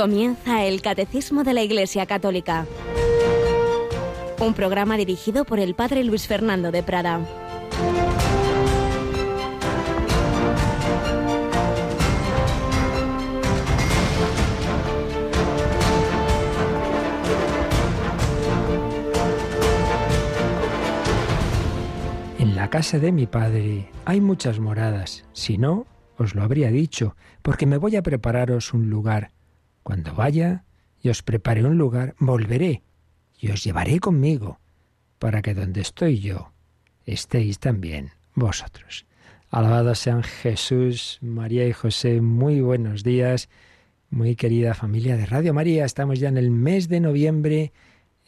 Comienza 0.00 0.64
el 0.64 0.80
Catecismo 0.80 1.44
de 1.44 1.52
la 1.52 1.60
Iglesia 1.60 2.06
Católica. 2.06 2.64
Un 4.40 4.54
programa 4.54 4.96
dirigido 4.96 5.44
por 5.44 5.60
el 5.60 5.74
Padre 5.74 6.04
Luis 6.04 6.26
Fernando 6.26 6.72
de 6.72 6.82
Prada. 6.82 7.20
En 22.38 22.56
la 22.56 22.70
casa 22.70 22.98
de 22.98 23.12
mi 23.12 23.26
Padre 23.26 23.90
hay 24.06 24.22
muchas 24.22 24.60
moradas. 24.60 25.26
Si 25.34 25.58
no, 25.58 25.86
os 26.16 26.34
lo 26.34 26.42
habría 26.42 26.70
dicho, 26.70 27.16
porque 27.42 27.66
me 27.66 27.76
voy 27.76 27.96
a 27.96 28.02
prepararos 28.02 28.72
un 28.72 28.88
lugar. 28.88 29.32
Cuando 29.90 30.14
vaya 30.14 30.62
y 31.02 31.08
os 31.08 31.24
prepare 31.24 31.64
un 31.64 31.76
lugar, 31.76 32.14
volveré 32.20 32.84
y 33.40 33.50
os 33.50 33.64
llevaré 33.64 33.98
conmigo, 33.98 34.60
para 35.18 35.42
que 35.42 35.52
donde 35.52 35.80
estoy 35.80 36.20
yo 36.20 36.52
estéis 37.06 37.58
también 37.58 38.12
vosotros. 38.36 39.04
Alabado 39.50 39.96
sean 39.96 40.22
Jesús, 40.22 41.18
María 41.22 41.66
y 41.66 41.72
José, 41.72 42.20
muy 42.20 42.60
buenos 42.60 43.02
días, 43.02 43.48
muy 44.10 44.36
querida 44.36 44.74
familia 44.74 45.16
de 45.16 45.26
Radio 45.26 45.52
María. 45.52 45.84
Estamos 45.84 46.20
ya 46.20 46.28
en 46.28 46.36
el 46.36 46.52
mes 46.52 46.88
de 46.88 47.00
noviembre, 47.00 47.72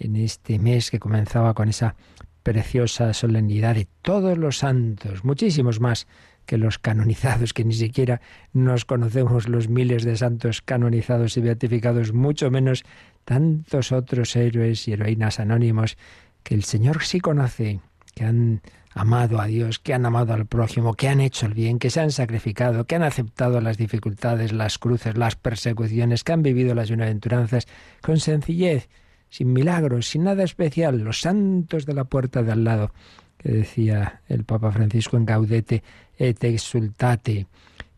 en 0.01 0.17
este 0.17 0.59
mes 0.59 0.91
que 0.91 0.99
comenzaba 0.99 1.55
con 1.55 1.69
esa 1.69 1.95
preciosa 2.43 3.15
solemnidad 3.15 3.77
de 3.77 3.87
todos 4.03 4.37
los 4.37 4.59
santos, 4.59 5.25
muchísimos 5.25 5.79
más 5.79 6.09
que 6.53 6.59
los 6.59 6.79
canonizados, 6.79 7.55
que 7.55 7.65
ni 7.65 7.73
siquiera 7.73 8.21
nos 8.53 8.85
conocemos 8.85 9.49
los 9.49 9.71
miles 9.71 10.05
de 10.05 10.19
santos 10.19 10.61
canonizados 10.61 11.39
y 11.39 11.41
beatificados, 11.41 12.13
mucho 12.13 12.51
menos 12.51 12.85
tantos 13.25 13.91
otros 13.91 14.37
héroes 14.37 14.87
y 14.87 14.93
heroínas 14.93 15.41
anónimos 15.41 15.97
que 16.43 16.55
el 16.55 16.65
Señor 16.65 17.05
sí 17.05 17.21
conoce, 17.21 17.81
que 18.15 18.27
han 18.27 18.61
amado 18.95 19.41
a 19.41 19.47
Dios, 19.47 19.79
que 19.79 19.95
han 19.95 20.05
amado 20.05 20.35
al 20.35 20.45
prójimo, 20.45 20.93
que 20.93 21.09
han 21.09 21.23
hecho 21.23 21.47
el 21.47 21.55
bien, 21.55 21.79
que 21.79 21.89
se 21.89 22.01
han 22.01 22.11
sacrificado, 22.11 22.85
que 22.85 22.97
han 22.97 23.03
aceptado 23.03 23.63
las 23.63 23.79
dificultades, 23.79 24.53
las 24.53 24.77
cruces, 24.77 25.17
las 25.17 25.37
persecuciones, 25.37 26.23
que 26.23 26.35
han 26.35 26.43
vivido 26.43 26.75
las 26.75 26.91
bienaventuranzas 26.91 27.67
con 28.03 28.21
sencillez, 28.21 28.91
sin 29.31 29.55
milagros, 29.55 30.07
sin 30.07 30.25
nada 30.25 30.45
especial, 30.45 30.99
los 30.99 31.23
santos 31.23 31.87
de 31.87 31.95
la 31.95 32.05
puerta 32.05 32.43
de 32.43 32.53
al 32.53 32.65
lado, 32.65 32.93
que 33.39 33.51
decía 33.51 34.21
el 34.29 34.45
Papa 34.45 34.71
Francisco 34.71 35.17
en 35.17 35.25
Gaudete 35.25 35.83
et 36.19 36.43
exultate. 36.45 37.47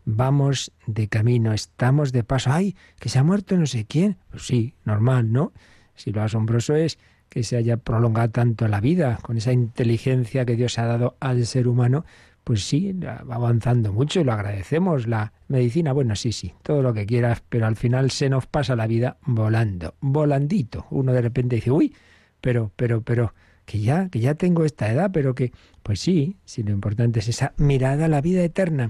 Vamos 0.05 0.71
de 0.85 1.07
camino, 1.07 1.53
estamos 1.53 2.11
de 2.11 2.23
paso. 2.23 2.51
¡Ay! 2.51 2.75
Que 2.99 3.09
se 3.09 3.19
ha 3.19 3.23
muerto 3.23 3.57
no 3.57 3.65
sé 3.65 3.85
quién. 3.85 4.17
Pues 4.29 4.45
sí, 4.45 4.75
normal, 4.83 5.31
¿no? 5.31 5.51
Si 5.95 6.11
lo 6.11 6.21
asombroso 6.21 6.75
es 6.75 6.99
que 7.29 7.43
se 7.43 7.57
haya 7.57 7.77
prolongado 7.77 8.29
tanto 8.29 8.67
la 8.67 8.79
vida, 8.79 9.19
con 9.21 9.37
esa 9.37 9.51
inteligencia 9.51 10.45
que 10.45 10.55
Dios 10.55 10.77
ha 10.79 10.85
dado 10.85 11.17
al 11.19 11.45
ser 11.45 11.67
humano, 11.67 12.05
pues 12.45 12.63
sí, 12.63 12.93
va 12.93 13.35
avanzando 13.35 13.91
mucho 13.91 14.21
y 14.21 14.23
lo 14.23 14.31
agradecemos. 14.31 15.07
La 15.07 15.33
medicina, 15.47 15.91
bueno, 15.91 16.15
sí, 16.15 16.31
sí, 16.31 16.53
todo 16.61 16.83
lo 16.83 16.93
que 16.93 17.07
quieras, 17.07 17.43
pero 17.49 17.65
al 17.65 17.75
final 17.75 18.11
se 18.11 18.29
nos 18.29 18.45
pasa 18.45 18.75
la 18.75 18.85
vida 18.85 19.17
volando, 19.25 19.95
volandito. 19.99 20.85
Uno 20.91 21.11
de 21.11 21.21
repente 21.21 21.55
dice, 21.55 21.71
uy, 21.71 21.93
pero, 22.39 22.71
pero, 22.75 23.01
pero, 23.01 23.33
que 23.65 23.79
ya, 23.79 24.09
que 24.09 24.19
ya 24.19 24.35
tengo 24.35 24.63
esta 24.63 24.91
edad, 24.91 25.09
pero 25.11 25.33
que, 25.33 25.51
pues 25.85 25.99
sí, 25.99 26.37
si 26.45 26.63
lo 26.63 26.71
importante 26.71 27.19
es 27.19 27.27
esa 27.27 27.53
mirada 27.57 28.05
a 28.05 28.07
la 28.07 28.19
vida 28.19 28.43
eterna. 28.43 28.85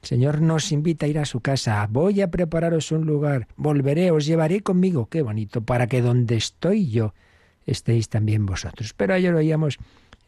El 0.00 0.08
Señor 0.08 0.40
nos 0.40 0.72
invita 0.72 1.04
a 1.04 1.08
ir 1.10 1.18
a 1.18 1.26
su 1.26 1.40
casa, 1.40 1.86
voy 1.90 2.22
a 2.22 2.30
prepararos 2.30 2.90
un 2.90 3.04
lugar, 3.04 3.48
volveré, 3.56 4.12
os 4.12 4.24
llevaré 4.24 4.62
conmigo, 4.62 5.10
qué 5.10 5.20
bonito, 5.20 5.60
para 5.60 5.88
que 5.88 6.00
donde 6.00 6.36
estoy 6.36 6.88
yo 6.88 7.12
estéis 7.66 8.08
también 8.08 8.46
vosotros. 8.46 8.94
Pero 8.94 9.12
ayer 9.12 9.34
oíamos 9.34 9.76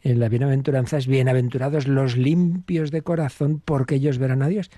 en 0.03 0.19
la 0.19 0.29
bienaventuranzas, 0.29 1.07
bienaventurados 1.07 1.87
los 1.87 2.15
limpios 2.15 2.91
de 2.91 3.01
corazón, 3.01 3.59
porque 3.65 3.95
ellos 3.95 4.19
verán 4.19 4.43
a 4.43 4.47
Dios. 4.47 4.69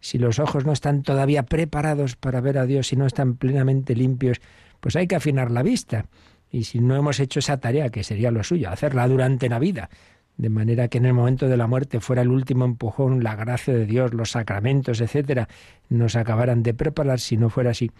Si 0.00 0.16
los 0.16 0.38
ojos 0.38 0.64
no 0.64 0.72
están 0.72 1.02
todavía 1.02 1.42
preparados 1.42 2.16
para 2.16 2.40
ver 2.40 2.56
a 2.56 2.64
Dios, 2.64 2.86
si 2.86 2.96
no 2.96 3.04
están 3.04 3.36
plenamente 3.36 3.94
limpios, 3.94 4.40
pues 4.80 4.96
hay 4.96 5.06
que 5.06 5.16
afinar 5.16 5.50
la 5.50 5.62
vista. 5.62 6.06
Y 6.50 6.64
si 6.64 6.80
no 6.80 6.96
hemos 6.96 7.20
hecho 7.20 7.40
esa 7.40 7.58
tarea, 7.58 7.90
que 7.90 8.02
sería 8.02 8.30
lo 8.30 8.42
suyo, 8.42 8.70
hacerla 8.70 9.06
durante 9.08 9.50
la 9.50 9.58
vida, 9.58 9.90
de 10.36 10.50
manera 10.50 10.88
que 10.88 10.98
en 10.98 11.06
el 11.06 11.14
momento 11.14 11.48
de 11.48 11.56
la 11.56 11.66
muerte 11.66 12.00
fuera 12.00 12.22
el 12.22 12.28
último 12.28 12.64
empujón, 12.64 13.22
la 13.22 13.34
gracia 13.36 13.72
de 13.72 13.86
Dios, 13.86 14.12
los 14.12 14.32
sacramentos, 14.32 15.00
etcétera, 15.00 15.48
nos 15.88 16.16
acabaran 16.16 16.62
de 16.62 16.74
preparar, 16.74 17.20
si 17.20 17.36
no 17.36 17.48
fuera 17.48 17.70
así, 17.70 17.90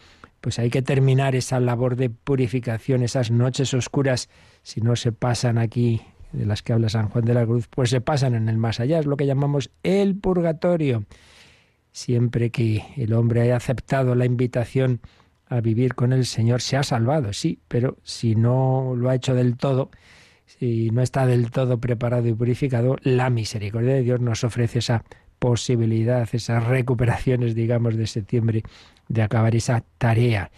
pues 0.41 0.59
hay 0.59 0.71
que 0.71 0.83
terminar 0.83 1.35
esa 1.35 1.61
labor 1.61 1.97
de 1.97 2.11
purificación, 2.11 3.03
esas 3.03 3.31
noches 3.31 3.73
oscuras, 3.73 4.29
si 4.63 4.81
no 4.81 4.97
se 4.97 5.13
pasan 5.13 5.59
aquí 5.59 6.03
de 6.33 6.45
las 6.45 6.63
que 6.63 6.73
habla 6.73 6.89
San 6.89 7.09
Juan 7.09 7.25
de 7.25 7.35
la 7.35 7.47
Cruz, 7.47 7.69
pues 7.69 7.91
se 7.91 8.01
pasan 8.01 8.35
en 8.35 8.49
el 8.49 8.59
más 8.59 8.81
allá, 8.81 8.99
es 8.99 9.07
lo 9.07 9.17
que 9.17 9.27
llamamos 9.27 9.71
el 9.83 10.17
purgatorio. 10.17 11.05
Siempre 11.93 12.51
que 12.51 12.85
el 12.97 13.15
hombre 13.15 13.41
haya 13.41 13.57
aceptado 13.57 14.15
la 14.15 14.27
invitación 14.27 15.01
a 15.49 15.61
vivir 15.61 15.95
con 15.95 16.13
el 16.13 16.27
Señor 16.27 16.61
se 16.61 16.77
ha 16.77 16.83
salvado, 16.83 17.33
sí, 17.33 17.61
pero 17.69 17.97
si 18.03 18.35
no 18.35 18.95
lo 18.97 19.09
ha 19.09 19.15
hecho 19.15 19.35
del 19.35 19.57
todo, 19.57 19.91
si 20.47 20.91
no 20.91 21.03
está 21.03 21.27
del 21.27 21.51
todo 21.51 21.79
preparado 21.79 22.29
y 22.29 22.35
purificado, 22.35 22.97
la 23.03 23.31
misericordia 23.31 23.95
de 23.95 24.03
Dios 24.03 24.21
nos 24.21 24.45
ofrece 24.45 24.79
esa 24.79 25.05
posibilidad, 25.39 26.29
esas 26.33 26.65
recuperaciones, 26.65 27.55
digamos, 27.55 27.97
de 27.97 28.07
septiembre, 28.07 28.63
de 29.09 29.23
acabar 29.23 29.55
esa 29.55 29.85
tarea. 29.99 30.51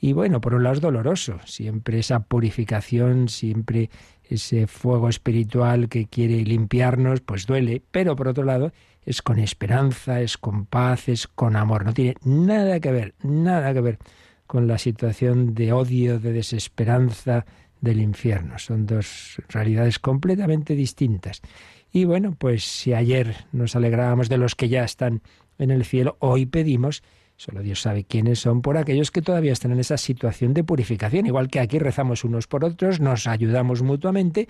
Y 0.00 0.14
bueno, 0.14 0.40
por 0.40 0.54
un 0.54 0.64
lado 0.64 0.74
es 0.74 0.80
doloroso, 0.80 1.38
siempre 1.44 1.98
esa 1.98 2.20
purificación, 2.20 3.28
siempre 3.28 3.90
ese 4.24 4.66
fuego 4.66 5.08
espiritual 5.08 5.88
que 5.88 6.06
quiere 6.06 6.42
limpiarnos, 6.44 7.20
pues 7.20 7.46
duele, 7.46 7.82
pero 7.90 8.16
por 8.16 8.28
otro 8.28 8.44
lado 8.44 8.72
es 9.04 9.22
con 9.22 9.38
esperanza, 9.38 10.20
es 10.20 10.38
con 10.38 10.66
paz, 10.66 11.08
es 11.08 11.26
con 11.26 11.56
amor, 11.56 11.84
no 11.84 11.92
tiene 11.92 12.16
nada 12.24 12.80
que 12.80 12.90
ver, 12.90 13.14
nada 13.22 13.72
que 13.74 13.80
ver 13.80 13.98
con 14.46 14.66
la 14.66 14.78
situación 14.78 15.54
de 15.54 15.72
odio, 15.72 16.18
de 16.18 16.32
desesperanza 16.32 17.44
del 17.82 18.00
infierno. 18.00 18.58
Son 18.58 18.86
dos 18.86 19.42
realidades 19.48 19.98
completamente 19.98 20.74
distintas. 20.74 21.42
Y 21.90 22.06
bueno, 22.06 22.34
pues 22.38 22.64
si 22.64 22.94
ayer 22.94 23.44
nos 23.52 23.76
alegrábamos 23.76 24.30
de 24.30 24.38
los 24.38 24.54
que 24.54 24.70
ya 24.70 24.84
están 24.84 25.20
en 25.58 25.70
el 25.70 25.84
cielo, 25.84 26.16
hoy 26.20 26.46
pedimos, 26.46 27.02
solo 27.36 27.60
Dios 27.60 27.82
sabe 27.82 28.04
quiénes 28.04 28.38
son, 28.38 28.62
por 28.62 28.78
aquellos 28.78 29.10
que 29.10 29.20
todavía 29.20 29.52
están 29.52 29.72
en 29.72 29.80
esa 29.80 29.98
situación 29.98 30.54
de 30.54 30.64
purificación. 30.64 31.26
Igual 31.26 31.48
que 31.48 31.60
aquí 31.60 31.78
rezamos 31.78 32.24
unos 32.24 32.46
por 32.46 32.64
otros, 32.64 33.00
nos 33.00 33.26
ayudamos 33.26 33.82
mutuamente, 33.82 34.48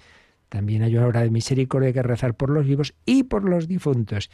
también 0.48 0.82
hay 0.82 0.96
una 0.96 1.06
hora 1.06 1.22
de 1.22 1.30
misericordia 1.30 1.92
que 1.92 2.02
rezar 2.02 2.34
por 2.34 2.50
los 2.50 2.66
vivos 2.66 2.94
y 3.06 3.24
por 3.24 3.48
los 3.48 3.66
difuntos. 3.66 4.30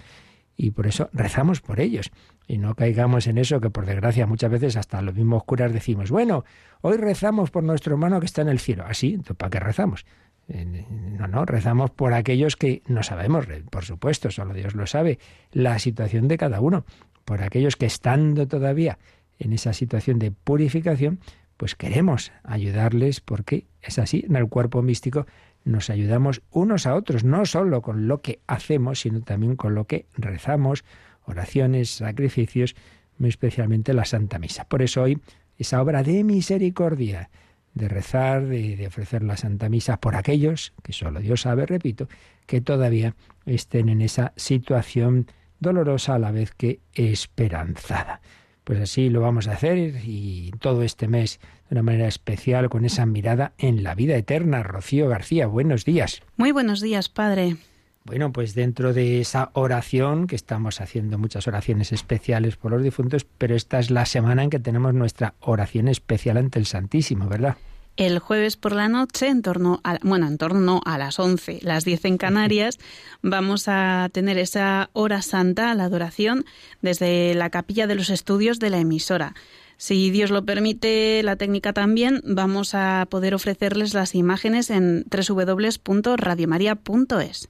Y 0.60 0.72
por 0.72 0.88
eso 0.88 1.08
rezamos 1.12 1.60
por 1.60 1.78
ellos 1.78 2.10
y 2.48 2.58
no 2.58 2.74
caigamos 2.74 3.28
en 3.28 3.38
eso 3.38 3.60
que 3.60 3.70
por 3.70 3.86
desgracia 3.86 4.26
muchas 4.26 4.50
veces 4.50 4.76
hasta 4.76 5.00
los 5.02 5.14
mismos 5.14 5.44
curas 5.44 5.72
decimos, 5.72 6.10
bueno, 6.10 6.44
hoy 6.80 6.96
rezamos 6.96 7.52
por 7.52 7.62
nuestro 7.62 7.94
hermano 7.94 8.18
que 8.18 8.26
está 8.26 8.42
en 8.42 8.48
el 8.48 8.58
cielo. 8.58 8.84
Así, 8.84 9.10
entonces 9.10 9.36
¿para 9.36 9.50
qué 9.50 9.60
rezamos? 9.60 10.04
No, 10.48 11.28
no, 11.28 11.44
rezamos 11.44 11.90
por 11.90 12.12
aquellos 12.12 12.56
que 12.56 12.82
no 12.88 13.04
sabemos, 13.04 13.46
por 13.70 13.84
supuesto, 13.84 14.32
solo 14.32 14.52
Dios 14.52 14.74
lo 14.74 14.86
sabe, 14.86 15.20
la 15.52 15.78
situación 15.78 16.26
de 16.26 16.38
cada 16.38 16.60
uno, 16.60 16.84
por 17.24 17.42
aquellos 17.42 17.76
que 17.76 17.86
estando 17.86 18.48
todavía 18.48 18.98
en 19.38 19.52
esa 19.52 19.72
situación 19.72 20.18
de 20.18 20.32
purificación, 20.32 21.20
pues 21.56 21.76
queremos 21.76 22.32
ayudarles 22.42 23.20
porque 23.20 23.66
es 23.80 23.98
así, 24.00 24.24
en 24.26 24.34
el 24.34 24.48
cuerpo 24.48 24.82
místico 24.82 25.26
nos 25.68 25.90
ayudamos 25.90 26.42
unos 26.50 26.86
a 26.86 26.94
otros, 26.94 27.24
no 27.24 27.46
solo 27.46 27.82
con 27.82 28.08
lo 28.08 28.22
que 28.22 28.40
hacemos, 28.46 29.00
sino 29.00 29.20
también 29.20 29.56
con 29.56 29.74
lo 29.74 29.86
que 29.86 30.06
rezamos 30.16 30.84
oraciones, 31.24 31.90
sacrificios, 31.90 32.74
muy 33.18 33.28
especialmente 33.28 33.92
la 33.92 34.04
Santa 34.04 34.38
Misa. 34.38 34.64
Por 34.64 34.82
eso 34.82 35.02
hoy 35.02 35.20
esa 35.58 35.82
obra 35.82 36.02
de 36.02 36.24
misericordia, 36.24 37.30
de 37.74 37.88
rezar, 37.88 38.46
de, 38.46 38.76
de, 38.76 38.86
ofrecer 38.86 39.22
la 39.22 39.36
Santa 39.36 39.68
Misa 39.68 39.98
por 39.98 40.16
aquellos, 40.16 40.72
que 40.82 40.92
solo 40.92 41.20
Dios 41.20 41.42
sabe, 41.42 41.66
repito, 41.66 42.08
que 42.46 42.60
todavía 42.60 43.14
estén 43.44 43.88
en 43.88 44.00
esa 44.00 44.32
situación 44.36 45.26
dolorosa 45.60 46.14
a 46.14 46.18
la 46.18 46.30
vez 46.30 46.52
que 46.54 46.80
esperanzada. 46.94 48.20
Pues 48.68 48.82
así 48.82 49.08
lo 49.08 49.22
vamos 49.22 49.48
a 49.48 49.52
hacer 49.52 49.78
y 49.78 50.52
todo 50.60 50.82
este 50.82 51.08
mes 51.08 51.40
de 51.70 51.76
una 51.76 51.82
manera 51.82 52.06
especial 52.06 52.68
con 52.68 52.84
esa 52.84 53.06
mirada 53.06 53.54
en 53.56 53.82
la 53.82 53.94
vida 53.94 54.14
eterna. 54.14 54.62
Rocío 54.62 55.08
García, 55.08 55.46
buenos 55.46 55.86
días. 55.86 56.20
Muy 56.36 56.52
buenos 56.52 56.82
días, 56.82 57.08
Padre. 57.08 57.56
Bueno, 58.04 58.30
pues 58.30 58.54
dentro 58.54 58.92
de 58.92 59.22
esa 59.22 59.48
oración, 59.54 60.26
que 60.26 60.36
estamos 60.36 60.82
haciendo 60.82 61.16
muchas 61.16 61.48
oraciones 61.48 61.92
especiales 61.92 62.56
por 62.56 62.72
los 62.72 62.82
difuntos, 62.82 63.24
pero 63.38 63.56
esta 63.56 63.78
es 63.78 63.90
la 63.90 64.04
semana 64.04 64.42
en 64.42 64.50
que 64.50 64.58
tenemos 64.58 64.92
nuestra 64.92 65.32
oración 65.40 65.88
especial 65.88 66.36
ante 66.36 66.58
el 66.58 66.66
Santísimo, 66.66 67.26
¿verdad? 67.26 67.56
El 67.98 68.18
jueves 68.20 68.56
por 68.56 68.74
la 68.76 68.88
noche, 68.88 69.26
en 69.26 69.42
torno 69.42 69.80
a, 69.82 69.98
bueno, 70.02 70.28
en 70.28 70.38
torno 70.38 70.80
a 70.84 70.98
las 70.98 71.18
11, 71.18 71.58
las 71.62 71.84
10 71.84 72.04
en 72.04 72.16
Canarias, 72.16 72.78
vamos 73.22 73.64
a 73.66 74.08
tener 74.12 74.38
esa 74.38 74.90
hora 74.92 75.20
santa, 75.20 75.74
la 75.74 75.86
adoración, 75.86 76.44
desde 76.80 77.34
la 77.34 77.50
capilla 77.50 77.88
de 77.88 77.96
los 77.96 78.10
estudios 78.10 78.60
de 78.60 78.70
la 78.70 78.78
emisora. 78.78 79.34
Si 79.78 80.12
Dios 80.12 80.30
lo 80.30 80.44
permite, 80.44 81.24
la 81.24 81.34
técnica 81.34 81.72
también, 81.72 82.22
vamos 82.24 82.76
a 82.76 83.04
poder 83.10 83.34
ofrecerles 83.34 83.94
las 83.94 84.14
imágenes 84.14 84.70
en 84.70 85.04
www.radiomaria.es. 85.10 87.48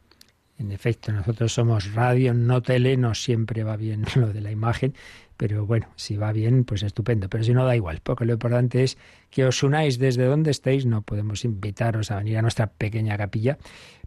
En 0.58 0.72
efecto, 0.72 1.12
nosotros 1.12 1.52
somos 1.52 1.94
radio, 1.94 2.34
no 2.34 2.62
tele, 2.62 2.96
no 2.96 3.14
siempre 3.14 3.62
va 3.62 3.76
bien 3.76 4.04
lo 4.16 4.32
de 4.32 4.40
la 4.40 4.50
imagen, 4.50 4.94
pero 5.36 5.64
bueno, 5.66 5.86
si 5.94 6.16
va 6.16 6.32
bien, 6.32 6.64
pues 6.64 6.82
estupendo, 6.82 7.28
pero 7.28 7.44
si 7.44 7.54
no 7.54 7.64
da 7.64 7.76
igual, 7.76 8.00
porque 8.02 8.24
lo 8.24 8.32
importante 8.32 8.82
es 8.82 8.98
que 9.30 9.44
os 9.44 9.62
unáis 9.62 9.98
desde 9.98 10.24
donde 10.24 10.50
estéis, 10.50 10.84
no 10.84 11.02
podemos 11.02 11.44
invitaros 11.44 12.10
a 12.10 12.16
venir 12.16 12.38
a 12.38 12.42
nuestra 12.42 12.66
pequeña 12.66 13.16
capilla, 13.16 13.56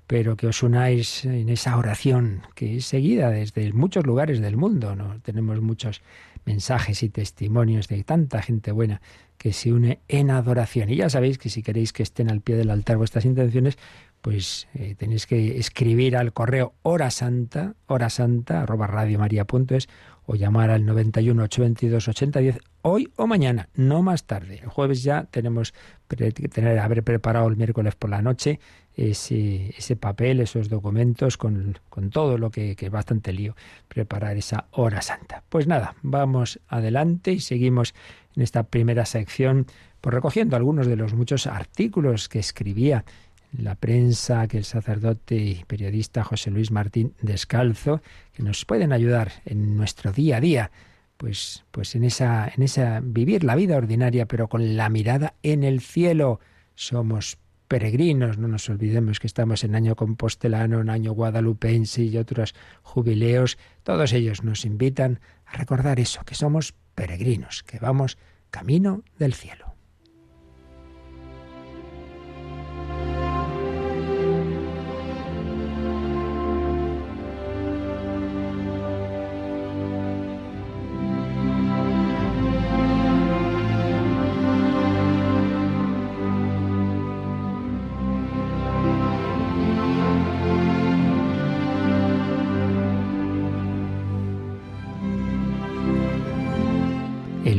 pero 0.07 0.35
que 0.35 0.47
os 0.47 0.61
unáis 0.61 1.23
en 1.23 1.47
esa 1.47 1.77
oración 1.77 2.41
que 2.53 2.75
es 2.75 2.85
seguida 2.85 3.29
desde 3.29 3.71
muchos 3.71 4.05
lugares 4.05 4.41
del 4.41 4.57
mundo, 4.57 4.93
¿no? 4.93 5.21
Tenemos 5.21 5.61
muchos 5.61 6.01
mensajes 6.43 7.01
y 7.01 7.07
testimonios 7.07 7.87
de 7.87 8.03
tanta 8.03 8.41
gente 8.41 8.73
buena 8.73 9.01
que 9.37 9.53
se 9.53 9.71
une 9.71 9.99
en 10.09 10.29
adoración. 10.31 10.89
Y 10.89 10.97
ya 10.97 11.09
sabéis 11.09 11.37
que 11.37 11.49
si 11.49 11.63
queréis 11.63 11.93
que 11.93 12.03
estén 12.03 12.29
al 12.29 12.41
pie 12.41 12.57
del 12.57 12.71
altar 12.71 12.97
vuestras 12.97 13.23
intenciones, 13.23 13.77
pues 14.21 14.67
eh, 14.75 14.95
tenéis 14.95 15.25
que 15.25 15.57
escribir 15.57 16.15
al 16.15 16.31
correo 16.33 16.73
hora 16.83 17.11
santa, 17.11 17.73
hora 17.87 18.09
santa, 18.09 18.61
arroba 18.61 18.87
radiomaria.es 18.87 19.89
o 20.25 20.35
llamar 20.35 20.69
al 20.69 20.85
91 20.85 21.43
822 21.43 22.07
8010 22.07 22.59
hoy 22.83 23.11
o 23.15 23.27
mañana, 23.27 23.69
no 23.75 24.01
más 24.01 24.25
tarde. 24.25 24.59
El 24.61 24.69
jueves 24.69 25.03
ya 25.03 25.25
tenemos 25.25 25.73
que 26.07 26.31
tener, 26.31 26.79
haber 26.79 27.03
preparado 27.03 27.47
el 27.47 27.57
miércoles 27.57 27.95
por 27.95 28.09
la 28.09 28.21
noche 28.21 28.59
ese, 28.95 29.73
ese 29.77 29.95
papel, 29.95 30.39
esos 30.39 30.69
documentos 30.69 31.37
con, 31.37 31.79
con 31.89 32.09
todo 32.09 32.37
lo 32.37 32.51
que, 32.51 32.75
es 32.79 32.91
bastante 32.91 33.33
lío, 33.33 33.55
preparar 33.87 34.37
esa 34.37 34.67
hora 34.71 35.01
santa. 35.01 35.43
Pues 35.49 35.67
nada, 35.67 35.95
vamos 36.01 36.59
adelante 36.67 37.31
y 37.31 37.39
seguimos 37.39 37.93
en 38.35 38.43
esta 38.43 38.63
primera 38.63 39.05
sección, 39.05 39.65
por 39.65 40.11
pues 40.11 40.15
recogiendo 40.15 40.55
algunos 40.55 40.87
de 40.87 40.95
los 40.95 41.13
muchos 41.13 41.47
artículos 41.47 42.29
que 42.29 42.39
escribía 42.39 43.05
la 43.51 43.75
prensa 43.75 44.47
que 44.47 44.57
el 44.57 44.63
sacerdote 44.63 45.35
y 45.35 45.63
periodista 45.65 46.23
José 46.23 46.51
Luis 46.51 46.71
Martín 46.71 47.13
Descalzo, 47.21 48.01
que 48.33 48.43
nos 48.43 48.65
pueden 48.65 48.93
ayudar 48.93 49.31
en 49.45 49.75
nuestro 49.75 50.11
día 50.11 50.37
a 50.37 50.41
día, 50.41 50.71
pues, 51.17 51.65
pues 51.71 51.95
en 51.95 52.03
esa, 52.03 52.51
en 52.55 52.63
esa 52.63 52.99
vivir 53.03 53.43
la 53.43 53.55
vida 53.55 53.77
ordinaria, 53.77 54.25
pero 54.25 54.47
con 54.47 54.75
la 54.75 54.89
mirada 54.89 55.35
en 55.43 55.63
el 55.63 55.81
cielo. 55.81 56.39
Somos 56.73 57.37
peregrinos, 57.67 58.37
no 58.37 58.47
nos 58.47 58.69
olvidemos 58.69 59.19
que 59.19 59.27
estamos 59.27 59.63
en 59.63 59.75
año 59.75 59.95
compostelano, 59.95 60.81
en 60.81 60.89
año 60.89 61.13
guadalupense 61.13 62.03
y 62.03 62.17
otros 62.17 62.55
jubileos. 62.81 63.57
Todos 63.83 64.13
ellos 64.13 64.43
nos 64.43 64.65
invitan 64.65 65.19
a 65.45 65.57
recordar 65.57 65.99
eso, 65.99 66.23
que 66.25 66.35
somos 66.35 66.73
peregrinos, 66.95 67.63
que 67.63 67.79
vamos 67.79 68.17
camino 68.49 69.03
del 69.17 69.33
cielo. 69.33 69.70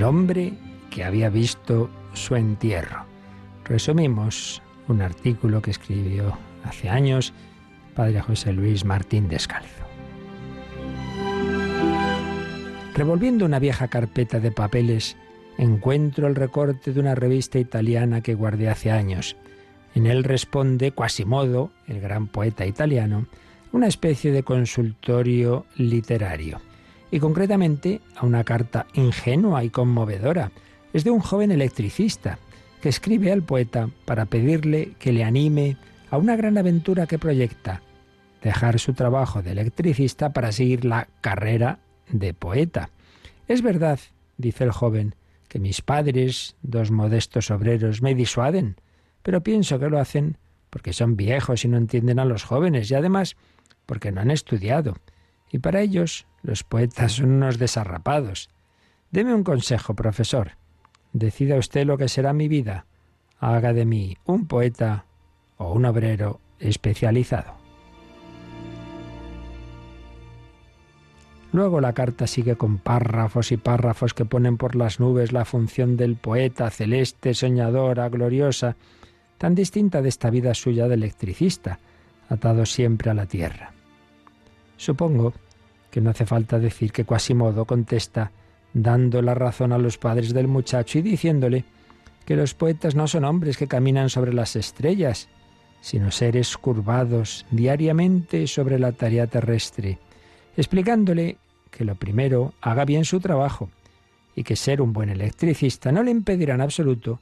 Hombre 0.02 0.52
que 0.90 1.04
había 1.04 1.30
visto 1.30 1.90
su 2.12 2.36
entierro. 2.36 3.04
Resumimos 3.64 4.62
un 4.88 5.00
artículo 5.00 5.62
que 5.62 5.70
escribió 5.70 6.36
hace 6.64 6.88
años 6.88 7.32
padre 7.94 8.20
José 8.20 8.52
Luis 8.52 8.84
Martín 8.84 9.28
Descalzo. 9.28 9.84
Revolviendo 12.94 13.44
una 13.44 13.58
vieja 13.58 13.88
carpeta 13.88 14.40
de 14.40 14.50
papeles, 14.50 15.16
encuentro 15.58 16.26
el 16.26 16.34
recorte 16.34 16.92
de 16.92 17.00
una 17.00 17.14
revista 17.14 17.58
italiana 17.58 18.20
que 18.22 18.34
guardé 18.34 18.68
hace 18.68 18.90
años. 18.90 19.36
En 19.94 20.06
él 20.06 20.24
responde 20.24 20.92
Quasimodo, 20.92 21.70
el 21.86 22.00
gran 22.00 22.28
poeta 22.28 22.66
italiano, 22.66 23.26
una 23.72 23.86
especie 23.86 24.32
de 24.32 24.42
consultorio 24.42 25.66
literario 25.76 26.60
y 27.12 27.20
concretamente 27.20 28.00
a 28.16 28.26
una 28.26 28.42
carta 28.42 28.86
ingenua 28.94 29.62
y 29.62 29.70
conmovedora. 29.70 30.50
Es 30.92 31.04
de 31.04 31.10
un 31.10 31.20
joven 31.20 31.52
electricista 31.52 32.38
que 32.80 32.88
escribe 32.88 33.30
al 33.30 33.42
poeta 33.42 33.90
para 34.06 34.24
pedirle 34.24 34.94
que 34.98 35.12
le 35.12 35.22
anime 35.22 35.76
a 36.10 36.16
una 36.16 36.34
gran 36.36 36.58
aventura 36.58 37.06
que 37.06 37.18
proyecta, 37.18 37.82
dejar 38.42 38.80
su 38.80 38.94
trabajo 38.94 39.42
de 39.42 39.52
electricista 39.52 40.32
para 40.32 40.52
seguir 40.52 40.84
la 40.84 41.06
carrera 41.20 41.78
de 42.10 42.34
poeta. 42.34 42.90
Es 43.46 43.62
verdad, 43.62 44.00
dice 44.38 44.64
el 44.64 44.72
joven, 44.72 45.14
que 45.48 45.58
mis 45.58 45.82
padres, 45.82 46.56
dos 46.62 46.90
modestos 46.90 47.50
obreros, 47.50 48.00
me 48.00 48.14
disuaden, 48.14 48.76
pero 49.22 49.42
pienso 49.42 49.78
que 49.78 49.90
lo 49.90 49.98
hacen 49.98 50.38
porque 50.70 50.94
son 50.94 51.16
viejos 51.16 51.66
y 51.66 51.68
no 51.68 51.76
entienden 51.76 52.18
a 52.18 52.24
los 52.24 52.44
jóvenes 52.44 52.90
y 52.90 52.94
además 52.94 53.36
porque 53.84 54.12
no 54.12 54.22
han 54.22 54.30
estudiado. 54.30 54.96
Y 55.52 55.58
para 55.58 55.82
ellos 55.82 56.26
los 56.42 56.64
poetas 56.64 57.12
son 57.12 57.30
unos 57.30 57.58
desarrapados. 57.58 58.48
Deme 59.10 59.34
un 59.34 59.44
consejo, 59.44 59.94
profesor. 59.94 60.52
Decida 61.12 61.56
usted 61.56 61.86
lo 61.86 61.98
que 61.98 62.08
será 62.08 62.32
mi 62.32 62.48
vida. 62.48 62.86
Haga 63.38 63.72
de 63.72 63.84
mí 63.84 64.16
un 64.24 64.46
poeta 64.46 65.04
o 65.58 65.72
un 65.72 65.84
obrero 65.84 66.40
especializado. 66.58 67.62
Luego 71.52 71.82
la 71.82 71.92
carta 71.92 72.26
sigue 72.26 72.56
con 72.56 72.78
párrafos 72.78 73.52
y 73.52 73.58
párrafos 73.58 74.14
que 74.14 74.24
ponen 74.24 74.56
por 74.56 74.74
las 74.74 75.00
nubes 75.00 75.32
la 75.32 75.44
función 75.44 75.98
del 75.98 76.16
poeta 76.16 76.70
celeste, 76.70 77.34
soñadora, 77.34 78.08
gloriosa, 78.08 78.76
tan 79.36 79.54
distinta 79.54 80.00
de 80.00 80.08
esta 80.08 80.30
vida 80.30 80.54
suya 80.54 80.88
de 80.88 80.94
electricista, 80.94 81.78
atado 82.30 82.64
siempre 82.64 83.10
a 83.10 83.14
la 83.14 83.26
tierra. 83.26 83.72
Supongo 84.78 85.34
que 85.92 86.00
no 86.00 86.10
hace 86.10 86.24
falta 86.24 86.58
decir 86.58 86.90
que 86.90 87.04
Quasimodo 87.04 87.66
contesta 87.66 88.32
dando 88.72 89.20
la 89.20 89.34
razón 89.34 89.72
a 89.72 89.78
los 89.78 89.98
padres 89.98 90.32
del 90.32 90.48
muchacho 90.48 90.98
y 90.98 91.02
diciéndole 91.02 91.66
que 92.24 92.34
los 92.34 92.54
poetas 92.54 92.94
no 92.94 93.06
son 93.06 93.24
hombres 93.24 93.58
que 93.58 93.68
caminan 93.68 94.08
sobre 94.08 94.32
las 94.32 94.56
estrellas, 94.56 95.28
sino 95.82 96.10
seres 96.10 96.56
curvados 96.56 97.44
diariamente 97.50 98.46
sobre 98.46 98.78
la 98.78 98.92
tarea 98.92 99.26
terrestre, 99.26 99.98
explicándole 100.56 101.36
que 101.70 101.84
lo 101.84 101.94
primero 101.94 102.54
haga 102.62 102.86
bien 102.86 103.04
su 103.04 103.20
trabajo 103.20 103.68
y 104.34 104.44
que 104.44 104.56
ser 104.56 104.80
un 104.80 104.94
buen 104.94 105.10
electricista 105.10 105.92
no 105.92 106.02
le 106.02 106.10
impedirá 106.10 106.54
en 106.54 106.62
absoluto 106.62 107.20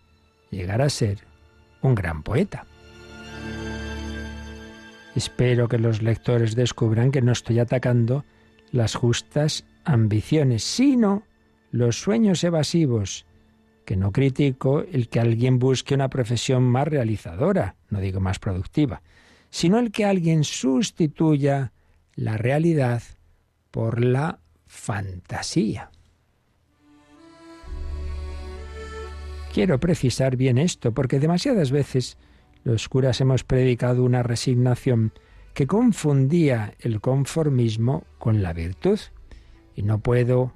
llegar 0.53 0.81
a 0.81 0.91
ser 0.91 1.19
un 1.83 1.97
gran 1.97 2.23
poeta. 2.23 2.67
Espero 5.17 5.67
que 5.67 5.79
los 5.79 6.03
lectores 6.03 6.55
descubran 6.55 7.11
que 7.11 7.21
no 7.21 7.33
estoy 7.33 7.59
atacando 7.59 8.25
las 8.73 8.95
justas 8.95 9.65
ambiciones, 9.85 10.63
sino 10.63 11.25
los 11.71 12.01
sueños 12.01 12.45
evasivos, 12.45 13.27
que 13.85 13.97
no 13.97 14.13
critico 14.13 14.81
el 14.81 15.09
que 15.09 15.21
alguien 15.21 15.59
busque 15.59 15.95
una 15.95 16.09
profesión 16.09 16.63
más 16.63 16.87
realizadora, 16.87 17.77
no 17.89 18.01
digo 18.01 18.21
más 18.21 18.39
productiva, 18.39 19.03
sino 19.51 19.79
el 19.79 19.91
que 19.91 20.05
alguien 20.05 20.45
sustituya 20.45 21.73
la 22.15 22.37
realidad 22.37 23.03
por 23.71 24.05
la 24.05 24.39
fantasía. 24.67 25.91
Quiero 29.53 29.81
precisar 29.81 30.37
bien 30.37 30.59
esto, 30.59 30.93
porque 30.93 31.19
demasiadas 31.19 31.73
veces 31.73 32.17
los 32.63 32.89
curas 32.89 33.21
hemos 33.21 33.43
predicado 33.43 34.05
una 34.05 34.23
resignación 34.23 35.13
que 35.61 35.67
confundía 35.67 36.73
el 36.81 37.03
conformismo 37.03 38.05
con 38.19 38.43
la 38.43 38.55
virtud. 38.55 38.99
Y 39.77 39.83
no 39.83 39.99
puedo, 39.99 40.55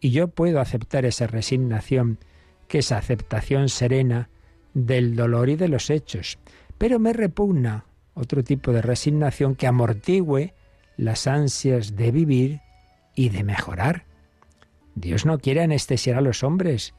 y 0.00 0.08
yo 0.08 0.28
puedo 0.28 0.62
aceptar 0.62 1.04
esa 1.04 1.26
resignación, 1.26 2.18
que 2.66 2.78
es 2.78 2.90
aceptación 2.90 3.68
serena 3.68 4.30
del 4.72 5.16
dolor 5.16 5.50
y 5.50 5.56
de 5.56 5.68
los 5.68 5.90
hechos, 5.90 6.38
pero 6.78 6.98
me 6.98 7.12
repugna 7.12 7.84
otro 8.14 8.42
tipo 8.42 8.72
de 8.72 8.80
resignación 8.80 9.54
que 9.54 9.66
amortigüe 9.66 10.54
las 10.96 11.26
ansias 11.26 11.94
de 11.94 12.10
vivir 12.10 12.60
y 13.14 13.28
de 13.28 13.44
mejorar. 13.44 14.06
Dios 14.94 15.26
no 15.26 15.40
quiere 15.40 15.60
anestesiar 15.60 16.16
a 16.16 16.22
los 16.22 16.42
hombres, 16.42 16.94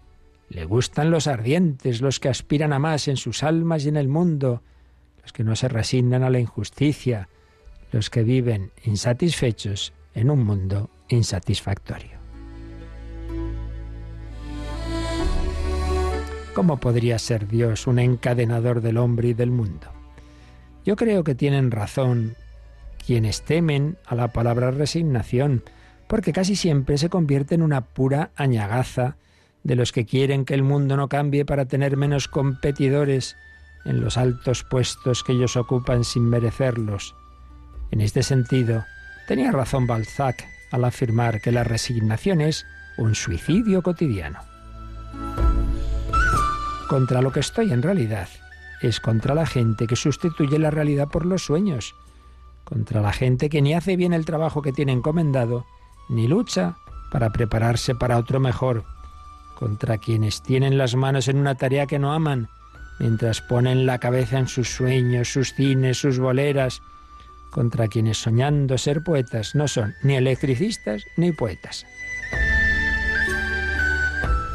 le 0.50 0.66
gustan 0.66 1.10
los 1.10 1.26
ardientes, 1.26 2.00
los 2.02 2.20
que 2.20 2.30
aspiran 2.30 2.74
a 2.74 2.78
más 2.78 3.08
en 3.08 3.18
sus 3.18 3.42
almas 3.42 3.86
y 3.86 3.90
en 3.90 3.98
el 3.98 4.08
mundo, 4.08 4.62
los 5.24 5.34
que 5.34 5.44
no 5.44 5.56
se 5.56 5.68
resignan 5.68 6.22
a 6.22 6.30
la 6.30 6.40
injusticia, 6.40 7.28
los 7.92 8.10
que 8.10 8.24
viven 8.24 8.72
insatisfechos 8.84 9.94
en 10.14 10.30
un 10.30 10.44
mundo 10.44 10.90
insatisfactorio. 11.08 12.20
¿Cómo 16.54 16.78
podría 16.78 17.20
ser 17.20 17.48
Dios 17.48 17.88
un 17.88 18.00
encadenador 18.00 18.82
del 18.82 18.98
hombre 18.98 19.30
y 19.30 19.34
del 19.34 19.52
mundo? 19.52 19.88
Yo 20.86 20.96
creo 20.96 21.24
que 21.24 21.36
tienen 21.36 21.72
razón 21.72 22.36
quienes 23.06 23.44
temen 23.44 23.98
a 24.06 24.16
la 24.16 24.34
palabra 24.34 24.72
resignación, 24.72 25.64
porque 26.08 26.34
casi 26.34 26.56
siempre 26.56 26.98
se 26.98 27.10
convierte 27.10 27.56
en 27.56 27.62
una 27.62 27.82
pura 27.82 28.32
añagaza 28.36 29.16
de 29.64 29.76
los 29.76 29.92
que 29.92 30.06
quieren 30.06 30.46
que 30.46 30.54
el 30.54 30.64
mundo 30.64 30.98
no 30.98 31.10
cambie 31.10 31.46
para 31.46 31.66
tener 31.66 31.98
menos 31.98 32.28
competidores 32.28 33.36
en 33.86 34.02
los 34.02 34.18
altos 34.18 34.64
puestos 34.64 35.24
que 35.24 35.34
ellos 35.34 35.56
ocupan 35.56 36.04
sin 36.04 36.24
merecerlos. 36.24 37.16
En 37.92 38.02
este 38.02 38.24
sentido, 38.24 38.86
tenía 39.28 39.52
razón 39.52 39.88
Balzac 39.88 40.48
al 40.72 40.86
afirmar 40.86 41.42
que 41.42 41.52
la 41.52 41.64
resignación 41.64 42.42
es 42.42 42.66
un 42.98 43.16
suicidio 43.16 43.82
cotidiano. 43.82 44.40
Contra 46.88 47.22
lo 47.22 47.32
que 47.32 47.40
estoy 47.40 47.72
en 47.72 47.82
realidad 47.82 48.28
es 48.82 49.00
contra 49.00 49.36
la 49.36 49.46
gente 49.46 49.88
que 49.88 49.96
sustituye 49.96 50.58
la 50.60 50.72
realidad 50.72 51.08
por 51.10 51.26
los 51.26 51.44
sueños, 51.44 51.96
contra 52.64 53.02
la 53.02 53.12
gente 53.12 53.50
que 53.50 53.62
ni 53.62 53.74
hace 53.74 53.96
bien 53.96 54.14
el 54.14 54.26
trabajo 54.26 54.62
que 54.62 54.72
tiene 54.72 54.92
encomendado, 54.92 55.66
ni 56.08 56.28
lucha 56.28 56.78
para 57.12 57.32
prepararse 57.32 57.96
para 57.96 58.18
otro 58.18 58.40
mejor, 58.40 58.86
contra 59.56 59.98
quienes 59.98 60.42
tienen 60.42 60.78
las 60.78 60.96
manos 60.96 61.28
en 61.28 61.38
una 61.38 61.56
tarea 61.56 61.88
que 61.88 62.00
no 62.00 62.14
aman, 62.14 62.48
mientras 63.00 63.42
ponen 63.42 63.86
la 63.86 64.00
cabeza 64.00 64.40
en 64.40 64.48
sus 64.48 64.70
sueños, 64.70 65.30
sus 65.32 65.54
cines, 65.54 65.98
sus 65.98 66.20
boleras, 66.20 66.82
contra 67.52 67.88
quienes 67.88 68.18
soñando 68.18 68.78
ser 68.78 69.04
poetas 69.04 69.56
no 69.56 69.68
son 69.68 69.94
ni 70.04 70.16
electricistas 70.16 71.04
ni 71.18 71.32
poetas. 71.32 71.86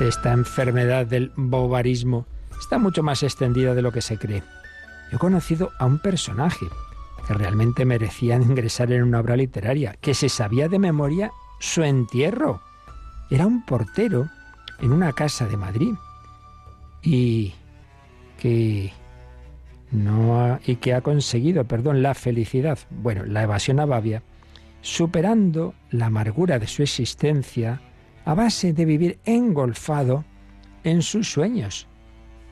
Esta 0.00 0.32
enfermedad 0.32 1.06
del 1.06 1.32
bobarismo 1.36 2.26
está 2.58 2.78
mucho 2.78 3.02
más 3.02 3.22
extendida 3.22 3.74
de 3.74 3.82
lo 3.82 3.92
que 3.92 4.02
se 4.02 4.18
cree. 4.18 4.42
Yo 5.10 5.16
he 5.16 5.18
conocido 5.18 5.70
a 5.78 5.86
un 5.86 5.98
personaje 5.98 6.66
que 7.26 7.34
realmente 7.34 7.84
merecía 7.84 8.36
ingresar 8.36 8.92
en 8.92 9.02
una 9.02 9.20
obra 9.20 9.36
literaria, 9.36 9.96
que 10.00 10.14
se 10.14 10.28
sabía 10.28 10.68
de 10.68 10.78
memoria 10.78 11.30
su 11.60 11.82
entierro. 11.82 12.60
Era 13.30 13.46
un 13.46 13.64
portero 13.64 14.28
en 14.80 14.92
una 14.92 15.12
casa 15.12 15.46
de 15.46 15.56
Madrid 15.56 15.94
y 17.02 17.54
que 18.38 18.92
no 19.90 20.58
y 20.66 20.76
que 20.76 20.94
ha 20.94 21.00
conseguido, 21.00 21.64
perdón, 21.64 22.02
la 22.02 22.14
felicidad, 22.14 22.78
bueno, 22.90 23.24
la 23.24 23.42
evasión 23.42 23.80
a 23.80 23.86
Babia, 23.86 24.22
superando 24.80 25.74
la 25.90 26.06
amargura 26.06 26.58
de 26.58 26.66
su 26.66 26.82
existencia 26.82 27.80
a 28.24 28.34
base 28.34 28.72
de 28.72 28.84
vivir 28.84 29.18
engolfado 29.24 30.24
en 30.82 31.02
sus 31.02 31.30
sueños. 31.30 31.86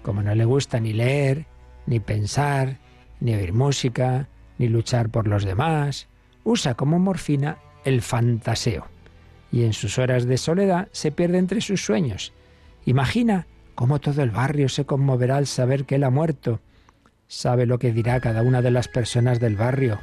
Como 0.03 0.23
no 0.23 0.35
le 0.35 0.45
gusta 0.45 0.81
ni 0.81 0.93
leer, 0.93 1.47
ni 1.87 2.01
pensar, 2.01 2.79
ni 3.21 3.35
oír 3.35 3.53
música, 3.53 4.29
ni 4.59 4.69
luchar 4.69 5.11
por 5.11 5.29
los 5.29 5.45
demás, 5.45 6.09
usa 6.45 6.75
como 6.75 6.99
morfina 6.99 7.59
el 7.85 8.03
fantaseo. 8.03 8.87
Y 9.51 9.65
en 9.65 9.73
sus 9.73 9.99
horas 9.99 10.25
de 10.25 10.39
soledad 10.39 10.89
se 10.93 11.12
pierde 11.12 11.39
entre 11.39 11.61
sus 11.61 11.85
sueños. 11.85 12.33
Imagina 12.87 13.47
cómo 13.75 14.01
todo 14.01 14.23
el 14.23 14.31
barrio 14.31 14.69
se 14.69 14.87
conmoverá 14.87 15.37
al 15.37 15.47
saber 15.47 15.85
que 15.85 15.97
él 15.97 16.05
ha 16.05 16.11
muerto. 16.11 16.61
Sabe 17.35 17.65
lo 17.65 17.79
que 17.79 17.93
dirá 17.93 18.21
cada 18.21 18.43
una 18.43 18.61
de 18.61 18.71
las 18.71 18.89
personas 18.89 19.41
del 19.41 19.57
barrio, 19.57 19.99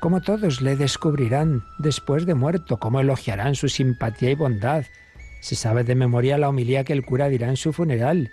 cómo 0.00 0.22
todos 0.22 0.62
le 0.62 0.76
descubrirán 0.76 1.62
después 1.78 2.24
de 2.24 2.32
muerto, 2.32 2.78
cómo 2.78 3.00
elogiarán 3.00 3.54
su 3.54 3.68
simpatía 3.68 4.30
y 4.30 4.34
bondad. 4.34 4.86
Se 5.42 5.56
sabe 5.56 5.84
de 5.84 5.94
memoria 5.94 6.38
la 6.38 6.48
homilía 6.48 6.82
que 6.82 6.94
el 6.94 7.04
cura 7.04 7.28
dirá 7.28 7.50
en 7.50 7.58
su 7.58 7.74
funeral. 7.74 8.30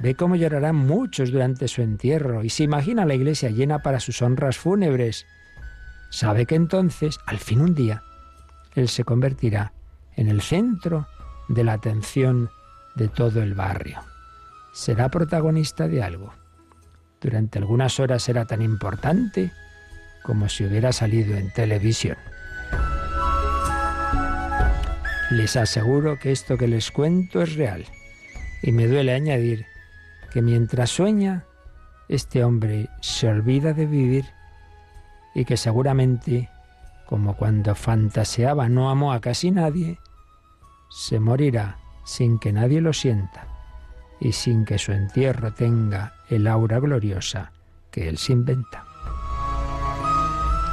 Ve 0.00 0.14
cómo 0.14 0.36
llorarán 0.36 0.76
muchos 0.76 1.32
durante 1.32 1.66
su 1.66 1.80
entierro 1.80 2.44
y 2.44 2.50
se 2.50 2.64
imagina 2.64 3.06
la 3.06 3.14
iglesia 3.14 3.48
llena 3.48 3.78
para 3.78 4.00
sus 4.00 4.20
honras 4.20 4.58
fúnebres. 4.58 5.24
Sabe 6.10 6.44
que 6.44 6.56
entonces, 6.56 7.18
al 7.24 7.38
fin 7.38 7.62
un 7.62 7.74
día, 7.74 8.02
él 8.74 8.90
se 8.90 9.04
convertirá 9.04 9.72
en 10.14 10.28
el 10.28 10.42
centro 10.42 11.08
de 11.48 11.64
la 11.64 11.72
atención 11.72 12.50
de 12.96 13.08
todo 13.08 13.42
el 13.42 13.54
barrio. 13.54 14.02
Será 14.74 15.08
protagonista 15.08 15.88
de 15.88 16.02
algo. 16.02 16.37
Durante 17.20 17.58
algunas 17.58 17.98
horas 17.98 18.22
será 18.22 18.44
tan 18.44 18.62
importante 18.62 19.50
como 20.22 20.48
si 20.48 20.64
hubiera 20.64 20.92
salido 20.92 21.36
en 21.36 21.52
televisión. 21.52 22.16
Les 25.30 25.56
aseguro 25.56 26.18
que 26.18 26.32
esto 26.32 26.56
que 26.56 26.68
les 26.68 26.90
cuento 26.90 27.42
es 27.42 27.56
real. 27.56 27.84
Y 28.62 28.72
me 28.72 28.86
duele 28.86 29.14
añadir 29.14 29.66
que 30.32 30.42
mientras 30.42 30.90
sueña, 30.90 31.44
este 32.08 32.44
hombre 32.44 32.88
se 33.00 33.28
olvida 33.28 33.72
de 33.72 33.86
vivir 33.86 34.24
y 35.34 35.44
que 35.44 35.56
seguramente, 35.56 36.48
como 37.06 37.36
cuando 37.36 37.74
fantaseaba 37.74 38.68
no 38.68 38.90
amó 38.90 39.12
a 39.12 39.20
casi 39.20 39.50
nadie, 39.50 39.98
se 40.90 41.20
morirá 41.20 41.78
sin 42.04 42.38
que 42.38 42.52
nadie 42.52 42.80
lo 42.80 42.92
sienta 42.92 43.57
y 44.20 44.32
sin 44.32 44.64
que 44.64 44.78
su 44.78 44.92
entierro 44.92 45.52
tenga 45.52 46.14
el 46.28 46.46
aura 46.46 46.80
gloriosa 46.80 47.52
que 47.90 48.08
él 48.08 48.18
se 48.18 48.32
inventa. 48.32 48.84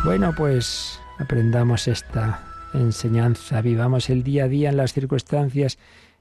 Bueno, 0.03 0.33
pues 0.35 0.99
aprendamos 1.19 1.87
esta 1.87 2.43
enseñanza, 2.73 3.61
vivamos 3.61 4.09
el 4.09 4.23
día 4.23 4.45
a 4.45 4.47
día 4.47 4.69
en 4.69 4.77
las 4.77 4.93
circunstancias 4.93 5.77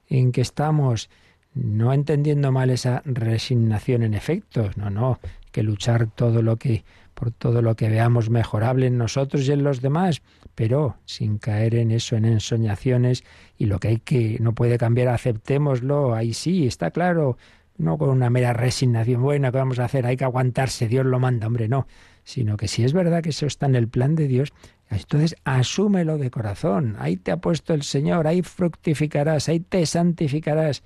en 0.09 0.31
que 0.31 0.41
estamos 0.41 1.09
no 1.53 1.93
entendiendo 1.93 2.51
mal 2.51 2.69
esa 2.69 3.01
resignación 3.05 4.03
en 4.03 4.13
efecto, 4.13 4.71
no, 4.75 4.89
no, 4.89 5.19
que 5.51 5.63
luchar 5.63 6.07
todo 6.07 6.41
lo 6.41 6.57
que 6.57 6.83
por 7.15 7.31
todo 7.31 7.63
lo 7.63 7.75
que 7.75 7.89
veamos 7.89 8.29
mejorable 8.29 8.87
en 8.87 8.97
nosotros 8.97 9.47
y 9.47 9.51
en 9.51 9.63
los 9.63 9.81
demás, 9.81 10.21
pero 10.53 10.97
sin 11.05 11.39
caer 11.39 11.73
en 11.75 11.89
eso, 11.89 12.15
en 12.15 12.25
ensoñaciones 12.25 13.23
y 13.57 13.65
lo 13.65 13.79
que 13.79 13.87
hay 13.87 13.97
que 13.97 14.37
no 14.39 14.53
puede 14.53 14.77
cambiar, 14.77 15.07
aceptémoslo, 15.07 16.13
ahí 16.13 16.33
sí, 16.33 16.67
está 16.67 16.91
claro, 16.91 17.37
no 17.77 17.97
con 17.97 18.09
una 18.09 18.29
mera 18.29 18.53
resignación 18.53 19.21
buena 19.21 19.51
que 19.51 19.57
vamos 19.57 19.79
a 19.79 19.85
hacer, 19.85 20.05
hay 20.05 20.17
que 20.17 20.25
aguantarse, 20.25 20.87
Dios 20.87 21.05
lo 21.05 21.19
manda, 21.19 21.47
hombre, 21.47 21.67
no, 21.67 21.87
sino 22.23 22.57
que 22.57 22.67
si 22.67 22.83
es 22.83 22.93
verdad 22.93 23.23
que 23.23 23.29
eso 23.29 23.45
está 23.45 23.65
en 23.65 23.75
el 23.75 23.87
plan 23.87 24.15
de 24.15 24.27
Dios, 24.27 24.53
entonces 24.89 25.35
asúmelo 25.45 26.17
de 26.17 26.29
corazón, 26.29 26.95
ahí 26.99 27.17
te 27.17 27.31
ha 27.31 27.37
puesto 27.37 27.73
el 27.73 27.83
Señor, 27.83 28.27
ahí 28.27 28.41
fructificarás, 28.41 29.49
ahí 29.49 29.61
te 29.61 29.85
santificarás 29.85 30.83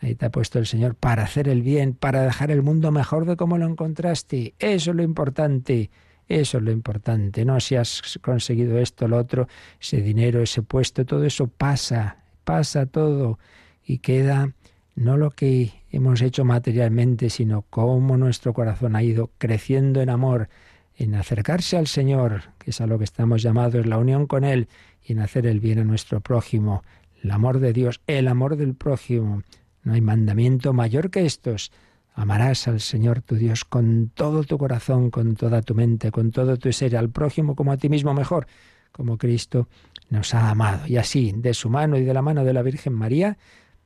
Ahí 0.00 0.14
te 0.14 0.26
ha 0.26 0.30
puesto 0.30 0.58
el 0.58 0.66
Señor 0.66 0.94
para 0.94 1.24
hacer 1.24 1.48
el 1.48 1.62
bien, 1.62 1.94
para 1.94 2.22
dejar 2.22 2.50
el 2.50 2.62
mundo 2.62 2.90
mejor 2.90 3.26
de 3.26 3.36
como 3.36 3.58
lo 3.58 3.66
encontraste. 3.66 4.54
Eso 4.58 4.90
es 4.90 4.96
lo 4.96 5.02
importante. 5.02 5.90
Eso 6.26 6.58
es 6.58 6.64
lo 6.64 6.70
importante. 6.70 7.44
No 7.44 7.60
si 7.60 7.74
has 7.74 8.18
conseguido 8.22 8.78
esto, 8.78 9.08
lo 9.08 9.18
otro, 9.18 9.48
ese 9.80 10.00
dinero, 10.00 10.40
ese 10.40 10.62
puesto, 10.62 11.04
todo 11.04 11.24
eso 11.24 11.48
pasa, 11.48 12.18
pasa 12.44 12.86
todo 12.86 13.38
y 13.84 13.98
queda 13.98 14.54
no 14.94 15.16
lo 15.16 15.30
que 15.30 15.72
hemos 15.90 16.22
hecho 16.22 16.44
materialmente, 16.44 17.30
sino 17.30 17.62
cómo 17.68 18.16
nuestro 18.16 18.52
corazón 18.52 18.96
ha 18.96 19.02
ido 19.02 19.30
creciendo 19.38 20.02
en 20.02 20.10
amor, 20.10 20.48
en 20.96 21.14
acercarse 21.14 21.76
al 21.76 21.86
Señor, 21.86 22.42
que 22.58 22.70
es 22.70 22.80
a 22.80 22.86
lo 22.86 22.98
que 22.98 23.04
estamos 23.04 23.42
llamados, 23.42 23.86
la 23.86 23.98
unión 23.98 24.26
con 24.26 24.44
Él, 24.44 24.68
y 25.02 25.12
en 25.12 25.20
hacer 25.20 25.46
el 25.46 25.58
bien 25.58 25.78
a 25.78 25.84
nuestro 25.84 26.20
prójimo, 26.20 26.84
el 27.22 27.30
amor 27.30 27.58
de 27.58 27.72
Dios, 27.72 28.02
el 28.06 28.28
amor 28.28 28.56
del 28.56 28.74
prójimo, 28.74 29.42
no 29.82 29.94
hay 29.94 30.00
mandamiento 30.00 30.72
mayor 30.72 31.10
que 31.10 31.26
estos. 31.26 31.72
Amarás 32.14 32.68
al 32.68 32.80
Señor 32.80 33.22
tu 33.22 33.36
Dios 33.36 33.64
con 33.64 34.10
todo 34.14 34.42
tu 34.44 34.58
corazón, 34.58 35.10
con 35.10 35.36
toda 35.36 35.62
tu 35.62 35.74
mente, 35.74 36.10
con 36.10 36.32
todo 36.32 36.56
tu 36.56 36.72
ser, 36.72 36.96
al 36.96 37.10
prójimo 37.10 37.54
como 37.54 37.72
a 37.72 37.76
ti 37.76 37.88
mismo 37.88 38.12
mejor, 38.12 38.46
como 38.92 39.16
Cristo 39.16 39.68
nos 40.10 40.34
ha 40.34 40.50
amado. 40.50 40.86
Y 40.86 40.96
así, 40.96 41.32
de 41.34 41.54
su 41.54 41.70
mano 41.70 41.96
y 41.96 42.04
de 42.04 42.12
la 42.12 42.22
mano 42.22 42.44
de 42.44 42.52
la 42.52 42.62
Virgen 42.62 42.92
María, 42.92 43.38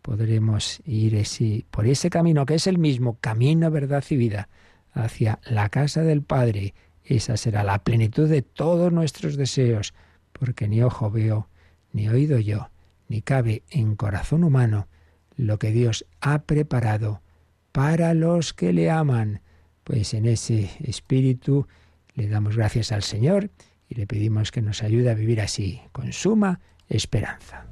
podremos 0.02 0.80
ir 0.84 1.22
por 1.70 1.86
ese 1.86 2.10
camino 2.10 2.46
que 2.46 2.54
es 2.54 2.66
el 2.66 2.78
mismo, 2.78 3.18
camino, 3.20 3.70
verdad 3.70 4.04
y 4.10 4.16
vida, 4.16 4.48
hacia 4.92 5.38
la 5.44 5.68
casa 5.68 6.02
del 6.02 6.22
Padre. 6.22 6.74
Esa 7.04 7.36
será 7.36 7.62
la 7.62 7.84
plenitud 7.84 8.28
de 8.28 8.42
todos 8.42 8.92
nuestros 8.92 9.36
deseos, 9.36 9.92
porque 10.32 10.66
ni 10.66 10.82
ojo 10.82 11.10
veo, 11.10 11.48
ni 11.92 12.08
oído 12.08 12.38
yo, 12.38 12.70
ni 13.08 13.20
cabe 13.20 13.62
en 13.70 13.94
corazón 13.94 14.42
humano 14.44 14.88
lo 15.36 15.58
que 15.58 15.70
Dios 15.70 16.06
ha 16.20 16.42
preparado 16.42 17.22
para 17.72 18.14
los 18.14 18.52
que 18.52 18.72
le 18.72 18.90
aman. 18.90 19.40
Pues 19.82 20.14
en 20.14 20.26
ese 20.26 20.70
espíritu 20.82 21.66
le 22.14 22.28
damos 22.28 22.56
gracias 22.56 22.92
al 22.92 23.02
Señor 23.02 23.50
y 23.88 23.96
le 23.96 24.06
pedimos 24.06 24.52
que 24.52 24.62
nos 24.62 24.82
ayude 24.82 25.10
a 25.10 25.14
vivir 25.14 25.40
así, 25.40 25.80
con 25.92 26.12
suma 26.12 26.60
esperanza. 26.88 27.66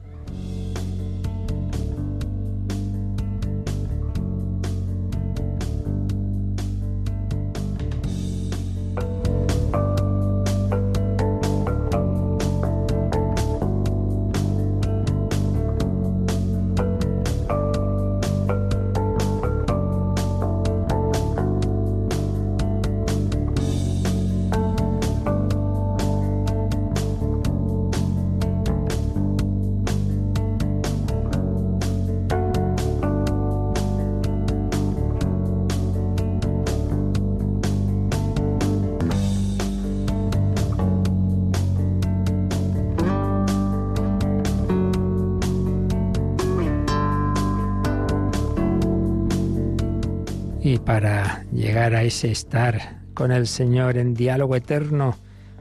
Llegar 51.82 51.96
a 51.98 52.04
ese 52.04 52.30
estar 52.30 53.00
con 53.12 53.32
el 53.32 53.48
Señor 53.48 53.98
en 53.98 54.14
diálogo 54.14 54.54
eterno 54.54 55.16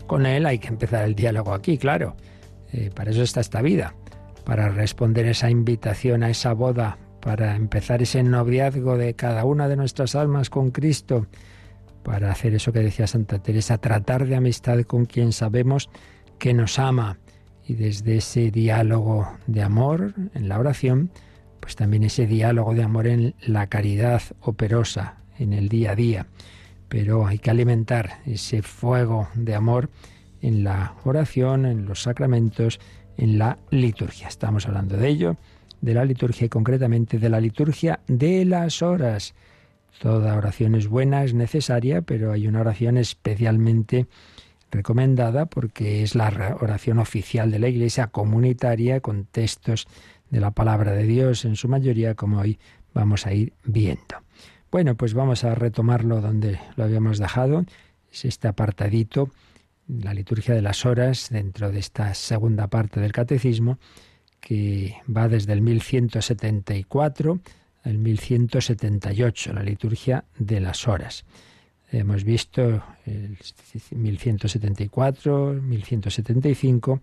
con 0.05 0.27
Él 0.27 0.45
hay 0.45 0.59
que 0.59 0.67
empezar 0.67 1.03
el 1.03 1.15
diálogo 1.15 1.51
aquí, 1.51 1.79
claro. 1.79 2.15
Eh, 2.73 2.91
para 2.93 3.09
eso 3.09 3.23
está 3.23 3.39
esta 3.41 3.63
vida, 3.63 3.95
para 4.45 4.69
responder 4.69 5.25
esa 5.25 5.49
invitación 5.49 6.21
a 6.21 6.29
esa 6.29 6.53
boda, 6.53 6.99
para 7.21 7.55
empezar 7.55 8.03
ese 8.03 8.21
noviazgo 8.21 8.97
de 8.97 9.15
cada 9.15 9.45
una 9.45 9.67
de 9.67 9.77
nuestras 9.77 10.13
almas 10.13 10.51
con 10.51 10.69
Cristo, 10.69 11.25
para 12.03 12.31
hacer 12.31 12.53
eso 12.53 12.71
que 12.71 12.81
decía 12.81 13.07
Santa 13.07 13.39
Teresa, 13.39 13.79
tratar 13.79 14.27
de 14.27 14.35
amistad 14.35 14.79
con 14.81 15.05
quien 15.05 15.31
sabemos 15.31 15.89
que 16.37 16.53
nos 16.53 16.77
ama. 16.77 17.17
Y 17.65 17.73
desde 17.73 18.17
ese 18.17 18.51
diálogo 18.51 19.27
de 19.47 19.63
amor 19.63 20.13
en 20.35 20.49
la 20.49 20.59
oración, 20.59 21.09
pues 21.59 21.75
también 21.75 22.03
ese 22.03 22.27
diálogo 22.27 22.75
de 22.75 22.83
amor 22.83 23.07
en 23.07 23.33
la 23.41 23.65
caridad 23.67 24.21
operosa, 24.41 25.17
en 25.41 25.53
el 25.53 25.69
día 25.69 25.91
a 25.91 25.95
día. 25.95 26.27
Pero 26.87 27.25
hay 27.25 27.39
que 27.39 27.49
alimentar 27.49 28.19
ese 28.25 28.61
fuego 28.61 29.29
de 29.35 29.55
amor 29.55 29.89
en 30.41 30.63
la 30.63 30.95
oración, 31.03 31.65
en 31.65 31.85
los 31.85 32.03
sacramentos, 32.03 32.79
en 33.17 33.37
la 33.37 33.57
liturgia. 33.69 34.27
Estamos 34.27 34.67
hablando 34.67 34.97
de 34.97 35.07
ello, 35.07 35.37
de 35.81 35.93
la 35.93 36.05
liturgia 36.05 36.45
y 36.45 36.49
concretamente 36.49 37.17
de 37.19 37.29
la 37.29 37.39
liturgia 37.39 37.99
de 38.07 38.45
las 38.45 38.81
horas. 38.81 39.33
Toda 39.99 40.35
oración 40.35 40.75
es 40.75 40.87
buena, 40.87 41.23
es 41.23 41.33
necesaria, 41.33 42.01
pero 42.01 42.31
hay 42.31 42.47
una 42.47 42.61
oración 42.61 42.97
especialmente 42.97 44.07
recomendada 44.71 45.45
porque 45.45 46.01
es 46.01 46.15
la 46.15 46.57
oración 46.59 46.99
oficial 46.99 47.51
de 47.51 47.59
la 47.59 47.67
Iglesia 47.67 48.07
comunitaria 48.07 49.01
con 49.01 49.25
textos 49.25 49.87
de 50.29 50.39
la 50.39 50.51
palabra 50.51 50.93
de 50.93 51.03
Dios 51.03 51.45
en 51.45 51.55
su 51.55 51.67
mayoría, 51.67 52.15
como 52.15 52.39
hoy 52.39 52.57
vamos 52.93 53.27
a 53.27 53.33
ir 53.33 53.53
viendo. 53.63 54.15
Bueno, 54.71 54.95
pues 54.95 55.13
vamos 55.13 55.43
a 55.43 55.53
retomarlo 55.53 56.21
donde 56.21 56.57
lo 56.77 56.85
habíamos 56.85 57.19
dejado. 57.19 57.65
Es 58.09 58.23
este 58.23 58.47
apartadito, 58.47 59.29
la 59.89 60.13
liturgia 60.13 60.55
de 60.55 60.61
las 60.61 60.85
horas, 60.85 61.27
dentro 61.29 61.73
de 61.73 61.79
esta 61.79 62.13
segunda 62.13 62.67
parte 62.67 63.01
del 63.01 63.11
catecismo, 63.11 63.79
que 64.39 64.95
va 65.05 65.27
desde 65.27 65.51
el 65.51 65.61
1174 65.61 67.41
al 67.83 67.97
1178, 67.97 69.51
la 69.51 69.63
liturgia 69.63 70.23
de 70.37 70.61
las 70.61 70.87
horas. 70.87 71.25
Hemos 71.91 72.23
visto 72.23 72.81
el 73.05 73.37
1174, 73.91 75.53
1175 75.61 77.01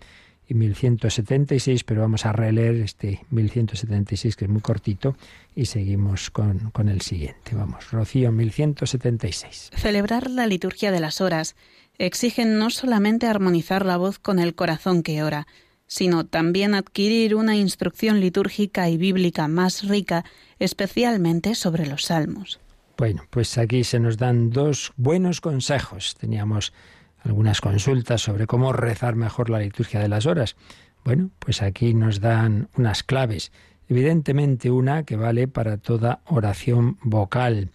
y 0.49 0.55
1176, 0.55 1.85
pero 1.85 2.01
vamos 2.01 2.25
a 2.25 2.33
releer 2.33 2.77
este 2.77 3.21
1176 3.31 4.35
que 4.35 4.47
es 4.47 4.51
muy 4.51 4.63
cortito 4.63 5.17
y 5.55 5.67
seguimos 5.67 6.31
con, 6.31 6.71
con 6.71 6.89
el 6.89 7.03
siguiente. 7.03 7.55
Vamos, 7.55 7.91
Rocío 7.91 8.33
1176. 8.33 9.71
Celebrar 9.77 10.31
la 10.31 10.47
liturgia 10.47 10.91
de 10.91 11.01
las 11.01 11.21
horas 11.21 11.55
exige 11.99 12.47
no 12.47 12.71
solamente 12.71 13.27
armonizar 13.27 13.85
la 13.85 13.97
voz 13.97 14.19
con 14.19 14.39
el 14.39 14.55
corazón 14.55 15.03
que 15.03 15.23
ora, 15.23 15.47
sino 15.87 16.25
también 16.25 16.75
adquirir 16.75 17.35
una 17.35 17.57
instrucción 17.57 18.21
litúrgica 18.21 18.89
y 18.89 18.97
bíblica 18.97 19.49
más 19.49 19.89
rica, 19.89 20.25
especialmente 20.59 21.55
sobre 21.55 21.87
los 21.87 22.05
salmos. 22.05 22.61
Bueno, 22.97 23.25
pues 23.31 23.59
aquí 23.59 23.85
se 23.85 24.01
nos 24.01 24.19
dan 24.19 24.51
dos 24.51 24.93
buenos 24.97 25.41
consejos. 25.41 26.17
Teníamos 26.19 26.73
algunas 27.21 27.61
consultas 27.61 28.23
sobre 28.23 28.47
cómo 28.47 28.73
rezar 28.73 29.15
mejor 29.17 29.51
la 29.51 29.61
liturgia 29.61 30.01
de 30.01 30.09
las 30.09 30.27
horas. 30.27 30.57
Bueno, 31.05 31.31
pues 31.39 31.63
aquí 31.63 31.95
nos 31.95 32.21
dan 32.21 32.69
unas 32.77 33.03
claves. 33.03 33.53
Evidentemente 33.89 34.71
una 34.71 35.05
que 35.05 35.17
vale 35.17 35.49
para 35.49 35.79
toda 35.79 36.21
oración 36.27 36.99
vocal, 37.03 37.71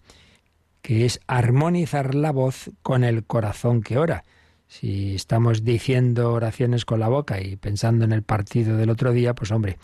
que 0.82 1.04
es 1.04 1.20
armonizar 1.26 2.14
la 2.14 2.30
voz 2.30 2.70
con 2.82 3.04
el 3.04 3.24
corazón 3.24 3.82
que 3.82 3.98
ora. 3.98 4.24
Si 4.68 5.14
estamos 5.14 5.64
diciendo 5.64 6.32
oraciones 6.32 6.84
con 6.84 7.00
la 7.00 7.08
boca 7.08 7.40
y 7.40 7.56
pensando 7.56 8.04
en 8.04 8.12
el 8.12 8.22
partido 8.22 8.76
del 8.76 8.90
otro 8.90 9.12
día, 9.12 9.34
pues 9.34 9.50
hombre, 9.50 9.78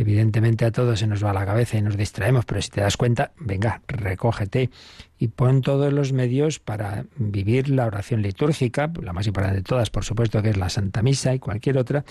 Evidentemente 0.00 0.64
a 0.64 0.72
todos 0.72 1.00
se 1.00 1.06
nos 1.06 1.22
va 1.22 1.34
la 1.34 1.44
cabeza 1.44 1.76
y 1.76 1.82
nos 1.82 1.94
distraemos, 1.94 2.46
pero 2.46 2.62
si 2.62 2.70
te 2.70 2.80
das 2.80 2.96
cuenta, 2.96 3.32
venga, 3.38 3.82
recógete 3.86 4.70
y 5.18 5.28
pon 5.28 5.60
todos 5.60 5.92
los 5.92 6.14
medios 6.14 6.58
para 6.58 7.04
vivir 7.16 7.68
la 7.68 7.84
oración 7.84 8.22
litúrgica, 8.22 8.90
la 9.02 9.12
más 9.12 9.26
importante 9.26 9.58
de 9.58 9.62
todas, 9.62 9.90
por 9.90 10.06
supuesto, 10.06 10.40
que 10.40 10.48
es 10.48 10.56
la 10.56 10.70
Santa 10.70 11.02
Misa 11.02 11.34
y 11.34 11.38
cualquier 11.38 11.76
otra, 11.76 12.06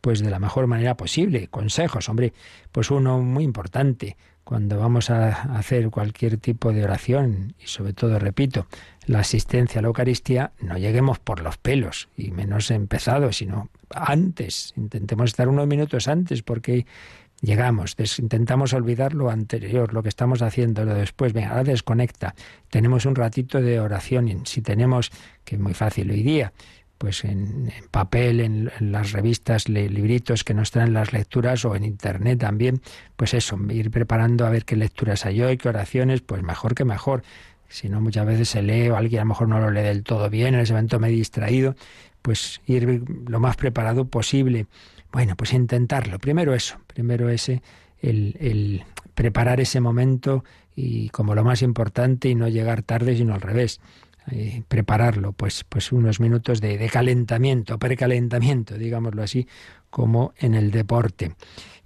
pues 0.00 0.20
de 0.20 0.30
la 0.30 0.38
mejor 0.38 0.66
manera 0.68 0.96
posible. 0.96 1.48
Consejos, 1.48 2.08
hombre, 2.08 2.32
pues 2.72 2.90
uno 2.90 3.20
muy 3.20 3.44
importante 3.44 4.16
cuando 4.42 4.78
vamos 4.78 5.10
a 5.10 5.28
hacer 5.56 5.90
cualquier 5.90 6.38
tipo 6.38 6.72
de 6.72 6.84
oración 6.84 7.54
y 7.62 7.66
sobre 7.66 7.92
todo, 7.92 8.18
repito, 8.18 8.66
la 9.06 9.20
asistencia 9.20 9.80
a 9.80 9.82
la 9.82 9.88
Eucaristía, 9.88 10.52
no 10.60 10.78
lleguemos 10.78 11.18
por 11.18 11.40
los 11.40 11.58
pelos 11.58 12.08
y 12.16 12.30
menos 12.30 12.70
empezado, 12.70 13.32
sino 13.32 13.68
antes. 13.90 14.72
Intentemos 14.76 15.30
estar 15.30 15.48
unos 15.48 15.66
minutos 15.66 16.08
antes 16.08 16.42
porque 16.42 16.86
llegamos, 17.44 17.96
intentamos 18.18 18.72
olvidar 18.72 19.14
lo 19.14 19.30
anterior, 19.30 19.92
lo 19.92 20.02
que 20.02 20.08
estamos 20.08 20.42
haciendo, 20.42 20.84
lo 20.84 20.94
después, 20.94 21.32
venga, 21.32 21.50
ahora 21.50 21.64
desconecta, 21.64 22.34
tenemos 22.70 23.06
un 23.06 23.14
ratito 23.14 23.60
de 23.60 23.80
oración, 23.80 24.46
si 24.46 24.62
tenemos, 24.62 25.10
que 25.44 25.56
es 25.56 25.60
muy 25.60 25.74
fácil 25.74 26.10
hoy 26.10 26.22
día, 26.22 26.52
pues 26.98 27.24
en, 27.24 27.70
papel, 27.90 28.40
en, 28.40 28.70
las 28.80 29.12
revistas, 29.12 29.68
libritos 29.68 30.44
que 30.44 30.54
nos 30.54 30.70
traen 30.70 30.92
las 30.92 31.12
lecturas 31.12 31.64
o 31.64 31.76
en 31.76 31.84
internet 31.84 32.38
también, 32.38 32.80
pues 33.16 33.34
eso, 33.34 33.58
ir 33.70 33.90
preparando 33.90 34.46
a 34.46 34.50
ver 34.50 34.64
qué 34.64 34.76
lecturas 34.76 35.26
hay 35.26 35.42
hoy, 35.42 35.56
qué 35.56 35.68
oraciones, 35.68 36.22
pues 36.22 36.42
mejor 36.42 36.74
que 36.74 36.84
mejor. 36.84 37.22
Si 37.68 37.88
no, 37.88 38.00
muchas 38.00 38.24
veces 38.24 38.48
se 38.48 38.62
lee 38.62 38.88
o 38.88 38.96
alguien 38.96 39.20
a 39.20 39.24
lo 39.24 39.30
mejor 39.30 39.48
no 39.48 39.58
lo 39.58 39.70
lee 39.70 39.82
del 39.82 40.04
todo 40.04 40.30
bien, 40.30 40.54
en 40.54 40.60
ese 40.60 40.72
momento 40.72 41.00
me 41.00 41.08
he 41.08 41.10
distraído, 41.10 41.74
pues 42.22 42.62
ir 42.66 43.02
lo 43.26 43.40
más 43.40 43.56
preparado 43.56 44.06
posible 44.06 44.66
bueno, 45.14 45.36
pues 45.36 45.52
intentarlo. 45.52 46.18
Primero 46.18 46.54
eso, 46.54 46.76
primero 46.88 47.28
ese, 47.28 47.62
el, 48.02 48.82
preparar 49.14 49.60
ese 49.60 49.78
momento 49.80 50.42
y 50.74 51.08
como 51.10 51.36
lo 51.36 51.44
más 51.44 51.62
importante 51.62 52.28
y 52.28 52.34
no 52.34 52.48
llegar 52.48 52.82
tarde, 52.82 53.16
sino 53.16 53.32
al 53.32 53.40
revés. 53.40 53.80
Eh, 54.32 54.64
prepararlo, 54.66 55.32
pues, 55.32 55.62
pues 55.68 55.92
unos 55.92 56.18
minutos 56.18 56.60
de, 56.60 56.78
de, 56.78 56.88
calentamiento, 56.88 57.78
precalentamiento, 57.78 58.76
digámoslo 58.76 59.22
así, 59.22 59.46
como 59.88 60.32
en 60.36 60.54
el 60.54 60.72
deporte. 60.72 61.36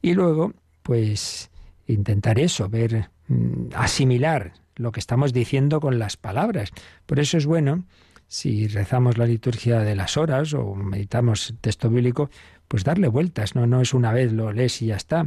Y 0.01 0.15
luego, 0.15 0.55
pues, 0.83 1.51
intentar 1.87 2.39
eso, 2.39 2.71
ver, 2.71 3.11
mm, 3.27 3.75
asimilar 3.75 4.55
lo 4.77 4.91
que 4.91 5.01
estamos 5.01 5.35
diciendo 5.35 5.81
con 5.81 5.99
las 5.99 6.17
palabras. 6.17 6.71
Por 7.05 7.21
eso 7.21 7.37
es 7.37 7.45
bueno, 7.45 7.85
si 8.29 8.69
rezamos 8.69 9.19
la 9.19 9.27
liturgia 9.27 9.81
de 9.81 9.97
las 9.97 10.17
horas 10.17 10.55
o 10.55 10.75
meditamos 10.75 11.55
texto 11.61 11.91
bíblico, 11.91 12.31
pues 12.69 12.85
darle 12.85 13.09
vueltas, 13.09 13.55
no, 13.55 13.67
no 13.67 13.81
es 13.81 13.95
una 13.95 14.13
vez, 14.13 14.33
lo 14.33 14.53
lees 14.53 14.81
y 14.83 14.87
ya 14.87 14.97
está. 14.97 15.25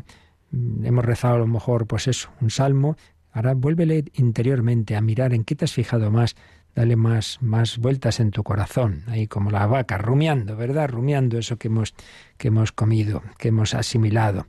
Mm, 0.51 0.85
hemos 0.85 1.05
rezado 1.05 1.35
a 1.35 1.39
lo 1.39 1.47
mejor, 1.47 1.87
pues 1.87 2.07
eso, 2.07 2.29
un 2.39 2.49
salmo, 2.49 2.95
ahora 3.31 3.53
vuélvele 3.53 4.05
interiormente 4.13 4.95
a 4.95 5.01
mirar 5.01 5.33
en 5.33 5.43
qué 5.43 5.55
te 5.55 5.65
has 5.65 5.73
fijado 5.73 6.11
más, 6.11 6.35
dale 6.75 6.95
más, 6.95 7.39
más 7.41 7.77
vueltas 7.77 8.19
en 8.19 8.31
tu 8.31 8.43
corazón, 8.43 9.03
ahí 9.07 9.27
como 9.27 9.51
la 9.51 9.65
vaca, 9.65 9.97
rumiando, 9.97 10.55
¿verdad? 10.55 10.89
Rumiando 10.89 11.37
eso 11.37 11.57
que 11.57 11.67
hemos, 11.67 11.93
que 12.37 12.47
hemos 12.47 12.71
comido, 12.71 13.21
que 13.37 13.49
hemos 13.49 13.73
asimilado. 13.73 14.47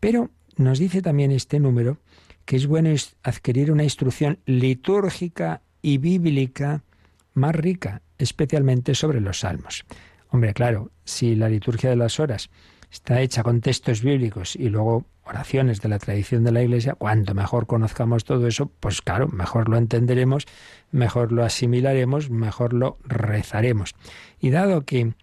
Pero 0.00 0.30
nos 0.56 0.78
dice 0.78 1.02
también 1.02 1.30
este 1.30 1.60
número 1.60 1.98
que 2.44 2.56
es 2.56 2.66
bueno 2.66 2.90
adquirir 3.22 3.70
una 3.70 3.84
instrucción 3.84 4.38
litúrgica 4.44 5.62
y 5.82 5.98
bíblica 5.98 6.82
más 7.32 7.54
rica, 7.54 8.02
especialmente 8.18 8.94
sobre 8.94 9.20
los 9.20 9.40
salmos. 9.40 9.84
Hombre, 10.30 10.54
claro, 10.54 10.90
si 11.04 11.34
la 11.34 11.48
liturgia 11.48 11.90
de 11.90 11.96
las 11.96 12.20
horas 12.20 12.50
está 12.90 13.20
hecha 13.20 13.42
con 13.42 13.60
textos 13.60 14.02
bíblicos 14.02 14.56
y 14.56 14.68
luego 14.68 15.04
oraciones 15.24 15.80
de 15.80 15.88
la 15.88 15.98
tradición 15.98 16.44
de 16.44 16.52
la 16.52 16.62
Iglesia, 16.62 16.94
cuanto 16.94 17.34
mejor 17.34 17.66
conozcamos 17.66 18.24
todo 18.24 18.46
eso, 18.46 18.70
pues 18.80 19.00
claro, 19.00 19.28
mejor 19.28 19.68
lo 19.68 19.76
entenderemos, 19.76 20.46
mejor 20.90 21.30
lo 21.30 21.44
asimilaremos, 21.44 22.30
mejor 22.30 22.72
lo 22.72 22.98
rezaremos. 23.04 23.94
Y 24.40 24.50
dado 24.50 24.82
que, 24.84 25.14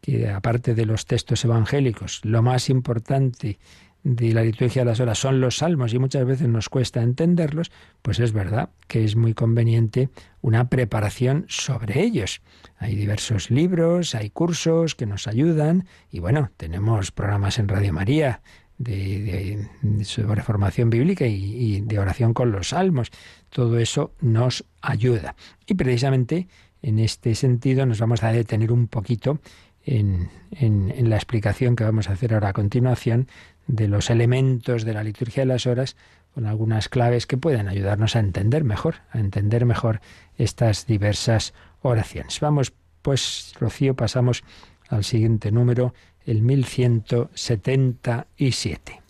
que 0.00 0.28
aparte 0.30 0.74
de 0.74 0.86
los 0.86 1.06
textos 1.06 1.44
evangélicos, 1.44 2.20
lo 2.24 2.42
más 2.42 2.68
importante 2.70 3.58
de 4.06 4.32
la 4.32 4.44
liturgia 4.44 4.82
de 4.82 4.86
las 4.86 5.00
horas 5.00 5.18
son 5.18 5.40
los 5.40 5.56
salmos 5.56 5.92
y 5.92 5.98
muchas 5.98 6.24
veces 6.24 6.46
nos 6.46 6.68
cuesta 6.68 7.02
entenderlos, 7.02 7.72
pues 8.02 8.20
es 8.20 8.32
verdad 8.32 8.70
que 8.86 9.04
es 9.04 9.16
muy 9.16 9.34
conveniente 9.34 10.10
una 10.42 10.68
preparación 10.68 11.44
sobre 11.48 12.02
ellos. 12.02 12.40
Hay 12.78 12.94
diversos 12.94 13.50
libros, 13.50 14.14
hay 14.14 14.30
cursos 14.30 14.94
que 14.94 15.06
nos 15.06 15.26
ayudan 15.26 15.88
y 16.08 16.20
bueno, 16.20 16.52
tenemos 16.56 17.10
programas 17.10 17.58
en 17.58 17.66
Radio 17.66 17.92
María 17.92 18.42
de, 18.78 19.66
sobre 20.04 20.40
formación 20.44 20.88
bíblica 20.88 21.26
y, 21.26 21.80
de 21.80 21.98
oración 21.98 22.32
con 22.32 22.52
los 22.52 22.68
salmos. 22.68 23.10
Todo 23.50 23.76
eso 23.80 24.12
nos 24.20 24.64
ayuda. 24.82 25.34
Y 25.66 25.74
precisamente 25.74 26.46
en 26.80 27.00
este 27.00 27.34
sentido 27.34 27.86
nos 27.86 27.98
vamos 27.98 28.22
a 28.22 28.30
detener 28.30 28.70
un 28.70 28.86
poquito 28.86 29.40
en, 29.84 30.30
en, 30.52 31.10
la 31.10 31.16
explicación 31.16 31.74
que 31.74 31.84
vamos 31.84 32.08
a 32.08 32.12
hacer 32.12 32.34
ahora 32.34 32.50
a 32.50 32.52
continuación 32.52 33.28
de 33.66 33.88
los 33.88 34.10
elementos 34.10 34.84
de 34.84 34.92
la 34.94 35.02
liturgia 35.02 35.42
de 35.42 35.46
las 35.46 35.66
horas, 35.66 35.96
con 36.34 36.46
algunas 36.46 36.88
claves 36.88 37.26
que 37.26 37.36
pueden 37.38 37.66
ayudarnos 37.68 38.16
a 38.16 38.20
entender 38.20 38.62
mejor, 38.62 38.98
a 39.10 39.18
entender 39.18 39.64
mejor 39.64 40.00
estas 40.36 40.86
diversas 40.86 41.52
oraciones. 41.82 42.38
Vamos, 42.40 42.72
pues, 43.02 43.52
Rocío, 43.58 43.96
pasamos 43.96 44.44
al 44.88 45.02
siguiente 45.04 45.50
número, 45.50 45.94
el 46.24 46.42
1177. 46.42 49.02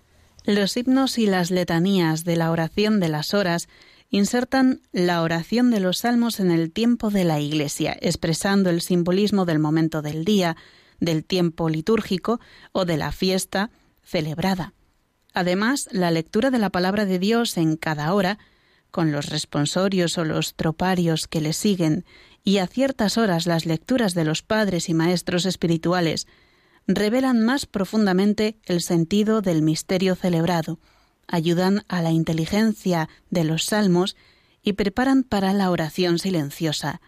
Los 0.44 0.76
himnos 0.76 1.18
y 1.18 1.26
las 1.26 1.50
letanías 1.50 2.22
de 2.24 2.36
la 2.36 2.52
oración 2.52 3.00
de 3.00 3.08
las 3.08 3.34
horas 3.34 3.68
insertan 4.10 4.80
la 4.92 5.22
oración 5.22 5.72
de 5.72 5.80
los 5.80 5.98
salmos 5.98 6.38
en 6.38 6.52
el 6.52 6.70
tiempo 6.70 7.10
de 7.10 7.24
la 7.24 7.40
Iglesia, 7.40 7.96
expresando 8.00 8.70
el 8.70 8.80
simbolismo 8.80 9.44
del 9.44 9.58
momento 9.58 10.02
del 10.02 10.24
día, 10.24 10.56
del 11.00 11.24
tiempo 11.24 11.68
litúrgico 11.68 12.38
o 12.70 12.84
de 12.84 12.96
la 12.96 13.10
fiesta 13.10 13.70
celebrada. 14.06 14.72
Además, 15.34 15.88
la 15.92 16.10
lectura 16.10 16.50
de 16.50 16.58
la 16.58 16.70
palabra 16.70 17.04
de 17.04 17.18
Dios 17.18 17.58
en 17.58 17.76
cada 17.76 18.14
hora, 18.14 18.38
con 18.90 19.12
los 19.12 19.28
responsorios 19.28 20.16
o 20.16 20.24
los 20.24 20.54
troparios 20.54 21.28
que 21.28 21.42
le 21.42 21.52
siguen, 21.52 22.06
y 22.42 22.58
a 22.58 22.66
ciertas 22.66 23.18
horas 23.18 23.46
las 23.46 23.66
lecturas 23.66 24.14
de 24.14 24.24
los 24.24 24.42
padres 24.42 24.88
y 24.88 24.94
maestros 24.94 25.44
espirituales, 25.44 26.26
revelan 26.86 27.44
más 27.44 27.66
profundamente 27.66 28.58
el 28.64 28.80
sentido 28.80 29.42
del 29.42 29.60
misterio 29.60 30.14
celebrado, 30.14 30.78
ayudan 31.26 31.84
a 31.88 32.00
la 32.00 32.12
inteligencia 32.12 33.08
de 33.28 33.44
los 33.44 33.64
salmos 33.64 34.16
y 34.62 34.74
preparan 34.74 35.24
para 35.24 35.52
la 35.52 35.70
oración 35.70 36.18
silenciosa. 36.18 37.00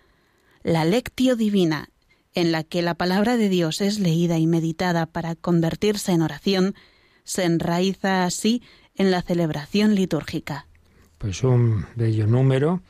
La 0.63 0.85
lectio 0.85 1.37
divina, 1.37 1.91
en 2.35 2.53
la 2.53 2.65
que 2.65 2.83
la 2.83 2.95
palabra 2.95 3.37
de 3.37 3.49
Dios 3.49 3.81
es 3.81 3.99
leída 3.99 4.39
y 4.39 4.47
meditada 4.47 5.07
para 5.07 5.35
convertirse 5.35 6.13
en 6.13 6.23
oración, 6.23 6.75
se 7.25 7.45
enraiza 7.45 8.25
así 8.25 8.63
en 8.95 9.11
la 9.11 9.23
celebración 9.23 9.95
litúrgica. 9.95 10.67
Pues 11.19 11.43
un 11.43 11.87
bello 11.97 12.27
número 12.27 12.83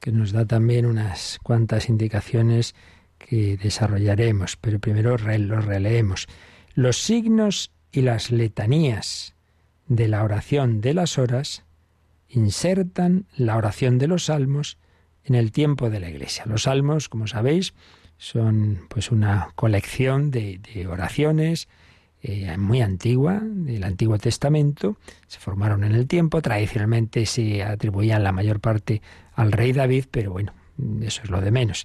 que 0.00 0.12
nos 0.12 0.32
da 0.32 0.44
también 0.44 0.86
unas 0.86 1.38
cuantas 1.42 1.88
indicaciones 1.88 2.74
que 3.18 3.56
desarrollaremos, 3.56 4.56
pero 4.56 4.78
primero 4.78 5.16
lo 5.16 5.60
releemos. 5.60 6.26
Los 6.74 6.98
signos 6.98 7.72
y 7.90 8.02
las 8.02 8.30
letanías 8.30 9.34
de 9.88 10.08
la 10.08 10.22
oración 10.22 10.80
de 10.80 10.94
las 10.94 11.18
horas 11.18 11.64
insertan 12.28 13.26
la 13.36 13.56
oración 13.56 13.98
de 13.98 14.08
los 14.08 14.26
salmos 14.26 14.78
en 15.24 15.34
el 15.34 15.52
tiempo 15.52 15.90
de 15.90 16.00
la 16.00 16.10
Iglesia. 16.10 16.44
Los 16.46 16.62
salmos, 16.64 17.08
como 17.08 17.26
sabéis, 17.26 17.74
son 18.18 18.80
pues 18.88 19.10
una 19.10 19.50
colección 19.54 20.30
de, 20.30 20.60
oraciones 20.88 21.68
eh, 22.22 22.56
muy 22.56 22.80
antigua 22.80 23.40
del 23.42 23.84
Antiguo 23.84 24.18
Testamento. 24.18 24.96
Se 25.26 25.38
formaron 25.38 25.84
en 25.84 25.92
el 25.92 26.06
tiempo. 26.06 26.42
Tradicionalmente 26.42 27.26
se 27.26 27.62
atribuían 27.62 28.24
la 28.24 28.32
mayor 28.32 28.60
parte 28.60 29.02
al 29.34 29.52
rey 29.52 29.72
David, 29.72 30.06
pero 30.10 30.32
bueno, 30.32 30.54
eso 31.02 31.22
es 31.22 31.30
lo 31.30 31.40
de 31.40 31.50
menos. 31.50 31.84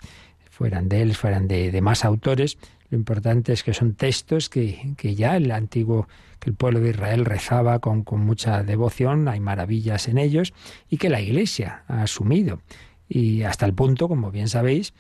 Fueran 0.50 0.90
de 0.90 1.02
él, 1.02 1.16
fueran 1.16 1.48
de, 1.48 1.72
de 1.72 1.82
más 1.82 2.06
autores. 2.06 2.58
Lo 2.90 2.98
importante 2.98 3.54
es 3.54 3.64
que 3.64 3.74
son 3.74 3.94
textos 3.94 4.50
que, 4.50 4.94
que 4.98 5.16
ya 5.16 5.38
el 5.38 5.52
antiguo 5.52 6.08
que 6.42 6.50
el 6.50 6.56
pueblo 6.56 6.80
de 6.80 6.90
Israel 6.90 7.24
rezaba 7.24 7.80
con, 7.80 8.04
con 8.04 8.26
mucha 8.26 8.64
devoción, 8.64 9.28
hay 9.28 9.40
maravillas 9.40 10.08
en 10.08 10.18
ellos, 10.18 10.54
y 10.90 10.98
que 10.98 11.10
la 11.10 11.22
Iglesia 11.22 11.84
ha 11.88 12.02
asumido. 12.02 12.62
Y 13.08 13.44
hasta 13.44 13.66
el 13.68 13.74
punto, 13.74 14.08
como 14.08 14.32
bien 14.32 14.50
sabéis, 14.50 14.94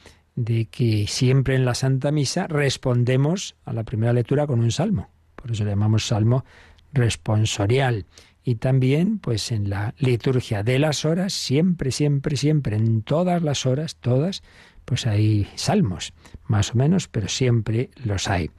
de 0.43 0.65
que 0.65 1.07
siempre 1.07 1.55
en 1.55 1.65
la 1.65 1.75
Santa 1.75 2.11
Misa 2.11 2.47
respondemos 2.47 3.55
a 3.65 3.73
la 3.73 3.83
primera 3.83 4.13
lectura 4.13 4.47
con 4.47 4.59
un 4.59 4.71
salmo. 4.71 5.09
Por 5.35 5.51
eso 5.51 5.63
le 5.63 5.71
llamamos 5.71 6.07
salmo 6.07 6.45
responsorial. 6.93 8.05
Y 8.43 8.55
también, 8.55 9.19
pues 9.19 9.51
en 9.51 9.69
la 9.69 9.93
liturgia 9.99 10.63
de 10.63 10.79
las 10.79 11.05
horas, 11.05 11.33
siempre, 11.33 11.91
siempre, 11.91 12.37
siempre, 12.37 12.75
en 12.75 13.03
todas 13.03 13.43
las 13.43 13.65
horas, 13.67 13.97
todas, 13.97 14.41
pues 14.85 15.05
hay 15.05 15.47
salmos, 15.55 16.13
más 16.47 16.71
o 16.71 16.77
menos, 16.77 17.07
pero 17.07 17.27
siempre 17.27 17.91
los 18.03 18.27
hay. 18.27 18.49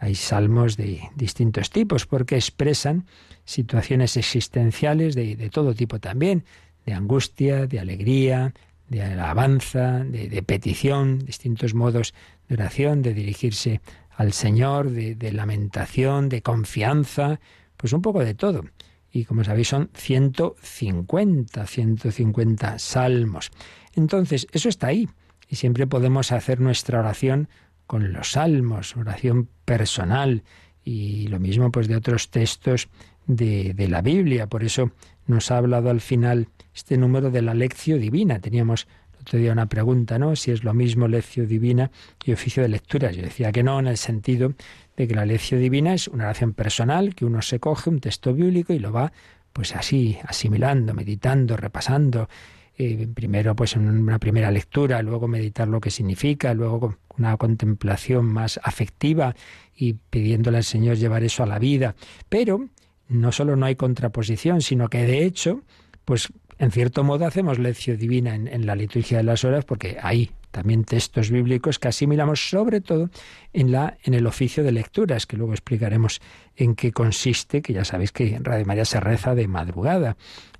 Hay 0.00 0.14
salmos 0.14 0.76
de 0.76 1.02
distintos 1.14 1.70
tipos 1.70 2.06
porque 2.06 2.36
expresan 2.36 3.06
situaciones 3.44 4.16
existenciales 4.16 5.14
de, 5.14 5.50
todo 5.50 5.74
tipo 5.74 5.98
también, 5.98 6.44
de 6.86 6.94
angustia, 6.94 7.66
de 7.66 7.80
alegría, 7.80 8.54
de 8.88 9.02
alabanza, 9.02 10.04
de, 10.04 10.42
petición, 10.42 11.18
distintos 11.18 11.74
modos 11.74 12.14
de 12.48 12.54
oración, 12.54 13.02
de 13.02 13.14
dirigirse 13.14 13.80
al 14.10 14.32
Señor, 14.32 14.90
de, 14.90 15.14
de, 15.14 15.32
lamentación, 15.32 16.28
de 16.28 16.42
confianza, 16.42 17.40
pues 17.76 17.92
un 17.92 18.02
poco 18.02 18.24
de 18.24 18.34
todo. 18.34 18.64
Y 19.10 19.24
como 19.24 19.44
sabéis 19.44 19.68
son 19.68 19.90
150, 19.94 21.66
150 21.66 22.78
salmos. 22.78 23.50
Entonces, 23.94 24.46
eso 24.52 24.68
está 24.68 24.88
ahí. 24.88 25.08
Y 25.48 25.56
siempre 25.56 25.86
podemos 25.86 26.32
hacer 26.32 26.60
nuestra 26.60 26.98
oración 26.98 27.48
con 27.86 28.12
los 28.12 28.32
salmos, 28.32 28.96
oración 28.96 29.48
personal 29.64 30.42
y 30.84 31.28
lo 31.28 31.40
mismo 31.40 31.72
pues 31.72 31.88
de 31.88 31.96
otros 31.96 32.30
textos 32.30 32.88
de, 33.28 33.86
la 33.88 34.02
Biblia. 34.02 34.48
Por 34.48 34.64
eso 34.64 34.90
nos 35.26 35.52
ha 35.52 35.58
hablado 35.58 35.90
al 35.90 36.00
final 36.00 36.48
este 36.74 36.96
número 36.96 37.30
de 37.30 37.42
la 37.42 37.54
lección 37.54 38.00
divina. 38.00 38.40
Teníamos 38.40 38.88
el 39.14 39.20
otro 39.20 39.38
día 39.38 39.52
una 39.52 39.66
pregunta, 39.66 40.18
¿no? 40.18 40.34
Si 40.34 40.50
es 40.50 40.64
lo 40.64 40.74
mismo 40.74 41.06
lección 41.06 41.46
divina 41.46 41.92
y 42.24 42.32
oficio 42.32 42.62
de 42.62 42.70
lectura. 42.70 43.12
Yo 43.12 43.22
decía 43.22 43.52
que 43.52 43.62
no, 43.62 43.78
en 43.78 43.86
el 43.86 43.98
sentido 43.98 44.54
de 44.96 45.06
que 45.06 45.14
la 45.14 45.26
lección 45.26 45.60
divina 45.60 45.94
es 45.94 46.08
una 46.08 46.24
oración 46.24 46.54
personal, 46.54 47.14
que 47.14 47.24
uno 47.24 47.42
se 47.42 47.60
coge 47.60 47.90
un 47.90 48.00
texto 48.00 48.34
bíblico 48.34 48.72
y 48.72 48.80
lo 48.80 48.90
va 48.90 49.12
pues 49.52 49.74
así, 49.74 50.18
asimilando, 50.24 50.94
meditando, 50.94 51.56
repasando, 51.56 52.28
eh, 52.76 53.08
primero 53.12 53.56
pues 53.56 53.74
en 53.74 53.88
una 53.88 54.18
primera 54.18 54.50
lectura, 54.50 55.02
luego 55.02 55.26
meditar 55.26 55.66
lo 55.66 55.80
que 55.80 55.90
significa, 55.90 56.54
luego 56.54 56.96
una 57.16 57.36
contemplación 57.36 58.26
más 58.26 58.60
afectiva 58.62 59.34
y 59.74 59.94
pidiéndole 59.94 60.58
al 60.58 60.64
Señor 60.64 60.96
llevar 60.96 61.24
eso 61.24 61.42
a 61.42 61.46
la 61.46 61.58
vida. 61.58 61.96
Pero 62.28 62.68
no 63.08 63.32
solo 63.32 63.56
no 63.56 63.66
hay 63.66 63.76
contraposición, 63.76 64.60
sino 64.60 64.88
que 64.88 65.04
de 65.04 65.24
hecho, 65.24 65.62
pues 66.04 66.32
en 66.58 66.70
cierto 66.70 67.04
modo 67.04 67.26
hacemos 67.26 67.58
lección 67.58 67.96
divina 67.96 68.34
en, 68.34 68.66
la 68.66 68.74
liturgia 68.74 69.18
de 69.18 69.22
las 69.22 69.44
horas 69.44 69.64
porque 69.64 69.96
hay 70.02 70.30
también 70.50 70.84
textos 70.84 71.30
bíblicos 71.30 71.78
que 71.78 71.88
asimilamos 71.88 72.48
sobre 72.48 72.80
todo 72.80 73.10
en 73.52 73.70
la 73.70 73.96
en 74.02 74.14
el 74.14 74.26
oficio 74.26 74.64
de 74.64 74.72
lecturas 74.72 75.26
que 75.26 75.36
luego 75.36 75.52
explicaremos 75.52 76.20
en 76.56 76.74
qué 76.74 76.90
consiste 76.90 77.62
que 77.62 77.72
ya 77.72 77.84
sabéis 77.84 78.12
que 78.12 78.34
en 78.34 78.44
Radio 78.44 78.66
María 78.66 78.84
se 78.84 78.98
reza 78.98 79.34
de 79.34 79.46
madrugada. 79.46 80.16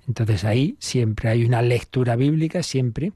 Entonces 0.07 0.45
ahí 0.45 0.75
siempre 0.79 1.29
hay 1.29 1.43
una 1.43 1.61
lectura 1.61 2.15
bíblica, 2.15 2.63
siempre, 2.63 3.11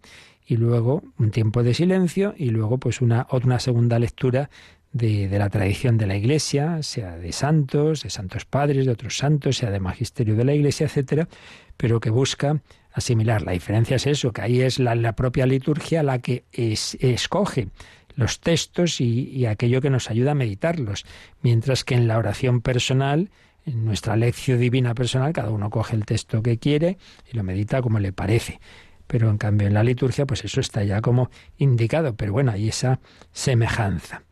y 0.46 0.58
luego 0.58 1.04
un 1.18 1.32
tiempo 1.32 1.64
de 1.64 1.74
silencio 1.74 2.36
y 2.38 2.50
luego 2.50 2.78
pues 2.78 3.02
una, 3.02 3.28
una 3.32 3.60
segunda 3.60 3.98
lectura 3.98 4.50
de, 4.94 5.28
de, 5.28 5.40
la 5.40 5.50
tradición 5.50 5.98
de 5.98 6.08
la 6.08 6.16
Iglesia, 6.16 6.82
sea 6.82 7.18
de 7.18 7.32
santos, 7.34 8.04
de 8.04 8.10
santos 8.10 8.46
padres, 8.46 8.86
de 8.86 8.92
otros 8.92 9.18
santos, 9.18 9.58
sea 9.58 9.72
de 9.72 9.80
magisterio 9.80 10.36
de 10.36 10.46
la 10.46 10.54
Iglesia, 10.54 10.86
etcétera, 10.86 11.28
pero 11.76 12.00
que 12.00 12.10
busca 12.10 12.62
asimilar. 12.94 13.42
La 13.42 13.52
diferencia 13.52 13.98
es 13.98 14.08
eso, 14.08 14.32
que 14.32 14.42
ahí 14.42 14.62
es 14.62 14.80
la, 14.80 14.96
la 14.96 15.14
propia 15.14 15.46
liturgia 15.46 16.04
la 16.04 16.20
que 16.20 16.46
es, 16.52 16.96
escoge 17.02 17.68
los 18.16 18.40
textos 18.40 19.02
y, 19.02 19.30
y 19.30 19.48
aquello 19.48 19.82
que 19.82 19.90
nos 19.90 20.10
ayuda 20.10 20.32
a 20.32 20.36
meditarlos, 20.36 21.06
mientras 21.42 21.84
que 21.84 21.96
en 21.96 22.08
la 22.08 22.18
oración 22.18 22.62
personal 22.62 23.30
en 23.66 23.86
nuestra 23.86 24.16
lección 24.16 24.60
divina 24.60 24.94
personal 24.94 25.34
cada 25.34 25.50
uno 25.50 25.70
coge 25.70 25.96
el 25.96 26.06
texto 26.06 26.44
que 26.44 26.58
quiere 26.58 26.98
y 27.32 27.38
lo 27.38 27.44
medita 27.44 27.82
como 27.82 28.00
le 28.00 28.12
parece. 28.12 28.60
Pero 29.08 29.30
en 29.30 29.38
cambio 29.38 29.68
en 29.68 29.74
la 29.74 29.84
liturgia 29.84 30.26
pues 30.26 30.44
eso 30.44 30.60
está 30.60 30.84
ya 30.84 31.02
como 31.02 31.30
indicado, 31.58 32.16
pero 32.16 32.34
bueno, 32.34 32.52
hay 32.52 32.70
esa 32.70 33.00
semejanza. 33.32 34.24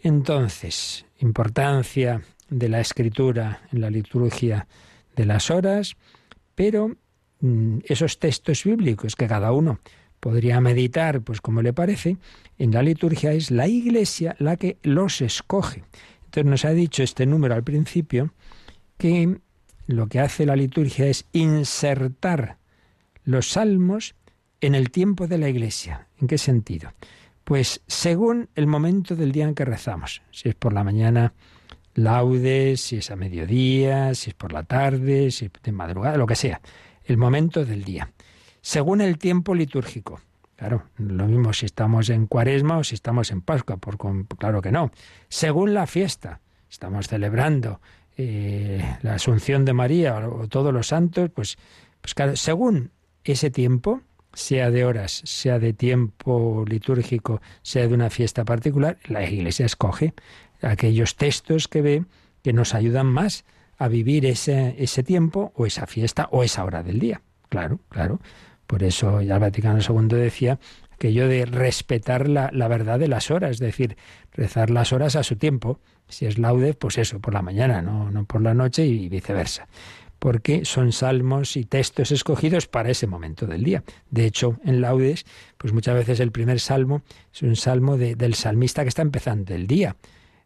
Entonces, 0.00 1.06
importancia 1.18 2.22
de 2.48 2.68
la 2.68 2.80
escritura 2.80 3.62
en 3.72 3.80
la 3.80 3.90
liturgia 3.90 4.66
de 5.16 5.26
las 5.26 5.50
horas, 5.50 5.96
pero 6.54 6.96
mm, 7.40 7.78
esos 7.84 8.18
textos 8.18 8.64
bíblicos 8.64 9.16
que 9.16 9.26
cada 9.26 9.52
uno 9.52 9.80
podría 10.20 10.60
meditar 10.60 11.20
pues 11.22 11.40
como 11.40 11.62
le 11.62 11.72
parece, 11.72 12.16
en 12.58 12.72
la 12.72 12.82
liturgia 12.82 13.32
es 13.32 13.50
la 13.50 13.68
Iglesia 13.68 14.34
la 14.38 14.56
que 14.56 14.78
los 14.82 15.20
escoge. 15.20 15.84
Entonces 16.24 16.50
nos 16.50 16.64
ha 16.64 16.70
dicho 16.70 17.02
este 17.02 17.26
número 17.26 17.54
al 17.54 17.64
principio 17.64 18.32
que 18.96 19.38
lo 19.86 20.08
que 20.08 20.20
hace 20.20 20.44
la 20.44 20.56
liturgia 20.56 21.06
es 21.06 21.24
insertar 21.32 22.58
los 23.24 23.50
salmos 23.50 24.14
en 24.60 24.74
el 24.74 24.90
tiempo 24.90 25.26
de 25.26 25.38
la 25.38 25.48
iglesia. 25.48 26.08
¿En 26.20 26.26
qué 26.26 26.36
sentido? 26.36 26.92
Pues 27.48 27.80
según 27.86 28.50
el 28.56 28.66
momento 28.66 29.16
del 29.16 29.32
día 29.32 29.44
en 29.44 29.54
que 29.54 29.64
rezamos. 29.64 30.20
Si 30.32 30.50
es 30.50 30.54
por 30.54 30.74
la 30.74 30.84
mañana, 30.84 31.32
laudes, 31.94 32.82
si 32.82 32.98
es 32.98 33.10
a 33.10 33.16
mediodía, 33.16 34.14
si 34.14 34.28
es 34.28 34.34
por 34.34 34.52
la 34.52 34.64
tarde, 34.64 35.30
si 35.30 35.46
es 35.46 35.52
de 35.62 35.72
madrugada, 35.72 36.18
lo 36.18 36.26
que 36.26 36.34
sea. 36.34 36.60
El 37.06 37.16
momento 37.16 37.64
del 37.64 37.84
día. 37.84 38.12
Según 38.60 39.00
el 39.00 39.16
tiempo 39.16 39.54
litúrgico. 39.54 40.20
Claro, 40.56 40.82
lo 40.98 41.26
mismo 41.26 41.54
si 41.54 41.64
estamos 41.64 42.10
en 42.10 42.26
cuaresma 42.26 42.76
o 42.76 42.84
si 42.84 42.96
estamos 42.96 43.30
en 43.30 43.40
Pascua, 43.40 43.78
por, 43.78 43.96
claro 44.36 44.60
que 44.60 44.70
no. 44.70 44.90
Según 45.30 45.72
la 45.72 45.86
fiesta. 45.86 46.42
Estamos 46.68 47.08
celebrando 47.08 47.80
eh, 48.18 48.98
la 49.00 49.14
Asunción 49.14 49.64
de 49.64 49.72
María 49.72 50.18
o 50.18 50.48
todos 50.48 50.74
los 50.74 50.88
santos, 50.88 51.30
pues 51.34 51.56
Pues 52.02 52.12
claro, 52.12 52.36
según 52.36 52.90
ese 53.24 53.50
tiempo, 53.50 54.02
sea 54.38 54.70
de 54.70 54.84
horas, 54.84 55.20
sea 55.24 55.58
de 55.58 55.72
tiempo 55.72 56.64
litúrgico, 56.68 57.42
sea 57.62 57.88
de 57.88 57.94
una 57.94 58.08
fiesta 58.08 58.44
particular, 58.44 58.96
la 59.08 59.28
Iglesia 59.28 59.66
escoge 59.66 60.14
aquellos 60.62 61.16
textos 61.16 61.66
que 61.66 61.82
ve 61.82 62.04
que 62.44 62.52
nos 62.52 62.72
ayudan 62.74 63.06
más 63.06 63.44
a 63.78 63.88
vivir 63.88 64.26
ese, 64.26 64.76
ese 64.78 65.02
tiempo 65.02 65.52
o 65.56 65.66
esa 65.66 65.88
fiesta 65.88 66.28
o 66.30 66.44
esa 66.44 66.64
hora 66.64 66.84
del 66.84 67.00
día. 67.00 67.20
Claro, 67.48 67.80
claro. 67.88 68.20
Por 68.68 68.84
eso 68.84 69.22
ya 69.22 69.34
el 69.34 69.40
Vaticano 69.40 69.80
II 69.80 70.16
decía 70.16 70.60
aquello 70.92 71.26
de 71.26 71.44
respetar 71.44 72.28
la, 72.28 72.50
la, 72.52 72.68
verdad 72.68 73.00
de 73.00 73.08
las 73.08 73.32
horas, 73.32 73.52
es 73.52 73.58
decir, 73.58 73.96
rezar 74.32 74.70
las 74.70 74.92
horas 74.92 75.16
a 75.16 75.24
su 75.24 75.34
tiempo. 75.34 75.80
Si 76.08 76.26
es 76.26 76.38
laude, 76.38 76.74
pues 76.74 76.96
eso, 76.98 77.18
por 77.18 77.34
la 77.34 77.42
mañana, 77.42 77.82
no, 77.82 78.10
no 78.12 78.24
por 78.24 78.40
la 78.40 78.54
noche 78.54 78.86
y 78.86 79.08
viceversa. 79.08 79.66
Porque 80.18 80.64
son 80.64 80.92
salmos 80.92 81.56
y 81.56 81.64
textos 81.64 82.10
escogidos 82.10 82.66
para 82.66 82.90
ese 82.90 83.06
momento 83.06 83.46
del 83.46 83.62
día. 83.62 83.84
De 84.10 84.26
hecho, 84.26 84.58
en 84.64 84.80
laudes, 84.80 85.24
pues 85.56 85.72
muchas 85.72 85.94
veces 85.94 86.20
el 86.20 86.32
primer 86.32 86.60
salmo 86.60 87.02
es 87.32 87.42
un 87.42 87.56
salmo 87.56 87.96
de, 87.96 88.16
del 88.16 88.34
salmista 88.34 88.82
que 88.82 88.88
está 88.88 89.02
empezando 89.02 89.54
el 89.54 89.66
día. 89.66 89.96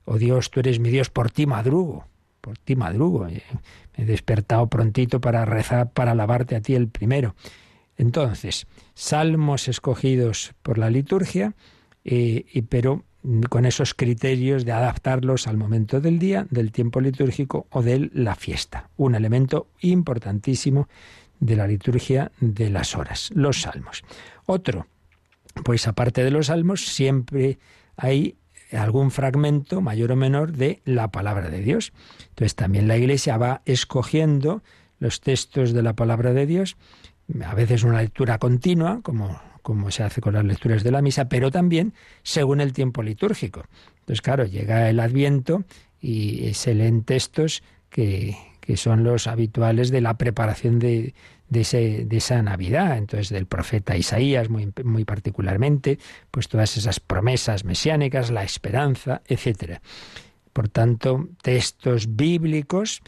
Oh 0.05 0.19
Dios, 0.19 0.51
tú 0.51 0.61
eres 0.61 0.79
mi 0.79 0.91
Dios, 0.91 1.11
por 1.11 1.31
ti 1.31 1.47
madrugo, 1.47 2.07
por 2.41 2.59
ti 2.59 2.77
madrugo. 2.77 3.25
Me 3.25 3.43
he 3.97 4.05
despertado 4.05 4.67
prontito 4.67 5.21
para 5.21 5.45
rezar, 5.45 5.91
para 5.93 6.13
alabarte 6.13 6.57
a 6.57 6.61
ti 6.61 6.75
el 6.75 6.89
primero. 6.89 7.35
Entonces, 7.97 8.67
salmos 8.95 9.69
escogidos 9.69 10.55
por 10.63 10.79
la 10.79 10.91
liturgia, 10.91 11.55
eh, 12.05 12.45
y, 12.53 12.63
pero 12.63 13.05
con 13.49 13.67
esos 13.67 13.95
criterios 13.95 14.65
de 14.65 14.73
adaptarlos 14.73 15.47
al 15.47 15.57
momento 15.57 16.01
del 16.01 16.19
día, 16.19 16.47
del 16.51 16.73
tiempo 16.73 17.01
litúrgico 17.01 17.67
o 17.71 17.83
de 17.83 18.11
la 18.13 18.35
fiesta. 18.35 18.89
Un 18.97 19.15
elemento 19.15 19.69
importantísimo 19.81 20.89
de 21.41 21.57
la 21.57 21.67
liturgia 21.67 22.33
de 22.41 22.71
las 22.71 22.97
horas, 22.97 23.31
los 23.35 23.63
salmos. 23.63 24.03
Otro, 24.47 24.87
pues 25.65 25.87
aparte 25.87 26.25
de 26.25 26.31
los 26.31 26.47
salmos, 26.47 26.87
siempre 26.87 27.59
hay 27.97 28.37
algún 28.73 29.11
fragmento 29.11 29.81
mayor 29.81 30.13
o 30.13 30.17
menor 30.17 30.53
de 30.53 30.81
la 30.85 31.09
palabra 31.09 31.51
de 31.51 31.61
Dios. 31.61 31.93
Entonces 32.31 32.55
también 32.55 32.89
la 32.89 32.97
Iglesia 32.97 33.37
va 33.37 33.63
escogiendo 33.67 34.63
los 34.99 35.21
textos 35.21 35.73
de 35.73 35.83
la 35.83 35.95
palabra 35.95 36.33
de 36.33 36.47
Dios 36.47 36.77
a 37.45 37.55
veces 37.55 37.85
una 37.85 38.01
lectura 38.01 38.39
continua, 38.39 39.01
como, 39.03 39.41
como 39.63 39.91
se 39.91 40.03
hace 40.03 40.21
con 40.21 40.35
las 40.35 40.45
lecturas 40.45 40.83
de 40.83 40.91
la 40.91 41.03
misa, 41.03 41.29
pero 41.29 41.51
también 41.51 41.95
según 42.23 42.61
el 42.61 42.73
tiempo 42.73 43.03
litúrgico. 43.03 43.65
Entonces, 44.01 44.23
claro, 44.23 44.45
llega 44.45 44.91
el 44.91 45.01
Adviento 45.01 45.65
y 46.01 46.53
se 46.55 46.75
leen 46.75 47.05
textos 47.05 47.63
que, 47.89 48.37
que 48.61 48.77
son 48.77 49.05
los 49.05 49.27
habituales 49.27 49.91
de 49.91 50.01
la 50.01 50.19
preparación 50.19 50.79
de, 50.79 51.15
de, 51.49 51.61
ese, 51.61 52.05
de, 52.07 52.17
esa 52.17 52.41
Navidad, 52.43 52.97
entonces 52.97 53.29
del 53.29 53.47
profeta 53.47 53.97
Isaías 53.97 54.49
muy, 54.49 54.73
muy 54.85 55.05
particularmente, 55.05 55.99
pues 56.31 56.49
todas 56.49 56.77
esas 56.77 56.99
promesas 56.99 57.65
mesiánicas, 57.65 58.31
la 58.31 58.45
esperanza, 58.45 59.21
etcétera. 59.27 59.83
Por 60.53 60.69
tanto, 60.69 61.29
textos 61.43 62.17
bíblicos 62.17 63.03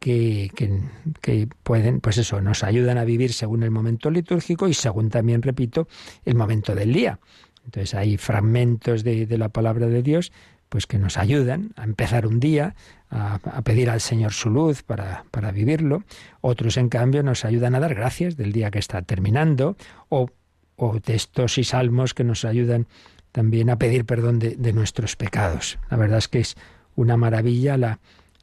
que, 0.00 1.48
pueden, 1.62 2.00
pues 2.00 2.18
eso, 2.18 2.40
nos 2.40 2.64
ayudan 2.64 2.98
a 2.98 3.04
vivir 3.04 3.32
según 3.32 3.62
el 3.62 3.70
momento 3.70 4.10
litúrgico 4.10 4.66
y 4.66 4.74
según 4.74 5.10
también, 5.10 5.42
repito, 5.42 5.86
el 6.24 6.34
momento 6.34 6.74
del 6.74 6.92
día. 6.92 7.20
Entonces 7.66 7.94
hay 7.94 8.16
fragmentos 8.16 9.04
de, 9.04 9.26
de 9.26 9.38
la 9.38 9.50
palabra 9.50 9.86
de 9.86 10.02
Dios 10.02 10.32
pues 10.70 10.86
que 10.86 10.98
nos 10.98 11.18
ayudan 11.18 11.72
a 11.76 11.82
empezar 11.82 12.26
un 12.28 12.38
día, 12.38 12.76
a, 13.10 13.34
a 13.34 13.62
pedir 13.62 13.90
al 13.90 14.00
Señor 14.00 14.32
su 14.32 14.50
luz 14.50 14.84
para, 14.84 15.24
para, 15.32 15.50
vivirlo. 15.50 16.04
Otros, 16.40 16.76
en 16.76 16.88
cambio, 16.88 17.24
nos 17.24 17.44
ayudan 17.44 17.74
a 17.74 17.80
dar 17.80 17.94
gracias 17.96 18.36
del 18.36 18.52
día 18.52 18.70
que 18.70 18.78
está 18.78 19.02
terminando, 19.02 19.76
o, 20.08 20.30
o 20.76 21.00
textos 21.00 21.58
y 21.58 21.64
salmos 21.64 22.14
que 22.14 22.22
nos 22.22 22.44
ayudan 22.44 22.86
también 23.32 23.68
a 23.68 23.78
pedir 23.78 24.04
perdón 24.06 24.38
de, 24.38 24.54
de 24.54 24.72
nuestros 24.72 25.16
pecados. 25.16 25.80
La 25.90 25.96
verdad 25.96 26.18
es 26.18 26.28
que 26.28 26.38
es 26.38 26.56
una 26.94 27.16
maravilla 27.16 27.76
la, 27.76 27.98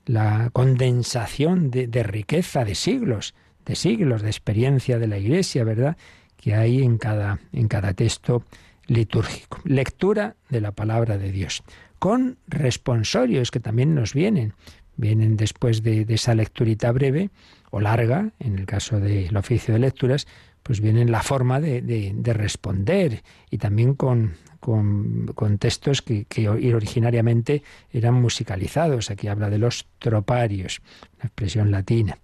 la 0.08 0.50
condensación 0.52 1.70
de, 1.70 2.04
riqueza 2.04 2.66
de 2.66 2.76
siglos, 2.76 3.36
de 3.66 3.76
siglos 3.76 4.22
de 4.22 4.30
experiencia 4.30 4.98
de 4.98 5.08
la 5.08 5.18
Iglesia, 5.18 5.64
¿verdad? 5.64 5.98
Que 6.38 6.56
hay 6.56 6.82
en 6.82 6.98
cada, 6.98 7.40
en 7.52 7.68
cada 7.68 7.94
texto 7.94 8.44
litúrgico. 8.88 9.60
Lectura 9.66 10.36
de 10.50 10.62
la 10.62 10.72
palabra 10.72 11.18
de 11.18 11.32
Dios, 11.32 11.64
con 12.00 12.38
responsorios 12.48 13.52
que 13.52 13.60
también 13.60 13.94
nos 13.94 14.14
vienen. 14.14 14.54
Vienen 14.96 15.38
después 15.38 15.84
de, 15.84 16.06
esa 16.08 16.34
lecturita 16.34 16.92
breve 16.92 17.30
o 17.70 17.82
larga, 17.82 18.32
en 18.40 18.58
el 18.58 18.66
caso 18.66 19.00
del 19.00 19.36
oficio 19.36 19.74
de 19.74 19.82
lecturas, 19.82 20.26
pues 20.64 20.82
vienen 20.82 21.12
la 21.12 21.22
forma 21.22 21.60
de 21.60 22.34
responder 22.34 23.24
y 23.52 23.58
también 23.58 23.94
con, 23.94 24.34
con, 24.60 25.58
textos 25.60 26.02
que, 26.02 26.50
originariamente 26.50 27.64
eran 27.92 28.16
musicalizados. 28.16 29.12
Aquí 29.12 29.28
habla 29.28 29.50
de 29.50 29.58
los 29.58 29.88
troparios, 30.00 30.82
una 31.18 31.26
expresión 31.26 31.72
latina. 31.72 32.20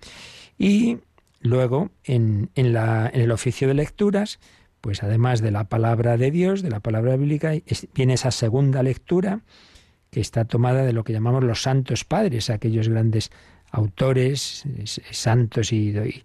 Y 0.57 0.99
luego, 1.41 1.91
en, 2.03 2.49
el 2.55 3.31
oficio 3.31 3.67
de 3.67 3.73
lecturas, 3.73 4.39
pues 4.81 5.03
además 5.03 5.41
de 5.41 5.51
la 5.51 5.65
palabra 5.65 6.17
de 6.17 6.31
Dios, 6.31 6.61
de 6.61 6.69
la 6.69 6.79
palabra 6.79 7.15
bíblica, 7.15 7.53
viene 7.93 8.13
esa 8.13 8.31
segunda 8.31 8.83
lectura 8.83 9.41
que 10.09 10.19
está 10.19 10.45
tomada 10.45 10.83
de 10.83 10.93
lo 10.93 11.03
que 11.03 11.13
llamamos 11.13 11.43
los 11.43 11.61
santos 11.61 12.05
padres, 12.05 12.49
aquellos 12.49 12.89
grandes 12.89 13.31
autores, 13.71 14.63
santos 15.11 15.73
y, 15.73 15.89
y 15.97 16.23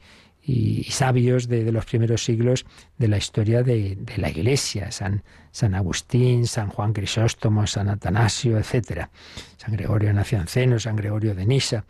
sabios 0.88 1.48
de, 1.48 1.70
los 1.72 1.84
primeros 1.84 2.24
siglos 2.24 2.64
de 2.96 3.08
la 3.08 3.18
historia 3.18 3.62
de, 3.62 3.96
de, 3.96 4.18
la 4.18 4.30
Iglesia, 4.30 4.90
San, 4.90 5.22
San 5.50 5.74
Agustín, 5.74 6.46
San 6.46 6.68
Juan 6.68 6.92
Crisóstomo, 6.92 7.66
San 7.66 7.88
Atanasio, 7.88 8.58
etc. 8.58 9.08
San 9.56 9.72
Gregorio 9.72 10.12
Nacianceno, 10.12 10.78
San 10.78 10.96
Gregorio 10.96 11.34
de 11.34 11.46
Nisa, 11.46 11.84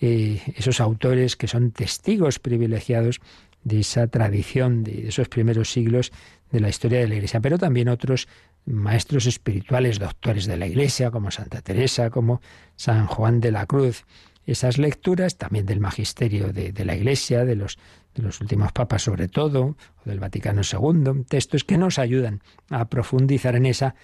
eh, 0.00 0.40
esos 0.56 0.80
autores 0.80 1.36
que 1.36 1.48
son 1.48 1.72
testigos 1.72 2.38
privilegiados 2.38 3.20
de 3.64 3.80
esa 3.80 4.06
tradición 4.06 4.84
de 4.84 5.08
esos 5.08 5.28
primeros 5.28 5.72
siglos 5.72 6.12
de 6.52 6.60
la 6.60 6.68
historia 6.68 7.00
de 7.00 7.08
la 7.08 7.16
Iglesia, 7.16 7.40
pero 7.40 7.58
también 7.58 7.88
otros 7.88 8.28
maestros 8.64 9.26
espirituales, 9.26 9.98
doctores 9.98 10.46
de 10.46 10.56
la 10.56 10.66
Iglesia, 10.66 11.10
como 11.10 11.30
Santa 11.30 11.60
Teresa, 11.62 12.10
como 12.10 12.40
San 12.76 13.06
Juan 13.06 13.40
de 13.40 13.50
la 13.52 13.66
Cruz, 13.66 14.04
esas 14.50 14.78
lecturas, 14.78 15.36
también 15.36 15.66
del 15.66 15.78
magisterio 15.78 16.52
de, 16.52 16.84
la 16.84 16.96
Iglesia, 16.96 17.44
de 17.44 17.54
los, 17.54 17.78
de 18.14 18.22
los, 18.22 18.40
últimos 18.40 18.72
papas 18.72 19.02
sobre 19.02 19.28
todo, 19.28 19.76
o 19.96 20.02
del 20.04 20.20
Vaticano 20.20 20.62
II, 20.62 21.24
textos 21.28 21.64
que 21.64 21.76
nos 21.76 21.98
ayudan 21.98 22.40
a 22.70 22.88
profundizar 22.88 23.56
en 23.56 23.66
esa 23.66 23.94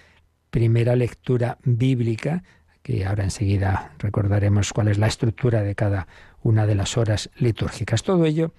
primera 0.51 0.95
lectura 0.95 1.57
bíblica, 1.63 2.43
que 2.83 3.05
ahora 3.05 3.23
enseguida 3.23 3.93
recordaremos 3.97 4.71
cuál 4.71 4.89
es 4.89 4.99
la 4.99 5.07
estructura 5.07 5.63
de 5.63 5.73
cada 5.73 6.07
una 6.43 6.67
de 6.67 6.75
las 6.75 6.95
horas 6.95 7.31
litúrgicas. 7.37 8.03
Todo 8.03 8.25
ello 8.25 8.53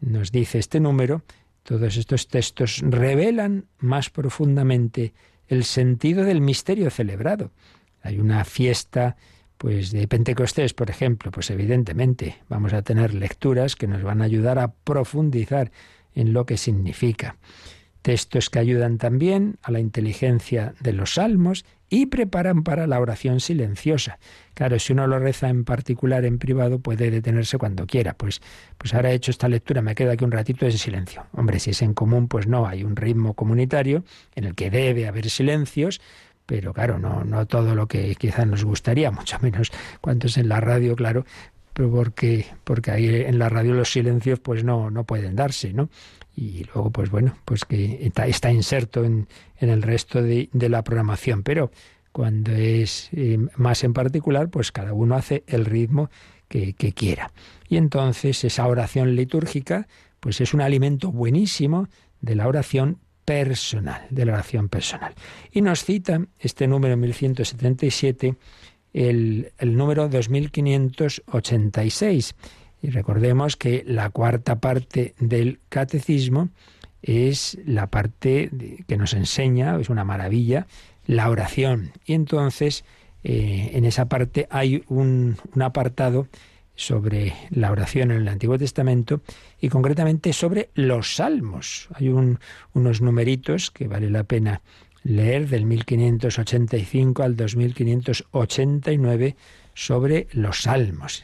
nos 0.00 0.32
dice 0.32 0.58
este 0.58 0.80
número, 0.80 1.22
todos 1.62 1.96
estos 1.96 2.26
textos 2.26 2.80
revelan 2.82 3.66
más 3.78 4.10
profundamente 4.10 5.14
el 5.46 5.62
sentido 5.62 6.24
del 6.24 6.40
misterio 6.40 6.90
celebrado. 6.90 7.52
Hay 8.02 8.18
una 8.18 8.44
fiesta 8.44 9.16
pues 9.60 9.90
de 9.90 10.08
Pentecostés, 10.08 10.72
por 10.72 10.88
ejemplo, 10.88 11.30
pues 11.30 11.50
evidentemente 11.50 12.38
vamos 12.48 12.72
a 12.72 12.80
tener 12.80 13.12
lecturas 13.12 13.76
que 13.76 13.86
nos 13.86 14.02
van 14.02 14.22
a 14.22 14.24
ayudar 14.24 14.58
a 14.58 14.72
profundizar 14.72 15.70
en 16.14 16.32
lo 16.32 16.46
que 16.46 16.56
significa. 16.56 17.36
Textos 18.00 18.48
que 18.48 18.58
ayudan 18.58 18.96
también 18.96 19.58
a 19.62 19.70
la 19.70 19.78
inteligencia 19.78 20.72
de 20.80 20.94
los 20.94 21.12
salmos 21.16 21.66
y 21.90 22.06
preparan 22.06 22.62
para 22.62 22.86
la 22.86 23.00
oración 23.00 23.40
silenciosa. 23.40 24.18
Claro, 24.54 24.78
si 24.78 24.94
uno 24.94 25.06
lo 25.06 25.18
reza 25.18 25.50
en 25.50 25.64
particular, 25.64 26.24
en 26.24 26.38
privado, 26.38 26.78
puede 26.78 27.10
detenerse 27.10 27.58
cuando 27.58 27.86
quiera. 27.86 28.14
Pues, 28.14 28.40
pues 28.78 28.94
ahora 28.94 29.10
he 29.10 29.14
hecho 29.14 29.30
esta 29.30 29.48
lectura, 29.48 29.82
me 29.82 29.94
queda 29.94 30.12
aquí 30.12 30.24
un 30.24 30.32
ratito 30.32 30.64
de 30.64 30.72
silencio. 30.72 31.26
Hombre, 31.32 31.58
si 31.58 31.72
es 31.72 31.82
en 31.82 31.92
común, 31.92 32.28
pues 32.28 32.46
no, 32.46 32.66
hay 32.66 32.82
un 32.82 32.96
ritmo 32.96 33.34
comunitario 33.34 34.04
en 34.34 34.44
el 34.44 34.54
que 34.54 34.70
debe 34.70 35.06
haber 35.06 35.28
silencios, 35.28 36.00
pero 36.50 36.74
claro, 36.74 36.98
no, 36.98 37.22
no 37.22 37.46
todo 37.46 37.76
lo 37.76 37.86
que 37.86 38.12
quizás 38.16 38.44
nos 38.44 38.64
gustaría, 38.64 39.08
mucho 39.12 39.38
menos 39.40 39.70
cuantos 40.00 40.36
en 40.36 40.48
la 40.48 40.58
radio, 40.60 40.96
claro, 40.96 41.24
pero 41.72 41.92
porque, 41.92 42.44
porque 42.64 42.90
ahí 42.90 43.06
en 43.06 43.38
la 43.38 43.48
radio 43.48 43.72
los 43.72 43.92
silencios 43.92 44.40
pues 44.40 44.64
no, 44.64 44.90
no 44.90 45.04
pueden 45.04 45.36
darse, 45.36 45.72
¿no? 45.72 45.90
Y 46.34 46.64
luego, 46.64 46.90
pues 46.90 47.08
bueno, 47.08 47.36
pues 47.44 47.64
que 47.64 48.04
está, 48.04 48.26
está 48.26 48.50
inserto 48.50 49.04
en, 49.04 49.28
en, 49.60 49.68
el 49.70 49.82
resto 49.82 50.22
de, 50.22 50.48
de, 50.52 50.68
la 50.68 50.82
programación, 50.82 51.44
pero 51.44 51.70
cuando 52.10 52.50
es 52.50 53.10
eh, 53.12 53.38
más 53.54 53.84
en 53.84 53.92
particular, 53.92 54.48
pues 54.48 54.72
cada 54.72 54.92
uno 54.92 55.14
hace 55.14 55.44
el 55.46 55.64
ritmo 55.64 56.10
que, 56.48 56.72
que 56.72 56.92
quiera. 56.92 57.30
Y 57.68 57.76
entonces 57.76 58.42
esa 58.42 58.66
oración 58.66 59.14
litúrgica, 59.14 59.86
pues 60.18 60.40
es 60.40 60.52
un 60.52 60.62
alimento 60.62 61.12
buenísimo 61.12 61.86
de 62.20 62.34
la 62.34 62.48
oración 62.48 62.98
personal, 63.30 64.02
de 64.10 64.24
la 64.24 64.32
oración 64.32 64.68
personal. 64.68 65.14
Y 65.52 65.62
nos 65.62 65.84
cita 65.84 66.26
este 66.40 66.66
número 66.66 66.96
1177, 66.96 68.34
el, 68.92 69.52
el 69.56 69.76
número 69.76 70.08
2586. 70.08 72.34
Y 72.82 72.90
recordemos 72.90 73.56
que 73.56 73.84
la 73.86 74.10
cuarta 74.10 74.58
parte 74.58 75.14
del 75.20 75.60
catecismo 75.68 76.48
es 77.02 77.56
la 77.64 77.86
parte 77.86 78.50
que 78.88 78.96
nos 78.96 79.14
enseña, 79.14 79.78
es 79.78 79.90
una 79.90 80.02
maravilla, 80.02 80.66
la 81.06 81.30
oración. 81.30 81.92
Y 82.04 82.14
entonces, 82.14 82.84
eh, 83.22 83.70
en 83.74 83.84
esa 83.84 84.06
parte 84.06 84.48
hay 84.50 84.82
un, 84.88 85.36
apartado 85.60 86.26
sobre 86.80 87.34
la 87.50 87.70
oración 87.70 88.10
en 88.10 88.22
el 88.22 88.28
Antiguo 88.28 88.56
Testamento 88.56 89.20
y 89.60 89.68
concretamente 89.68 90.32
sobre 90.32 90.70
los 90.74 91.16
salmos. 91.16 91.90
Hay 91.92 92.08
unos 92.08 93.02
numeritos 93.02 93.70
que 93.70 93.86
vale 93.86 94.08
la 94.08 94.24
pena 94.24 94.62
leer 95.02 95.46
del 95.48 95.66
1585 95.66 97.22
al 97.22 97.36
2589 97.36 99.36
sobre 99.74 100.28
los 100.32 100.62
salmos. 100.62 101.22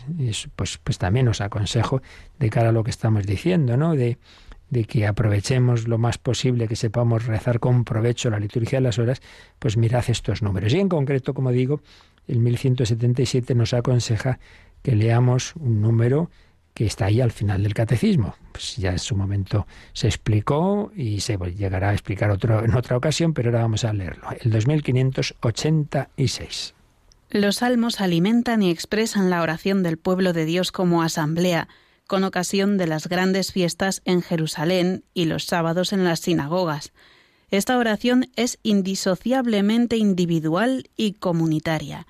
pues, 0.57 0.79
pues 0.85 0.99
también 0.99 1.29
os 1.29 1.41
aconsejo 1.41 2.03
de 2.39 2.51
cara 2.51 2.69
a 2.69 2.73
lo 2.73 2.85
que 2.85 2.91
estamos 2.91 3.25
diciendo, 3.25 3.79
¿no? 3.79 3.95
De, 3.95 4.19
de 4.69 4.85
que 4.85 5.07
aprovechemos 5.07 5.89
lo 5.89 5.97
más 5.97 6.19
posible, 6.19 6.69
que 6.69 6.77
sepamos 6.77 7.25
rezar 7.25 7.61
con 7.61 7.85
provecho 7.85 8.29
la 8.29 8.41
liturgia 8.41 8.77
de 8.79 8.83
las 8.83 8.99
horas, 8.99 9.23
pues 9.59 9.79
mirad 9.79 10.05
estos 10.09 10.43
números. 10.43 10.75
Y 10.75 10.81
en 10.81 10.91
concreto, 10.91 11.33
como 11.33 11.51
digo, 11.51 11.81
el 12.29 12.41
1177 12.41 13.55
nos 13.55 13.73
aconseja 13.73 14.39
que 14.87 14.95
leamos 14.95 15.57
un 15.57 15.83
número 15.83 16.31
que 16.73 16.87
está 16.87 17.07
ahí 17.07 17.21
al 17.21 17.33
final 17.33 17.65
del 17.65 17.75
catecismo. 17.75 18.37
Pues 18.53 18.77
ya 18.77 18.93
en 18.93 19.01
su 19.01 19.17
momento 19.17 19.67
se 19.93 20.07
explicó 20.07 20.93
y 20.95 21.19
se 21.19 21.37
llegará 21.57 21.91
a 21.91 21.93
explicar 21.93 22.31
otro, 22.31 22.65
en 22.65 22.73
otra 22.73 22.97
ocasión, 22.97 23.35
pero 23.35 23.49
ahora 23.49 23.63
vamos 23.63 23.85
a 23.85 23.93
leerlo. 23.93 24.29
El 24.41 24.53
2586. 24.53 26.75
Los 27.31 27.57
salmos 27.57 28.01
alimentan 28.01 28.63
y 28.63 28.71
expresan 28.71 29.29
la 29.29 29.43
oración 29.43 29.83
del 29.83 29.97
pueblo 29.97 30.33
de 30.33 30.45
Dios 30.45 30.71
como 30.71 31.03
asamblea, 31.03 31.67
con 32.07 32.23
ocasión 32.23 32.79
de 32.79 32.87
las 32.87 33.09
grandes 33.09 33.51
fiestas 33.51 34.03
en 34.05 34.23
Jerusalén 34.23 35.03
y 35.15 35.25
los 35.25 35.47
sábados 35.47 35.93
en 35.93 36.05
las 36.05 36.21
sinagogas. 36.21 36.93
Esta 37.51 37.77
oración 37.77 38.31
es 38.37 38.61
indisociablemente 38.63 39.97
individual 39.97 40.91
y 40.97 41.15
comunitaria. 41.15 42.07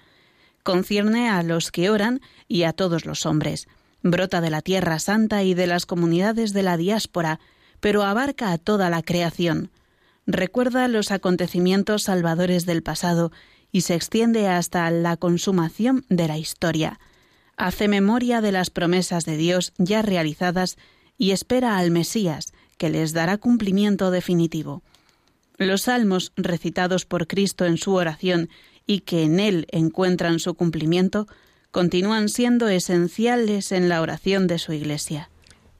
Concierne 0.66 1.30
a 1.30 1.42
los 1.42 1.70
que 1.70 1.88
oran 1.88 2.20
y 2.46 2.64
a 2.64 2.74
todos 2.74 3.06
los 3.06 3.24
hombres. 3.24 3.68
Brota 4.02 4.42
de 4.42 4.50
la 4.50 4.60
Tierra 4.60 4.98
Santa 4.98 5.42
y 5.42 5.54
de 5.54 5.66
las 5.66 5.86
comunidades 5.86 6.52
de 6.52 6.62
la 6.62 6.76
diáspora, 6.76 7.40
pero 7.80 8.02
abarca 8.02 8.52
a 8.52 8.58
toda 8.58 8.90
la 8.90 9.02
creación. 9.02 9.70
Recuerda 10.26 10.88
los 10.88 11.10
acontecimientos 11.10 12.02
salvadores 12.02 12.66
del 12.66 12.82
pasado 12.82 13.32
y 13.72 13.80
se 13.80 13.94
extiende 13.94 14.48
hasta 14.48 14.90
la 14.90 15.16
consumación 15.16 16.04
de 16.10 16.28
la 16.28 16.36
historia 16.36 16.98
hace 17.56 17.88
memoria 17.88 18.40
de 18.40 18.52
las 18.52 18.70
promesas 18.70 19.24
de 19.24 19.36
Dios 19.36 19.72
ya 19.78 20.02
realizadas 20.02 20.76
y 21.18 21.30
espera 21.30 21.78
al 21.78 21.90
Mesías, 21.90 22.52
que 22.76 22.90
les 22.90 23.12
dará 23.12 23.38
cumplimiento 23.38 24.10
definitivo. 24.10 24.82
Los 25.56 25.82
salmos 25.82 26.32
recitados 26.36 27.06
por 27.06 27.26
Cristo 27.26 27.64
en 27.64 27.78
su 27.78 27.94
oración 27.94 28.50
y 28.86 29.00
que 29.00 29.24
en 29.24 29.40
él 29.40 29.66
encuentran 29.70 30.38
su 30.38 30.54
cumplimiento, 30.54 31.26
continúan 31.70 32.28
siendo 32.28 32.68
esenciales 32.68 33.72
en 33.72 33.88
la 33.88 34.00
oración 34.00 34.46
de 34.46 34.58
su 34.58 34.72
Iglesia. 34.72 35.30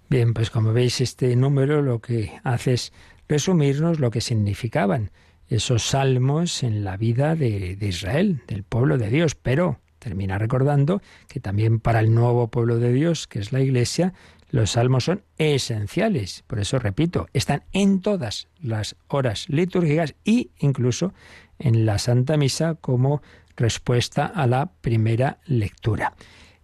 Bien, 0.09 0.35
pues 0.35 0.51
como 0.51 0.73
veis, 0.73 1.01
este 1.01 1.35
número 1.37 1.83
lo 1.83 2.01
que 2.01 2.39
hace 2.45 2.75
es 2.75 2.93
resumirnos 3.29 3.99
lo 3.99 4.11
que 4.11 4.21
significaban 4.21 5.11
esos 5.49 5.83
salmos 5.85 6.63
en 6.63 6.85
la 6.85 6.97
vida 6.97 7.35
de, 7.37 7.79
Israel, 7.81 8.43
del 8.47 8.63
pueblo 8.63 8.99
de 8.99 9.11
Dios, 9.11 9.35
pero 9.35 9.81
termina 9.99 10.39
recordando 10.39 11.03
que 11.29 11.41
también 11.41 11.81
para 11.81 12.01
el 12.01 12.15
nuevo 12.15 12.49
pueblo 12.49 12.79
de 12.79 12.93
Dios, 12.93 13.27
que 13.27 13.39
es 13.39 13.53
la 13.53 13.61
Iglesia, 13.61 14.13
los 14.51 14.73
salmos 14.73 15.05
son 15.05 15.23
esenciales. 15.39 16.45
Por 16.47 16.61
eso, 16.61 16.79
repito, 16.79 17.29
están 17.33 17.65
en 17.73 18.01
todas 18.01 18.49
las 18.61 18.97
horas 19.09 19.49
litúrgicas 19.49 20.15
e 20.25 20.51
incluso 20.59 21.13
en 21.59 21.87
la 21.87 21.99
Santa 21.99 22.37
Misa 22.37 22.75
como 22.75 23.23
respuesta 23.57 24.27
a 24.27 24.47
la 24.47 24.67
primera 24.81 25.39
lectura. 25.47 26.15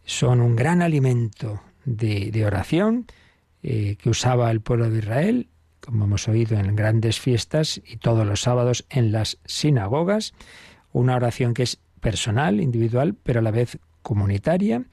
Son 0.05 0.41
un 0.41 0.57
gran 0.57 0.83
alimento 0.83 1.63
de, 1.85 2.45
oración 2.47 3.07
eh, 3.63 3.97
que 3.97 4.11
usaba 4.11 4.51
el 4.51 4.61
pueblo 4.61 4.91
de 4.91 4.99
Israel, 4.99 5.49
como 5.81 6.05
hemos 6.05 6.29
oído 6.29 6.59
en 6.59 6.77
grandes 6.77 7.19
fiestas 7.19 7.81
y 7.85 7.97
todos 7.97 8.27
los 8.27 8.43
sábados 8.43 8.85
en 8.89 9.13
las 9.13 9.39
sinagogas, 9.45 10.33
una 10.93 11.17
oración 11.17 11.55
que 11.55 11.65
es 11.65 11.79
personal, 12.01 12.61
individual, 12.61 13.15
pero 13.23 13.41
a 13.41 13.43
la 13.43 13.51
vez 13.51 13.79
comunitaria, 14.03 14.85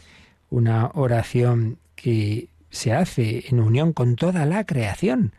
una 0.49 0.91
oración 0.93 1.77
que 1.95 2.49
se 2.69 2.93
hace 2.93 3.45
en 3.49 3.59
unión 3.59 3.93
con 3.93 4.15
toda 4.15 4.45
la 4.45 4.65
creación. 4.65 5.33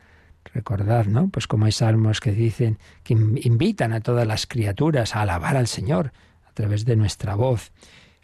Recordad, 0.53 1.07
¿no? 1.07 1.29
Pues 1.29 1.47
como 1.47 1.67
hay 1.67 1.73
salmos 1.73 2.21
que 2.21 2.33
dicen 2.33 2.79
que 3.03 3.15
invitan 3.15 3.93
a 3.93 4.01
todas 4.01 4.27
las 4.27 4.47
criaturas 4.47 5.15
a 5.15 5.23
alabar 5.23 5.57
al 5.57 5.67
Señor 5.67 6.13
a 6.47 6.53
través 6.53 6.85
de 6.85 6.97
nuestra 6.97 7.35
voz. 7.35 7.73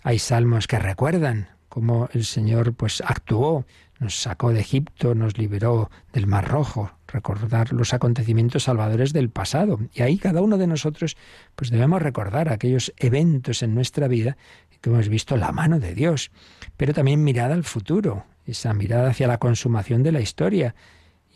Hay 0.02 0.18
salmos 0.18 0.66
que 0.66 0.78
recuerdan 0.78 1.48
cómo 1.68 2.08
el 2.12 2.24
Señor 2.24 2.74
pues 2.74 3.02
actuó, 3.04 3.66
nos 3.98 4.20
sacó 4.20 4.52
de 4.52 4.60
Egipto, 4.60 5.14
nos 5.14 5.38
liberó 5.38 5.90
del 6.12 6.26
Mar 6.26 6.48
Rojo, 6.48 6.90
recordar 7.06 7.72
los 7.72 7.94
acontecimientos 7.94 8.64
salvadores 8.64 9.12
del 9.12 9.30
pasado. 9.30 9.78
Y 9.92 10.02
ahí 10.02 10.18
cada 10.18 10.42
uno 10.42 10.58
de 10.58 10.66
nosotros 10.66 11.16
pues 11.54 11.70
debemos 11.70 12.02
recordar 12.02 12.48
aquellos 12.48 12.92
eventos 12.96 13.62
en 13.62 13.74
nuestra 13.74 14.08
vida 14.08 14.36
que 14.80 14.90
hemos 14.90 15.08
visto 15.08 15.36
la 15.36 15.52
mano 15.52 15.80
de 15.80 15.94
Dios, 15.94 16.30
pero 16.76 16.94
también 16.94 17.24
mirada 17.24 17.54
al 17.54 17.64
futuro, 17.64 18.24
esa 18.46 18.72
mirada 18.74 19.10
hacia 19.10 19.26
la 19.26 19.38
consumación 19.38 20.02
de 20.02 20.12
la 20.12 20.20
historia 20.20 20.74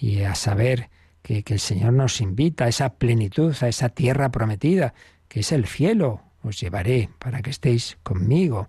y 0.00 0.22
a 0.22 0.34
saber 0.34 0.88
que, 1.22 1.42
que 1.42 1.54
el 1.54 1.60
Señor 1.60 1.92
nos 1.92 2.20
invita 2.20 2.64
a 2.64 2.68
esa 2.68 2.94
plenitud, 2.94 3.54
a 3.60 3.68
esa 3.68 3.90
tierra 3.90 4.30
prometida, 4.30 4.94
que 5.28 5.40
es 5.40 5.52
el 5.52 5.66
cielo. 5.66 6.22
Os 6.42 6.58
llevaré 6.58 7.10
para 7.18 7.42
que 7.42 7.50
estéis 7.50 7.98
conmigo. 8.02 8.68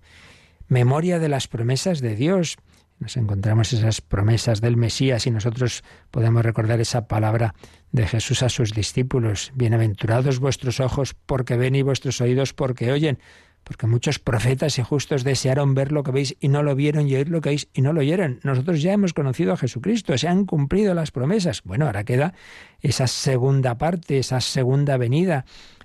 Memoria 0.68 1.18
de 1.18 1.30
las 1.30 1.48
promesas 1.48 2.00
de 2.00 2.14
Dios 2.14 2.58
nos 3.02 3.16
encontramos 3.16 3.72
esas 3.72 4.00
promesas 4.00 4.60
del 4.60 4.76
Mesías 4.76 5.26
y 5.26 5.32
nosotros 5.32 5.82
podemos 6.12 6.44
recordar 6.44 6.80
esa 6.80 7.08
palabra 7.08 7.54
de 7.90 8.06
Jesús 8.06 8.44
a 8.44 8.48
sus 8.48 8.72
discípulos. 8.72 9.50
Bienaventurados 9.56 10.38
vuestros 10.38 10.78
ojos 10.78 11.16
porque 11.26 11.56
ven 11.56 11.74
y 11.74 11.82
vuestros 11.82 12.20
oídos 12.20 12.52
porque 12.52 12.92
oyen. 12.92 13.18
Porque 13.64 13.86
muchos 13.86 14.18
profetas 14.18 14.78
y 14.78 14.82
justos 14.82 15.22
desearon 15.22 15.74
ver 15.74 15.92
lo 15.92 16.02
que 16.02 16.10
veis 16.10 16.36
y 16.40 16.48
no 16.48 16.62
lo 16.62 16.74
vieron 16.74 17.08
y 17.08 17.14
oír 17.14 17.28
lo 17.28 17.40
que 17.40 17.50
veis 17.50 17.68
y 17.72 17.82
no 17.82 17.92
lo 17.92 18.00
oyeron. 18.00 18.40
Nosotros 18.42 18.82
ya 18.82 18.92
hemos 18.92 19.12
conocido 19.12 19.52
a 19.52 19.56
Jesucristo, 19.56 20.16
se 20.18 20.28
han 20.28 20.46
cumplido 20.46 20.94
las 20.94 21.12
promesas. 21.12 21.62
Bueno, 21.62 21.86
ahora 21.86 22.04
queda 22.04 22.34
esa 22.80 23.06
segunda 23.06 23.78
parte, 23.78 24.18
esa 24.18 24.40
segunda 24.40 24.96
venida, 24.96 25.44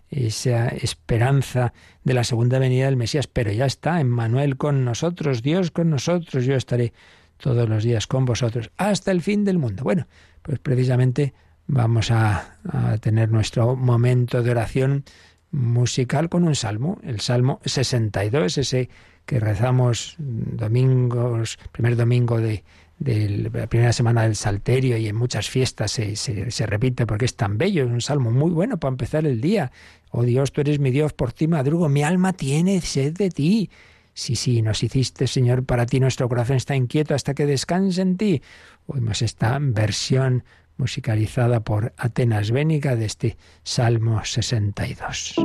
esa 0.09 0.69
esperanza 0.69 1.73
de 2.03 2.13
la 2.13 2.23
segunda 2.23 2.57
venida 2.59 2.85
del 2.85 2.97
Mesías, 2.97 3.27
pero 3.27 3.51
ya 3.51 3.65
está, 3.65 3.99
Emmanuel 4.01 4.57
con 4.57 4.83
nosotros, 4.83 5.43
Dios 5.43 5.69
con 5.69 5.89
nosotros, 5.89 6.45
yo 6.45 6.55
estaré 6.55 6.93
todos 7.37 7.69
los 7.69 7.83
días 7.83 8.07
con 8.07 8.25
vosotros 8.25 8.71
hasta 8.77 9.11
el 9.11 9.21
fin 9.21 9.45
del 9.45 9.59
mundo. 9.59 9.83
Bueno, 9.83 10.07
pues 10.41 10.57
precisamente 10.59 11.33
vamos 11.67 12.09
a 12.09 12.57
tener 13.01 13.29
nuestro 13.29 13.75
momento 13.75 14.41
de 14.41 14.51
oración 14.51 15.03
musical 15.51 16.29
con 16.29 16.43
un 16.43 16.55
salmo, 16.55 16.99
el 17.03 17.19
Salmo 17.19 17.59
62, 17.65 18.57
ese 18.57 18.89
que 19.25 19.39
rezamos 19.39 20.15
domingos, 20.17 21.59
primer 21.71 21.95
domingo 21.95 22.39
de, 22.39 22.63
de 22.99 23.49
la 23.53 23.67
primera 23.67 23.93
semana 23.93 24.23
del 24.23 24.35
Salterio 24.35 24.97
y 24.97 25.07
en 25.07 25.15
muchas 25.15 25.49
fiestas 25.49 25.91
se, 25.91 26.15
se, 26.15 26.65
repite 26.65 27.05
porque 27.05 27.25
es 27.25 27.35
tan 27.35 27.57
bello, 27.57 27.83
es 27.83 27.91
un 27.91 28.01
salmo 28.01 28.31
muy 28.31 28.51
bueno 28.51 28.77
para 28.77 28.91
empezar 28.91 29.25
el 29.25 29.41
día. 29.41 29.71
Oh 30.09 30.23
Dios, 30.23 30.51
tú 30.51 30.61
eres 30.61 30.79
mi 30.79 30.91
Dios, 30.91 31.13
por 31.13 31.33
ti 31.33 31.47
madrugo, 31.47 31.89
mi 31.89 32.03
alma 32.03 32.33
tiene 32.33 32.81
sed 32.81 33.13
de 33.13 33.29
ti. 33.29 33.69
Sí, 34.13 34.35
sí, 34.35 34.63
nos 34.63 34.81
hiciste, 34.81 35.27
Señor, 35.27 35.63
para 35.63 35.85
ti 35.85 35.99
nuestro 35.99 36.27
corazón 36.27 36.57
está 36.57 36.75
inquieto 36.75 37.13
hasta 37.13 37.35
que 37.35 37.45
descanse 37.45 38.01
en 38.01 38.17
ti. 38.17 38.41
Oímos 38.87 39.21
esta 39.21 39.59
versión 39.61 40.43
musicalizada 40.77 41.61
por 41.61 41.93
Atenas 41.97 42.51
Bénica 42.51 42.95
de 42.95 43.05
este 43.05 43.37
Salmo 43.63 44.23
62. 44.23 45.35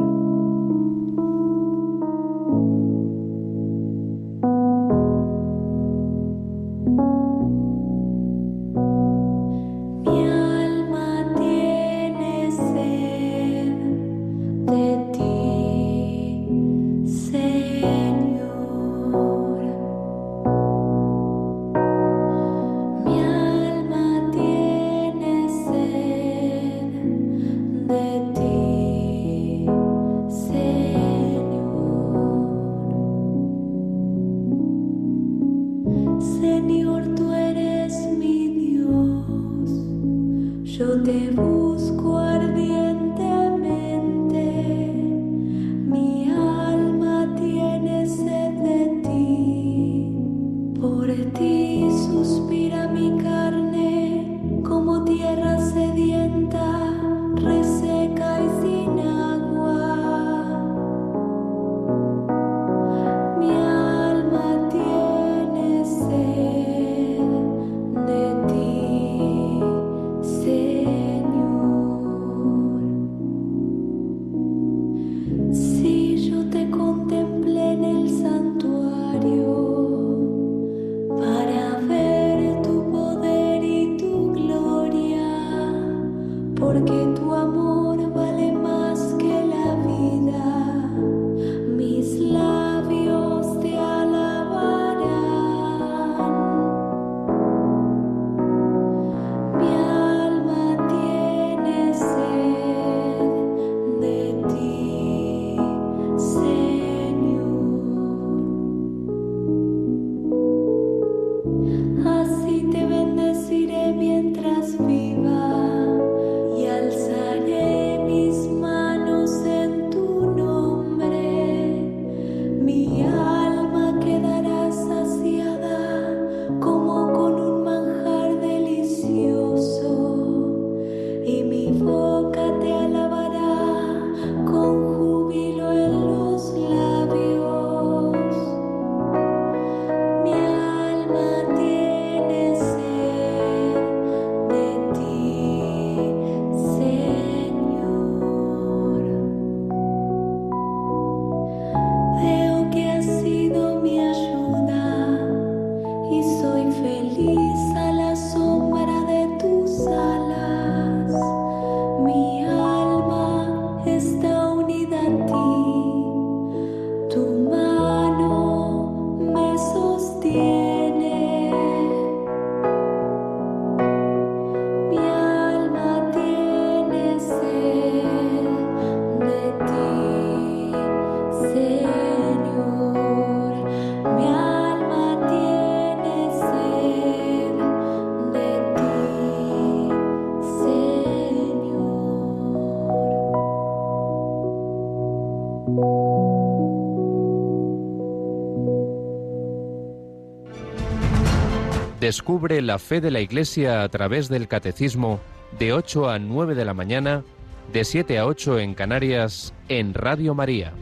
Descubre 202.12 202.60
la 202.60 202.78
fe 202.78 203.00
de 203.00 203.10
la 203.10 203.22
Iglesia 203.22 203.82
a 203.82 203.88
través 203.88 204.28
del 204.28 204.46
Catecismo 204.46 205.18
de 205.58 205.72
8 205.72 206.10
a 206.10 206.18
9 206.18 206.54
de 206.54 206.66
la 206.66 206.74
mañana, 206.74 207.24
de 207.72 207.86
7 207.86 208.18
a 208.18 208.26
8 208.26 208.58
en 208.58 208.74
Canarias, 208.74 209.54
en 209.70 209.94
Radio 209.94 210.34
María. 210.34 210.74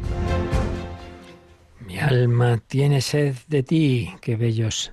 Mi 1.87 2.01
alma 2.01 2.59
tiene 2.67 3.01
sed 3.01 3.37
de 3.47 3.63
ti. 3.63 4.11
Qué 4.21 4.35
bellos 4.35 4.93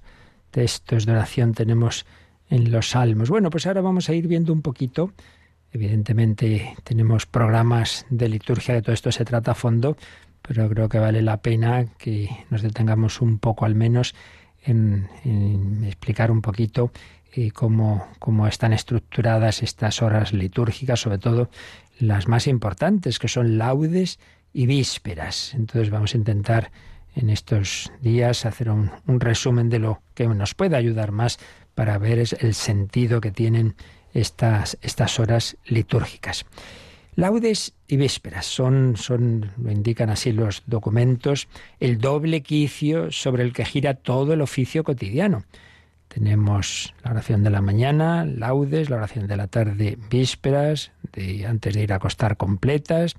textos 0.51 1.07
de 1.07 1.13
oración 1.13 1.55
tenemos 1.55 2.05
en 2.51 2.71
los 2.71 2.91
salmos. 2.91 3.31
Bueno, 3.31 3.49
pues 3.49 3.65
ahora 3.65 3.81
vamos 3.81 4.07
a 4.07 4.13
ir 4.13 4.27
viendo 4.27 4.53
un 4.53 4.61
poquito. 4.61 5.13
Evidentemente 5.71 6.75
tenemos 6.83 7.25
programas 7.25 8.05
de 8.11 8.29
liturgia, 8.29 8.75
de 8.75 8.83
todo 8.83 8.93
esto 8.93 9.11
se 9.11 9.25
trata 9.25 9.53
a 9.53 9.55
fondo, 9.55 9.97
pero 10.43 10.69
creo 10.69 10.87
que 10.87 10.99
vale 10.99 11.23
la 11.23 11.37
pena 11.37 11.87
que 11.97 12.29
nos 12.51 12.61
detengamos 12.61 13.21
un 13.21 13.39
poco 13.39 13.65
al 13.65 13.73
menos 13.73 14.13
en, 14.67 15.83
explicar 15.85 16.31
un 16.31 16.41
poquito 16.41 16.91
eh, 17.33 17.51
cómo, 17.51 18.07
cómo 18.19 18.47
están 18.47 18.73
estructuradas 18.73 19.63
estas 19.63 20.01
horas 20.01 20.33
litúrgicas, 20.33 20.99
sobre 20.99 21.17
todo 21.17 21.49
las 21.99 22.27
más 22.27 22.47
importantes, 22.47 23.19
que 23.19 23.27
son 23.27 23.57
laudes 23.57 24.19
y 24.53 24.65
vísperas. 24.65 25.53
Entonces 25.53 25.89
vamos 25.89 26.13
a 26.13 26.17
intentar 26.17 26.71
en 27.15 27.29
estos 27.29 27.91
días 28.01 28.45
hacer 28.45 28.69
un, 28.69 28.91
un, 29.07 29.19
resumen 29.19 29.69
de 29.69 29.79
lo 29.79 30.01
que 30.13 30.27
nos 30.27 30.53
puede 30.53 30.75
ayudar 30.75 31.11
más 31.11 31.39
para 31.73 31.97
ver 31.97 32.19
el 32.19 32.53
sentido 32.53 33.21
que 33.21 33.31
tienen 33.31 33.75
estas, 34.13 34.77
estas 34.81 35.19
horas 35.19 35.57
litúrgicas. 35.65 36.45
Laudes 37.17 37.73
y 37.87 37.97
vísperas 37.97 38.45
son, 38.45 38.95
son, 38.95 39.51
lo 39.57 39.71
indican 39.71 40.11
así 40.11 40.31
los 40.31 40.61
documentos, 40.67 41.47
el 41.79 41.97
doble 41.97 42.41
quicio 42.41 43.11
sobre 43.11 43.41
el 43.41 43.53
que 43.53 43.65
gira 43.65 43.95
todo 43.95 44.33
el 44.33 44.41
oficio 44.41 44.83
cotidiano. 44.83 45.43
Tenemos 46.09 46.93
la 47.03 47.09
oración 47.09 47.43
de 47.43 47.49
la 47.49 47.59
mañana, 47.59 48.23
laudes, 48.23 48.91
la 48.91 48.97
oración 48.97 49.25
de 49.25 49.35
la 49.35 49.47
tarde, 49.47 49.97
vísperas, 50.11 50.91
de, 51.11 51.47
antes 51.47 51.73
de 51.73 51.81
ir 51.81 51.91
a 51.91 51.95
acostar 51.95 52.37
completas, 52.37 53.15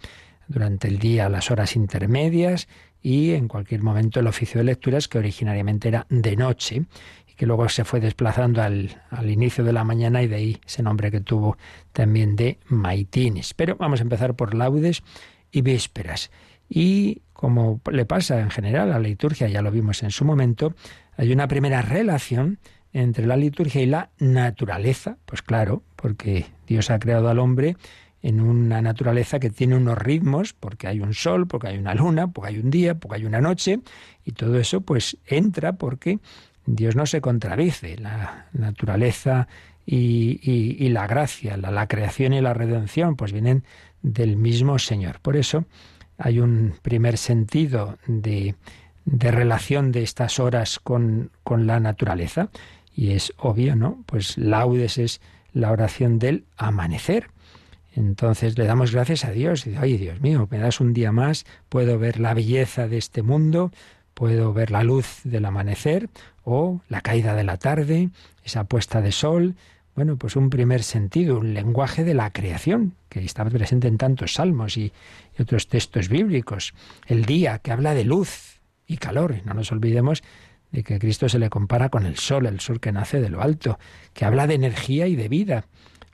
durante 0.47 0.87
el 0.87 1.01
día 1.01 1.29
las 1.29 1.51
horas 1.51 1.75
intermedias 1.75 2.69
y 3.03 3.33
en 3.33 3.49
cualquier 3.49 3.83
momento 3.83 4.21
el 4.21 4.29
oficio 4.29 4.59
de 4.59 4.65
lecturas 4.65 5.09
que 5.09 5.19
originariamente 5.19 5.89
era 5.89 6.07
de 6.09 6.37
noche 6.37 6.85
que 7.39 7.47
luego 7.47 7.69
se 7.69 7.85
fue 7.85 8.01
desplazando 8.01 8.61
al, 8.63 9.01
al, 9.11 9.31
inicio 9.31 9.63
de 9.63 9.73
la 9.73 9.85
mañana 9.85 10.23
y 10.23 10.27
de 10.27 10.35
ahí 10.35 10.61
ese 10.67 10.83
nombre 10.83 11.13
que 11.13 11.21
tuvo 11.21 11.57
también 11.93 12.35
de 12.35 12.59
maitines. 12.67 13.55
Pero 13.55 13.77
vamos 13.77 14.01
a 14.01 14.03
empezar 14.03 14.35
por 14.35 14.55
laudes 14.55 15.05
y 15.53 15.63
vísperas. 15.63 16.33
Y 16.69 17.23
como 17.33 17.81
le 17.93 18.05
pasa 18.05 18.41
en 18.41 18.51
general 18.51 18.91
a 18.91 18.95
la 18.95 18.99
liturgia, 18.99 19.47
ya 19.47 19.63
lo 19.63 19.71
vimos 19.71 20.03
en 20.03 20.11
su 20.11 20.25
momento, 20.25 20.75
hay 21.17 21.33
una 21.33 21.47
primera 21.47 21.81
relación 21.81 22.59
entre 22.93 23.25
la 23.25 23.37
liturgia 23.37 23.81
y 23.83 23.87
la 23.87 24.11
naturaleza. 24.19 25.17
Pues 25.25 25.41
claro, 25.41 25.85
porque 25.95 26.47
Dios 26.67 26.91
ha 26.91 26.99
creado 26.99 27.29
al 27.29 27.39
hombre 27.39 27.77
en 28.21 28.41
una 28.41 28.83
naturaleza 28.83 29.39
que 29.39 29.51
tiene 29.51 29.77
unos 29.77 29.97
ritmos, 29.97 30.55
porque 30.55 30.89
hay 30.89 30.99
un 30.99 31.15
sol, 31.15 31.47
porque 31.47 31.69
hay 31.69 31.79
una 31.79 31.95
luna, 31.95 32.27
porque 32.27 32.49
hay 32.51 32.59
un 32.59 32.71
día, 32.71 32.97
porque 32.97 33.19
hay 33.19 33.25
una 33.25 33.41
noche, 33.41 33.79
y 34.25 34.33
todo 34.33 34.59
eso 34.59 34.81
pues 34.81 35.17
entra 35.27 35.75
porque 35.75 36.19
Dios 36.69 36.97
no 36.97 37.07
se 37.07 37.21
contradice. 37.21 37.97
La 37.97 38.47
naturaleza 38.53 39.49
y, 39.87 40.89
la 40.91 41.07
gracia, 41.07 41.57
la, 41.57 41.87
creación 41.89 42.35
y 42.35 42.41
la 42.41 42.53
redención, 42.53 43.17
pues 43.17 43.33
vienen 43.33 43.65
del 44.03 44.37
mismo 44.37 44.79
Señor. 44.79 45.21
Por 45.21 45.37
eso 45.37 45.65
hay 46.19 46.41
un 46.41 46.75
primer 46.83 47.17
sentido 47.17 47.99
de, 48.07 48.55
relación 49.07 49.93
de 49.93 50.03
estas 50.03 50.39
horas 50.39 50.79
con, 50.79 51.31
con, 51.43 51.67
la 51.67 51.81
naturaleza. 51.81 52.51
Y 52.95 53.13
es 53.13 53.33
obvio, 53.39 53.77
¿no? 53.77 54.03
Pues 54.07 54.37
laudes 54.37 54.99
es 54.99 55.21
la 55.53 55.73
oración 55.73 56.19
del 56.19 56.45
amanecer. 56.57 57.31
Entonces 57.95 58.59
le 58.59 58.67
damos 58.67 58.93
gracias 58.93 59.25
a 59.25 59.31
Dios 59.31 59.67
y 59.67 59.75
ay 59.77 59.97
Dios 59.97 60.21
mío, 60.21 60.47
me 60.51 60.59
das 60.59 60.81
un 60.81 60.93
día 60.93 61.11
más, 61.11 61.47
puedo 61.69 61.99
ver 61.99 62.21
la 62.21 62.33
belleza 62.33 62.87
de 62.87 62.99
este 62.99 63.23
mundo, 63.23 63.73
puedo 64.19 64.53
ver 64.53 64.73
la 64.73 64.83
luz 64.83 65.21
del 65.23 65.45
amanecer 65.45 66.09
o 66.43 66.81
la 66.89 67.03
caída 67.03 67.37
de 67.37 67.45
la 67.45 67.57
tarde, 67.57 68.11
esa 68.43 68.65
puesta 68.65 69.01
de 69.01 69.13
sol. 69.13 69.55
Bueno, 69.95 70.17
pues 70.17 70.35
un 70.35 70.51
primer 70.51 70.83
sentido, 70.83 71.39
un 71.39 71.55
lenguaje 71.55 72.03
de 72.03 72.15
la 72.15 72.33
creación, 72.33 72.95
que 73.09 73.21
está 73.21 73.45
presente 73.45 73.87
en 73.87 73.97
tantos 73.97 74.35
salmos 74.35 74.77
y, 74.77 74.93
otros 75.39 75.69
textos 75.69 76.09
bíblicos. 76.09 76.75
El 77.07 77.27
día, 77.27 77.61
que 77.61 77.71
habla 77.71 77.95
de 77.95 78.05
luz 78.05 78.61
y 78.89 78.97
calor. 78.97 79.37
Y 79.41 79.47
no 79.47 79.55
nos 79.55 79.71
olvidemos 79.71 80.25
de 80.73 80.83
que 80.83 80.99
Cristo 80.99 81.29
se 81.29 81.39
le 81.39 81.49
compara 81.49 81.89
con 81.89 82.05
el 82.05 82.17
sol, 82.17 82.47
el 82.47 82.59
sol 82.59 82.81
que 82.81 82.91
nace 82.91 83.21
de 83.21 83.31
lo 83.31 83.41
alto, 83.41 83.79
que 84.15 84.25
habla 84.25 84.49
de 84.49 84.55
energía 84.55 85.07
y 85.07 85.15
de 85.15 85.29
vida. 85.29 85.67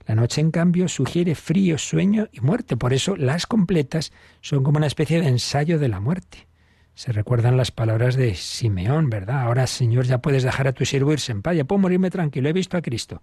La 0.07 0.15
noche, 0.15 0.43
en 0.43 0.51
cambio, 0.51 0.89
sugiere 0.89 1.35
frío, 1.35 1.79
sueño 1.79 2.29
y 2.33 2.41
muerte. 2.41 2.77
Por 2.77 2.93
eso 2.93 3.17
las 3.17 3.47
completas 3.47 4.13
son 4.43 4.63
como 4.63 4.77
una 4.77 4.89
especie 4.89 5.23
de 5.23 5.29
ensayo 5.29 5.79
de 5.79 5.89
la 5.89 6.01
muerte. 6.01 6.47
Se 6.95 7.12
recuerdan 7.12 7.57
las 7.57 7.72
palabras 7.72 8.14
de 8.14 8.34
Simeón, 8.34 9.11
¿verdad? 9.11 9.42
Ahora, 9.42 9.66
Señor, 9.66 10.05
ya 10.07 10.18
puedes 10.18 10.45
dejar 10.45 10.68
a 10.68 10.72
tu 10.72 10.84
siervo 10.84 11.12
irse 11.12 11.32
en 11.32 11.42
paz, 11.42 11.57
ya 11.57 11.64
puedo 11.64 11.80
morirme 11.80 12.11
tranquilo, 12.11 12.49
he 12.49 12.53
visto 12.53 12.76
a 12.76 12.82
Cristo. 12.82 13.20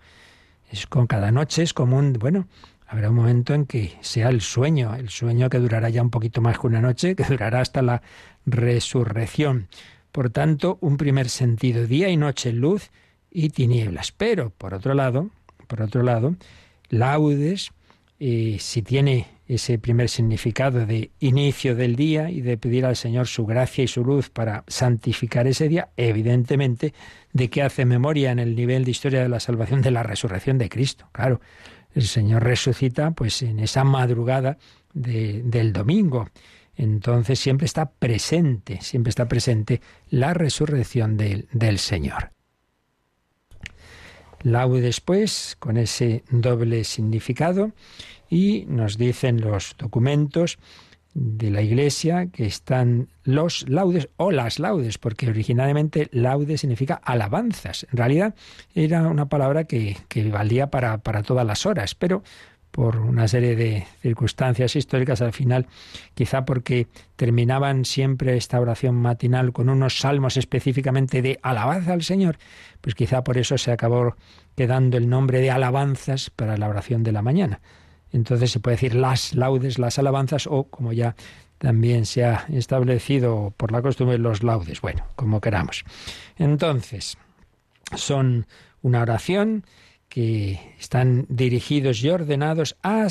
Es 0.70 0.88
con 0.88 1.08
cada 1.08 1.32
noche 1.32 1.64
es 1.64 1.74
como 1.74 1.98
un, 1.98 2.14
bueno, 2.14 2.48
habrá 2.88 3.10
un 3.10 3.16
momento 3.16 3.54
en 3.54 3.66
que 3.66 3.98
sea 4.02 4.30
el 4.30 4.42
sueño, 4.42 4.94
el 4.96 5.10
sueño 5.10 5.50
que 5.50 5.60
durará 5.60 5.90
ya 5.90 6.02
un 6.02 6.10
poquito 6.10 6.42
más 6.42 6.60
que 6.60 6.68
una 6.68 6.82
noche, 6.82 7.16
que 7.16 7.24
durará 7.24 7.62
hasta 7.62 7.82
la 7.82 8.02
resurrección. 8.46 9.70
Por 10.12 10.30
tanto, 10.30 10.78
un 10.82 10.98
primer 10.98 11.30
sentido, 11.30 11.88
día 11.88 12.10
y 12.10 12.18
noche, 12.18 12.52
luz 12.52 12.92
y 13.32 13.50
tinieblas. 13.50 14.12
Pero, 14.12 14.50
por 14.50 14.74
otro 14.74 14.94
lado, 14.94 15.30
por 15.68 15.82
otro 15.82 16.04
lado, 16.04 16.36
laudes, 16.90 17.72
eh, 18.20 18.58
si 18.60 18.82
tiene 18.82 19.28
ese 19.54 19.78
primer 19.78 20.08
significado 20.08 20.86
de 20.86 21.12
inicio 21.20 21.76
del 21.76 21.98
día 21.98 22.30
y 22.30 22.40
de 22.40 22.58
pedir 22.58 22.86
al 22.86 22.96
Señor 22.96 23.28
su 23.28 23.46
gracia 23.46 23.84
y 23.84 23.88
su 23.88 24.06
luz 24.06 24.30
para 24.30 24.64
santificar 24.68 25.46
ese 25.46 25.68
día, 25.68 25.90
evidentemente, 25.98 26.94
de 27.34 27.50
que 27.50 27.62
hace 27.62 27.84
memoria 27.84 28.32
en 28.32 28.40
el 28.40 28.56
nivel 28.56 28.86
de 28.86 28.92
historia 28.92 29.22
de 29.22 29.28
la 29.28 29.42
salvación 29.42 29.82
de 29.82 29.92
la 29.92 30.04
resurrección 30.04 30.58
de 30.58 30.70
Cristo. 30.70 31.10
Claro, 31.12 31.42
el 31.94 32.04
Señor 32.04 32.44
resucita 32.44 33.12
pues 33.12 33.42
en 33.42 33.60
esa 33.60 33.84
madrugada 33.84 34.58
del 34.94 35.74
domingo. 35.74 36.30
Entonces 36.78 37.38
siempre 37.38 37.66
está 37.66 37.92
presente, 37.92 38.80
siempre 38.82 39.10
está 39.10 39.28
presente 39.28 39.82
la 40.10 40.34
resurrección 40.34 41.18
del, 41.18 41.78
Señor. 41.78 42.32
Laudes 44.44 44.82
después, 44.82 45.58
con 45.60 45.76
ese 45.76 46.24
doble 46.32 46.86
significado, 46.86 47.74
y 48.32 48.66
nos 48.70 48.98
dicen 48.98 49.42
los 49.42 49.76
documentos 49.78 50.58
de 51.14 51.52
la 51.52 51.62
Iglesia 51.62 52.28
que 52.28 52.46
están 52.46 53.10
los 53.26 53.68
laudes 53.68 54.08
o 54.16 54.32
las 54.32 54.58
laudes, 54.58 54.98
porque 54.98 55.28
originalmente 55.28 56.08
laude 56.14 56.58
significa 56.58 56.96
alabanzas. 57.04 57.86
En 57.92 57.98
realidad 57.98 58.34
era 58.74 59.10
una 59.10 59.28
palabra 59.28 59.66
que, 59.66 59.98
valía 60.32 60.72
para, 60.72 61.00
para 61.00 61.24
todas 61.24 61.46
las 61.46 61.66
horas, 61.66 61.94
pero 61.94 62.24
por 62.72 62.96
una 62.96 63.28
serie 63.28 63.58
de 63.58 63.86
circunstancias 64.02 64.78
históricas 64.78 65.22
al 65.22 65.34
final, 65.34 65.68
quizá 66.14 66.46
porque 66.46 66.88
terminaban 67.18 67.84
siempre 67.84 68.38
esta 68.38 68.62
oración 68.62 68.96
matinal 68.96 69.52
con 69.52 69.68
unos 69.68 69.98
salmos 69.98 70.38
específicamente 70.38 71.22
de 71.22 71.38
alabanza 71.44 71.92
al 71.92 72.04
Señor, 72.04 72.38
pues 72.80 72.96
quizá 72.96 73.26
por 73.26 73.38
eso 73.38 73.58
se 73.58 73.74
acabó 73.74 74.16
quedando 74.56 74.96
el 74.96 75.10
nombre 75.10 75.42
de 75.42 75.52
alabanzas 75.52 76.30
para 76.30 76.56
la 76.56 76.70
oración 76.70 77.04
de 77.04 77.12
la 77.12 77.22
mañana. 77.22 77.60
Entonces 78.12 78.52
se 78.52 78.60
puede 78.60 78.76
decir 78.76 78.96
las 78.96 79.34
laudes, 79.36 79.80
las 79.80 80.00
alabanzas 80.00 80.48
o, 80.48 80.64
como 80.64 80.94
ya 80.94 81.16
también 81.58 82.06
se 82.06 82.26
ha 82.26 82.46
establecido 82.52 83.54
por 83.56 83.72
la 83.72 83.82
costumbre, 83.82 84.18
los 84.18 84.44
laudes. 84.44 84.82
Bueno, 84.82 85.06
como 85.16 85.40
queramos. 85.40 85.84
Entonces, 86.38 87.18
son 87.96 88.48
una 88.82 89.02
oración 89.02 89.64
que 90.10 90.60
están 90.78 91.26
dirigidos 91.30 92.04
y 92.04 92.10
ordenados 92.10 92.76
a, 92.84 93.08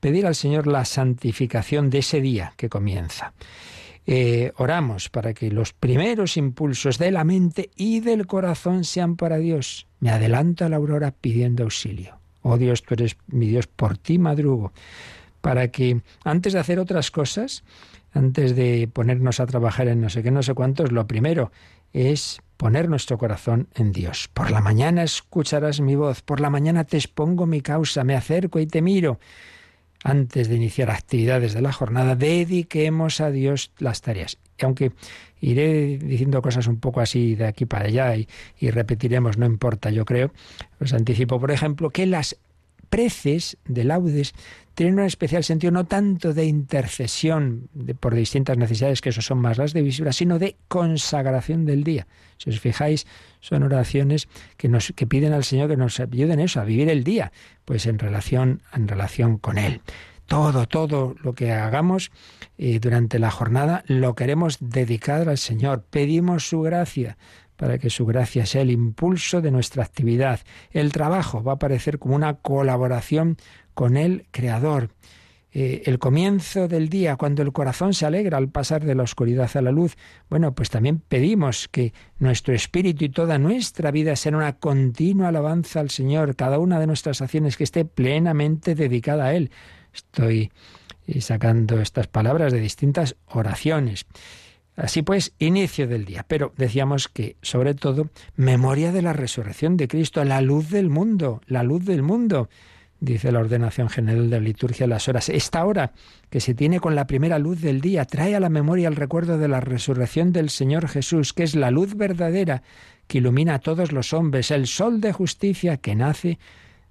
pedir 0.00 0.26
al 0.26 0.34
Señor 0.34 0.66
la 0.66 0.84
santificación 0.84 1.90
de 1.90 1.98
ese 1.98 2.20
día 2.20 2.54
que 2.56 2.70
comienza. 2.70 3.34
Eh, 4.06 4.52
oramos 4.56 5.08
para 5.10 5.34
que 5.34 5.50
los 5.50 5.72
primeros 5.72 6.36
impulsos 6.36 6.98
de 6.98 7.10
la 7.10 7.24
mente 7.24 7.70
y 7.76 8.00
del 8.00 8.26
corazón 8.26 8.84
sean 8.84 9.16
para 9.16 9.36
Dios. 9.36 9.88
Me 9.98 10.10
adelanto 10.10 10.64
a 10.64 10.68
la 10.68 10.76
aurora 10.76 11.10
pidiendo 11.10 11.64
auxilio. 11.64 12.15
Oh 12.48 12.58
Dios, 12.58 12.84
tú 12.84 12.94
eres 12.94 13.16
mi 13.26 13.48
Dios, 13.48 13.66
por 13.66 13.98
ti 13.98 14.18
madrugo. 14.18 14.72
Para 15.40 15.68
que 15.72 16.00
antes 16.22 16.52
de 16.52 16.60
hacer 16.60 16.78
otras 16.78 17.10
cosas, 17.10 17.64
antes 18.12 18.54
de 18.54 18.88
ponernos 18.92 19.40
a 19.40 19.46
trabajar 19.46 19.88
en 19.88 20.00
no 20.00 20.08
sé 20.10 20.22
qué, 20.22 20.30
no 20.30 20.44
sé 20.44 20.54
cuántos, 20.54 20.92
lo 20.92 21.08
primero 21.08 21.50
es 21.92 22.38
poner 22.56 22.88
nuestro 22.88 23.18
corazón 23.18 23.66
en 23.74 23.90
Dios. 23.90 24.28
Por 24.32 24.52
la 24.52 24.60
mañana 24.60 25.02
escucharás 25.02 25.80
mi 25.80 25.96
voz, 25.96 26.22
por 26.22 26.38
la 26.38 26.48
mañana 26.48 26.84
te 26.84 26.96
expongo 26.96 27.46
mi 27.46 27.62
causa, 27.62 28.04
me 28.04 28.14
acerco 28.14 28.60
y 28.60 28.68
te 28.68 28.80
miro. 28.80 29.18
Antes 30.02 30.48
de 30.48 30.56
iniciar 30.56 30.90
actividades 30.90 31.54
de 31.54 31.62
la 31.62 31.72
jornada, 31.72 32.16
dediquemos 32.16 33.20
a 33.20 33.30
Dios 33.30 33.72
las 33.78 34.00
tareas. 34.02 34.38
Y 34.58 34.64
aunque 34.64 34.92
iré 35.40 35.98
diciendo 35.98 36.42
cosas 36.42 36.66
un 36.66 36.78
poco 36.78 37.00
así 37.00 37.34
de 37.34 37.46
aquí 37.46 37.66
para 37.66 37.86
allá 37.86 38.16
y, 38.16 38.28
y 38.58 38.70
repetiremos, 38.70 39.38
no 39.38 39.46
importa, 39.46 39.90
yo 39.90 40.04
creo, 40.04 40.32
os 40.80 40.92
anticipo, 40.92 41.40
por 41.40 41.50
ejemplo, 41.50 41.90
que 41.90 42.06
las 42.06 42.36
preces 42.88 43.58
de 43.66 43.84
laudes 43.84 44.34
tienen 44.76 44.98
un 44.98 45.06
especial 45.06 45.42
sentido 45.42 45.70
no 45.70 45.86
tanto 45.86 46.34
de 46.34 46.44
intercesión 46.44 47.70
por 47.98 48.14
distintas 48.14 48.58
necesidades, 48.58 49.00
que 49.00 49.08
eso 49.08 49.22
son 49.22 49.38
más 49.38 49.56
las 49.56 49.72
de 49.72 49.80
visura, 49.80 50.12
sino 50.12 50.38
de 50.38 50.56
consagración 50.68 51.64
del 51.64 51.82
día. 51.82 52.06
Si 52.36 52.50
os 52.50 52.60
fijáis, 52.60 53.06
son 53.40 53.62
oraciones 53.62 54.28
que 54.58 54.68
nos 54.68 54.92
que 54.94 55.06
piden 55.06 55.32
al 55.32 55.44
Señor 55.44 55.70
que 55.70 55.78
nos 55.78 55.98
ayuden 55.98 56.40
eso, 56.40 56.60
a 56.60 56.64
vivir 56.64 56.90
el 56.90 57.04
día, 57.04 57.32
pues 57.64 57.86
en 57.86 57.98
relación, 57.98 58.60
en 58.74 58.86
relación 58.86 59.38
con 59.38 59.56
Él. 59.56 59.80
Todo, 60.26 60.66
todo 60.68 61.14
lo 61.22 61.32
que 61.32 61.52
hagamos 61.52 62.10
eh, 62.58 62.78
durante 62.78 63.18
la 63.18 63.30
jornada 63.30 63.82
lo 63.86 64.14
queremos 64.14 64.58
dedicar 64.60 65.26
al 65.26 65.38
Señor. 65.38 65.84
Pedimos 65.88 66.48
su 66.48 66.60
gracia 66.60 67.16
para 67.56 67.78
que 67.78 67.88
su 67.88 68.04
gracia 68.04 68.44
sea 68.44 68.60
el 68.60 68.70
impulso 68.70 69.40
de 69.40 69.50
nuestra 69.50 69.84
actividad. 69.84 70.40
El 70.70 70.92
trabajo 70.92 71.42
va 71.42 71.54
a 71.54 71.58
parecer 71.58 71.98
como 71.98 72.14
una 72.14 72.34
colaboración 72.34 73.38
con 73.76 73.98
el 73.98 74.24
Creador. 74.30 74.88
Eh, 75.52 75.82
el 75.84 75.98
comienzo 75.98 76.66
del 76.66 76.88
día, 76.88 77.16
cuando 77.16 77.42
el 77.42 77.52
corazón 77.52 77.92
se 77.92 78.06
alegra 78.06 78.38
al 78.38 78.48
pasar 78.48 78.84
de 78.84 78.94
la 78.94 79.02
oscuridad 79.02 79.54
a 79.54 79.60
la 79.60 79.70
luz, 79.70 79.96
bueno, 80.30 80.54
pues 80.54 80.70
también 80.70 80.98
pedimos 80.98 81.68
que 81.68 81.92
nuestro 82.18 82.54
espíritu 82.54 83.04
y 83.04 83.10
toda 83.10 83.38
nuestra 83.38 83.90
vida 83.90 84.16
sean 84.16 84.34
una 84.34 84.54
continua 84.54 85.28
alabanza 85.28 85.80
al 85.80 85.90
Señor, 85.90 86.36
cada 86.36 86.58
una 86.58 86.80
de 86.80 86.86
nuestras 86.86 87.20
acciones 87.20 87.58
que 87.58 87.64
esté 87.64 87.84
plenamente 87.84 88.74
dedicada 88.74 89.26
a 89.26 89.34
Él. 89.34 89.50
Estoy 89.94 90.50
eh, 91.06 91.20
sacando 91.20 91.78
estas 91.78 92.06
palabras 92.06 92.54
de 92.54 92.60
distintas 92.60 93.16
oraciones. 93.26 94.06
Así 94.74 95.02
pues, 95.02 95.34
inicio 95.38 95.86
del 95.86 96.06
día. 96.06 96.24
Pero 96.26 96.54
decíamos 96.56 97.08
que, 97.08 97.36
sobre 97.42 97.74
todo, 97.74 98.08
memoria 98.36 98.90
de 98.90 99.02
la 99.02 99.12
resurrección 99.12 99.76
de 99.76 99.86
Cristo, 99.86 100.24
la 100.24 100.40
luz 100.40 100.70
del 100.70 100.88
mundo, 100.88 101.42
la 101.46 101.62
luz 101.62 101.84
del 101.84 102.02
mundo, 102.02 102.48
dice 103.00 103.32
la 103.32 103.40
ordenación 103.40 103.88
general 103.88 104.30
de 104.30 104.38
la 104.38 104.44
liturgia 104.44 104.86
las 104.86 105.08
horas. 105.08 105.28
Esta 105.28 105.64
hora 105.64 105.92
que 106.30 106.40
se 106.40 106.54
tiene 106.54 106.80
con 106.80 106.94
la 106.94 107.06
primera 107.06 107.38
luz 107.38 107.60
del 107.60 107.80
día 107.80 108.04
trae 108.04 108.34
a 108.34 108.40
la 108.40 108.48
memoria 108.48 108.88
el 108.88 108.96
recuerdo 108.96 109.38
de 109.38 109.48
la 109.48 109.60
resurrección 109.60 110.32
del 110.32 110.50
Señor 110.50 110.88
Jesús, 110.88 111.32
que 111.32 111.42
es 111.42 111.54
la 111.54 111.70
luz 111.70 111.94
verdadera 111.96 112.62
que 113.06 113.18
ilumina 113.18 113.54
a 113.54 113.58
todos 113.58 113.92
los 113.92 114.12
hombres, 114.12 114.50
el 114.50 114.66
sol 114.66 115.00
de 115.00 115.12
justicia 115.12 115.76
que 115.76 115.94
nace 115.94 116.38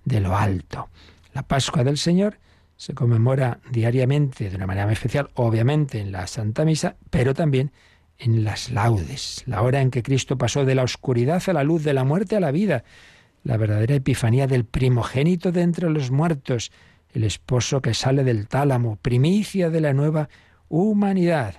de 0.05 0.19
lo 0.19 0.37
alto. 0.37 0.89
La 1.33 1.43
Pascua 1.43 1.83
del 1.83 1.97
Señor 1.97 2.39
se 2.77 2.93
conmemora 2.93 3.59
diariamente 3.71 4.49
de 4.49 4.55
una 4.55 4.67
manera 4.67 4.85
muy 4.85 4.93
especial, 4.93 5.29
obviamente 5.35 5.99
en 5.99 6.11
la 6.11 6.27
Santa 6.27 6.65
Misa, 6.65 6.97
pero 7.09 7.33
también 7.33 7.71
en 8.17 8.43
las 8.43 8.71
laudes, 8.71 9.43
la 9.45 9.61
hora 9.61 9.81
en 9.81 9.91
que 9.91 10.03
Cristo 10.03 10.37
pasó 10.37 10.63
de 10.63 10.75
la 10.75 10.83
oscuridad 10.83 11.43
a 11.47 11.53
la 11.53 11.63
luz, 11.63 11.83
de 11.83 11.93
la 11.93 12.03
muerte 12.03 12.35
a 12.35 12.39
la 12.39 12.51
vida, 12.51 12.83
la 13.45 13.57
verdadera 13.57 13.95
epifanía 13.95 14.47
del 14.47 14.65
primogénito 14.65 15.51
de 15.51 15.61
entre 15.61 15.89
los 15.89 16.09
muertos, 16.09 16.71
el 17.13 17.23
esposo 17.23 17.79
que 17.79 17.93
sale 17.93 18.23
del 18.23 18.47
tálamo, 18.47 18.97
primicia 18.97 19.69
de 19.69 19.81
la 19.81 19.93
nueva 19.93 20.27
humanidad. 20.67 21.53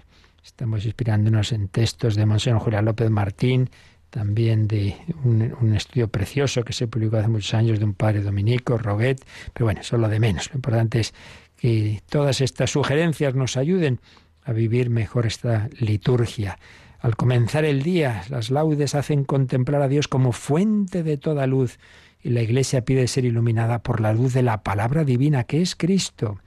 Estamos 0.45 0.84
inspirándonos 0.84 1.53
en 1.53 1.68
textos 1.68 2.16
de 2.16 2.26
Monseñor 2.26 2.59
Julián 2.59 2.84
López 2.84 3.09
Martín, 3.09 3.70
también 4.11 4.66
de 4.66 4.97
un, 5.24 5.74
estudio 5.76 6.09
precioso 6.09 6.64
que 6.64 6.72
se 6.72 6.89
publicó 6.89 7.18
hace 7.18 7.28
muchos 7.28 7.55
años 7.55 7.78
de 7.78 7.84
un 7.84 7.95
padre 7.95 8.20
dominico, 8.20 8.78
Roguet, 8.78 9.24
pero 9.53 9.66
bueno, 9.66 9.80
eso 9.80 9.95
es 9.95 10.03
lo 10.03 10.09
de 10.09 10.18
menos. 10.18 10.51
Lo 10.51 10.57
importante 10.57 11.01
es 11.01 11.14
que 11.57 12.03
todas 12.09 12.41
estas 12.41 12.70
sugerencias 12.70 13.34
nos 13.34 13.57
ayuden 13.57 14.01
a 14.43 14.53
vivir 14.53 14.91
mejor 14.91 15.26
esta 15.26 15.68
liturgia. 15.78 16.59
Al 17.01 17.16
comenzar 17.16 17.64
el 17.64 17.82
día, 17.82 18.22
las 18.30 18.51
laudes 18.51 18.94
hacen 18.94 19.24
contemplar 19.24 19.82
a 19.82 19.88
Dios 19.88 20.09
como 20.09 20.32
fuente 20.32 21.03
de 21.03 21.16
toda 21.16 21.47
luz 21.47 21.78
y 22.22 22.30
la 22.30 22.42
Iglesia 22.42 22.84
pide 22.84 23.07
ser 23.07 23.24
iluminada 23.24 23.82
por 23.82 24.01
la 24.01 24.12
luz 24.12 24.32
de 24.32 24.42
la 24.42 24.62
palabra 24.62 25.05
divina 25.05 25.44
que 25.44 25.62
es 25.62 25.76
Cristo. 25.76 26.38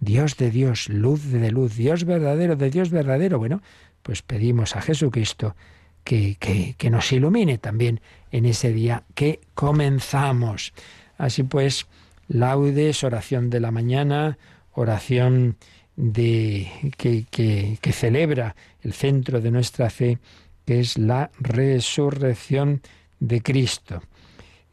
Dios 0.00 0.36
de 0.36 0.50
Dios, 0.50 0.88
luz 0.88 1.30
de 1.30 1.50
luz, 1.50 1.76
Dios 1.76 2.04
verdadero 2.04 2.56
de 2.56 2.70
Dios 2.70 2.90
verdadero. 2.90 3.38
Bueno, 3.38 3.62
pues 4.02 4.22
pedimos 4.22 4.76
a 4.76 4.82
Jesucristo 4.82 5.56
que, 6.04 6.76
nos 6.90 7.10
ilumine 7.12 7.58
también 7.58 8.00
en 8.30 8.44
ese 8.44 8.72
día 8.72 9.04
que 9.14 9.40
comenzamos. 9.54 10.74
Así 11.16 11.42
pues, 11.42 11.86
laudes, 12.28 13.02
oración 13.02 13.50
de 13.50 13.60
la 13.60 13.70
mañana, 13.70 14.38
oración 14.72 15.56
de, 15.96 16.68
que, 16.96 17.24
que, 17.30 17.92
celebra 17.92 18.56
el 18.82 18.92
centro 18.92 19.40
de 19.40 19.50
nuestra 19.50 19.90
fe, 19.90 20.18
que 20.66 20.80
es 20.80 20.98
la 20.98 21.30
resurrección 21.38 22.82
de 23.20 23.42
Cristo. 23.42 24.02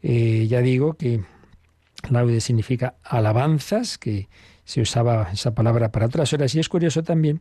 Eh, 0.02 0.46
ya 0.48 0.60
digo 0.60 0.94
que 0.94 1.22
laude 2.10 2.40
significa 2.40 2.94
alabanzas, 3.04 3.98
que 3.98 4.28
se 4.64 4.80
usaba 4.80 5.30
esa 5.32 5.54
palabra 5.54 5.92
para 5.92 6.06
otras 6.06 6.32
horas, 6.32 6.54
y 6.54 6.60
es 6.60 6.68
curioso 6.68 7.02
también 7.02 7.40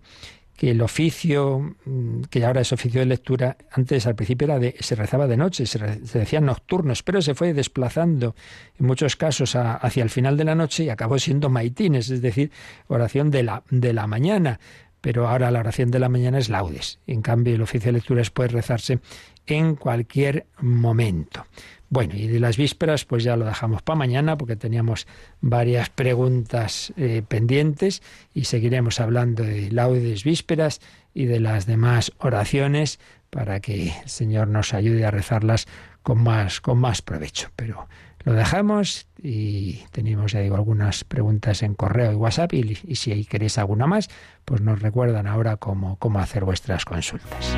que 0.56 0.72
el 0.72 0.82
oficio, 0.82 1.76
mm, 1.86 2.22
que 2.30 2.46
ahora 2.46 2.62
es 2.62 2.72
oficio 2.72 3.00
de 3.00 3.08
lectura, 3.08 3.58
antes 3.72 4.06
al 4.06 4.16
principio 4.16 4.46
era 4.46 4.60
de, 4.60 4.76
se 4.80 4.96
rezaba 4.96 5.28
de 5.28 5.38
noche, 5.38 5.66
se, 5.66 5.80
decían 5.80 6.46
nocturnos, 6.46 7.04
pero 7.04 7.22
se 7.22 7.36
fue 7.36 7.54
desplazando 7.54 8.36
en 8.80 8.86
muchos 8.86 9.16
casos 9.16 9.56
hacia 9.56 10.04
el 10.04 10.10
final 10.10 10.38
de 10.38 10.44
la 10.44 10.56
noche 10.56 10.84
y 10.84 10.90
acabó 10.90 11.18
siendo 11.20 11.50
maitines, 11.50 12.10
es 12.10 12.22
decir, 12.22 12.52
oración 12.88 13.32
de 13.32 13.44
la, 13.44 13.64
de 13.70 13.94
la 13.94 14.08
mañana. 14.08 14.60
Pero 15.02 15.28
ahora 15.28 15.50
la 15.50 15.62
oración 15.62 15.90
de 15.90 15.98
la 15.98 16.10
mañana 16.10 16.38
es 16.38 16.48
laudes. 16.48 17.00
En 17.08 17.24
cambio, 17.24 17.56
el 17.56 17.62
oficio 17.64 17.88
de 17.88 17.94
lectura 17.94 18.22
puede 18.32 18.50
rezarse 18.50 19.00
en 19.48 19.76
cualquier 19.76 20.46
momento. 20.60 21.48
Bueno, 21.92 22.14
y 22.16 22.28
de 22.28 22.40
las 22.40 22.56
vísperas, 22.56 23.04
pues 23.04 23.22
ya 23.22 23.36
lo 23.36 23.44
dejamos 23.44 23.82
para 23.82 23.98
mañana 23.98 24.38
porque 24.38 24.56
teníamos 24.56 25.08
varias 25.42 25.90
preguntas 25.90 26.94
eh, 26.96 27.22
pendientes 27.28 28.02
y 28.34 28.46
seguiremos 28.46 29.02
hablando 29.02 29.44
de 29.44 29.70
laudes 29.72 30.24
vísperas 30.24 30.80
y 31.14 31.26
de 31.26 31.42
las 31.42 31.66
demás 31.66 32.14
oraciones 32.18 32.98
para 33.30 33.60
que 33.60 33.90
el 33.90 34.10
Señor 34.10 34.48
nos 34.48 34.74
ayude 34.74 35.06
a 35.06 35.12
rezarlas 35.12 35.68
con 36.02 36.24
más, 36.24 36.62
con 36.62 36.78
más 36.78 37.02
provecho. 37.02 37.52
Pero 37.58 37.90
lo 38.24 38.32
dejamos 38.32 39.08
y 39.22 39.84
tenemos, 39.92 40.32
ya 40.32 40.40
digo, 40.40 40.56
algunas 40.56 41.04
preguntas 41.04 41.62
en 41.62 41.74
correo 41.76 42.14
y 42.14 42.16
WhatsApp 42.16 42.54
y, 42.54 42.80
y 42.88 42.96
si 42.96 43.26
queréis 43.26 43.58
alguna 43.58 43.86
más, 43.86 44.08
pues 44.46 44.62
nos 44.62 44.82
recuerdan 44.82 45.28
ahora 45.28 45.58
cómo, 45.58 45.98
cómo 45.98 46.20
hacer 46.20 46.46
vuestras 46.46 46.86
consultas. 46.86 47.58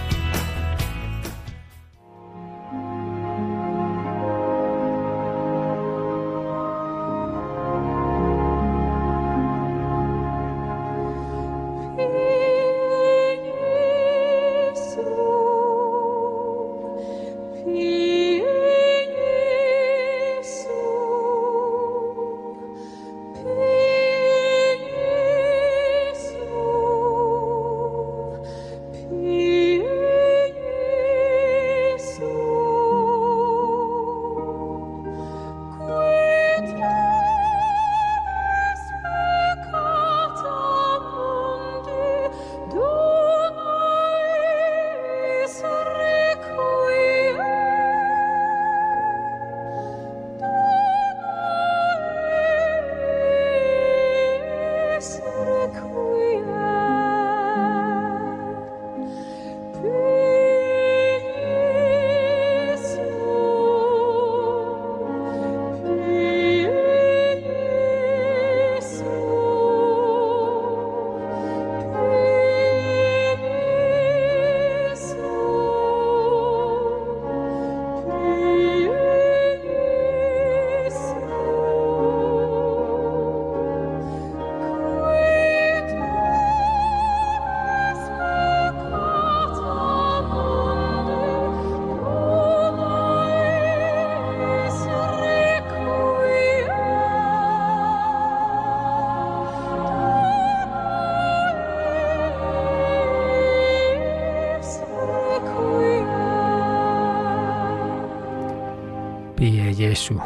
Jesús. 109.91 110.21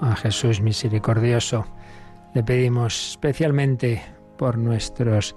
A 0.00 0.16
Jesús 0.16 0.60
misericordioso 0.60 1.64
le 2.34 2.42
pedimos 2.42 3.10
especialmente 3.10 4.02
por 4.36 4.58
nuestros 4.58 5.36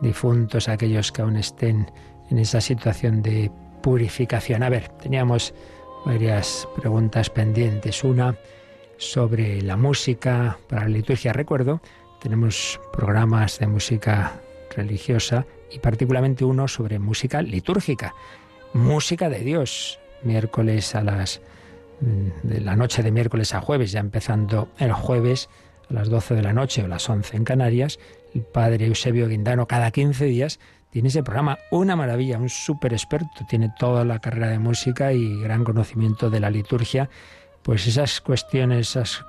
difuntos, 0.00 0.66
aquellos 0.66 1.12
que 1.12 1.20
aún 1.20 1.36
estén 1.36 1.92
en 2.30 2.38
esa 2.38 2.62
situación 2.62 3.20
de 3.20 3.50
purificación. 3.82 4.62
A 4.62 4.70
ver, 4.70 4.88
teníamos 4.88 5.52
varias 6.06 6.66
preguntas 6.74 7.28
pendientes. 7.28 8.02
Una 8.02 8.34
sobre 8.96 9.60
la 9.60 9.76
música 9.76 10.56
para 10.66 10.84
la 10.84 10.88
liturgia. 10.88 11.34
Recuerdo, 11.34 11.82
tenemos 12.18 12.80
programas 12.94 13.58
de 13.58 13.66
música 13.66 14.40
religiosa 14.74 15.44
y 15.70 15.80
particularmente 15.80 16.46
uno 16.46 16.66
sobre 16.66 16.98
música 16.98 17.42
litúrgica, 17.42 18.14
música 18.72 19.28
de 19.28 19.40
Dios, 19.40 20.00
miércoles 20.22 20.94
a 20.94 21.02
las 21.02 21.42
de 22.42 22.60
la 22.60 22.76
noche 22.76 23.02
de 23.02 23.10
miércoles 23.10 23.54
a 23.54 23.60
jueves, 23.60 23.92
ya 23.92 24.00
empezando 24.00 24.68
el 24.78 24.92
jueves 24.92 25.48
a 25.88 25.94
las 25.94 26.08
12 26.08 26.34
de 26.34 26.42
la 26.42 26.52
noche 26.52 26.82
o 26.82 26.88
las 26.88 27.08
11 27.08 27.36
en 27.36 27.44
Canarias, 27.44 27.98
el 28.34 28.42
padre 28.42 28.86
Eusebio 28.86 29.28
Guindano 29.28 29.66
cada 29.66 29.90
15 29.90 30.24
días 30.24 30.58
tiene 30.92 31.08
ese 31.08 31.22
programa, 31.22 31.58
una 31.70 31.96
maravilla, 31.96 32.36
un 32.36 32.50
súper 32.50 32.92
experto, 32.92 33.46
tiene 33.48 33.72
toda 33.78 34.04
la 34.04 34.18
carrera 34.18 34.48
de 34.48 34.58
música 34.58 35.14
y 35.14 35.40
gran 35.40 35.64
conocimiento 35.64 36.28
de 36.28 36.38
la 36.38 36.50
liturgia. 36.50 37.08
Pues 37.62 37.86
esas 37.86 38.20
cuestiones, 38.20 38.90
esas 38.90 39.24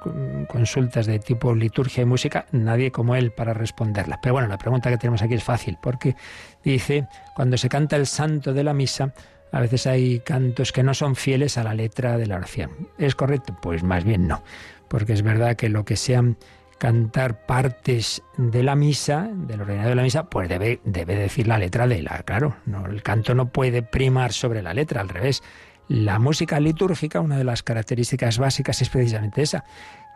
consultas 0.49 1.05
de 1.05 1.19
tipo 1.19 1.55
liturgia 1.55 2.01
y 2.01 2.05
música, 2.05 2.47
nadie 2.51 2.91
como 2.91 3.15
él 3.15 3.31
para 3.31 3.53
responderlas. 3.53 4.19
Pero 4.21 4.33
bueno, 4.33 4.49
la 4.49 4.57
pregunta 4.57 4.89
que 4.89 4.97
tenemos 4.97 5.21
aquí 5.21 5.35
es 5.35 5.43
fácil, 5.43 5.77
porque 5.81 6.17
dice, 6.65 7.07
cuando 7.33 7.55
se 7.55 7.69
canta 7.69 7.95
el 7.95 8.07
santo 8.07 8.53
de 8.53 8.63
la 8.65 8.73
misa, 8.73 9.13
a 9.53 9.61
veces 9.61 9.85
hay 9.85 10.19
cantos 10.19 10.71
que 10.71 10.81
no 10.81 10.95
son 10.95 11.15
fieles 11.15 11.59
a 11.59 11.63
la 11.63 11.75
letra 11.75 12.17
de 12.17 12.25
la 12.25 12.37
oración. 12.37 12.89
¿Es 12.97 13.13
correcto? 13.13 13.55
Pues 13.61 13.83
más 13.83 14.03
bien 14.03 14.27
no, 14.27 14.43
porque 14.89 15.13
es 15.13 15.21
verdad 15.21 15.55
que 15.55 15.69
lo 15.69 15.85
que 15.85 15.95
sean 15.95 16.37
cantar 16.79 17.45
partes 17.45 18.23
de 18.35 18.63
la 18.63 18.75
misa, 18.75 19.29
del 19.31 19.61
ordenado 19.61 19.89
de 19.89 19.95
la 19.95 20.01
misa, 20.01 20.27
pues 20.27 20.49
debe, 20.49 20.81
decir 20.83 21.47
la 21.47 21.59
letra 21.59 21.87
de 21.87 22.01
la, 22.01 22.23
claro, 22.23 22.57
no, 22.65 22.87
el 22.87 23.03
canto 23.03 23.35
no 23.35 23.49
puede 23.49 23.83
primar 23.83 24.33
sobre 24.33 24.63
la 24.63 24.73
letra, 24.73 25.01
al 25.01 25.09
revés. 25.09 25.43
La 25.87 26.17
música 26.17 26.59
litúrgica, 26.59 27.21
una 27.21 27.37
de 27.37 27.43
las 27.43 27.61
características 27.61 28.39
básicas 28.39 28.81
es 28.81 28.89
precisamente 28.89 29.43
esa, 29.43 29.65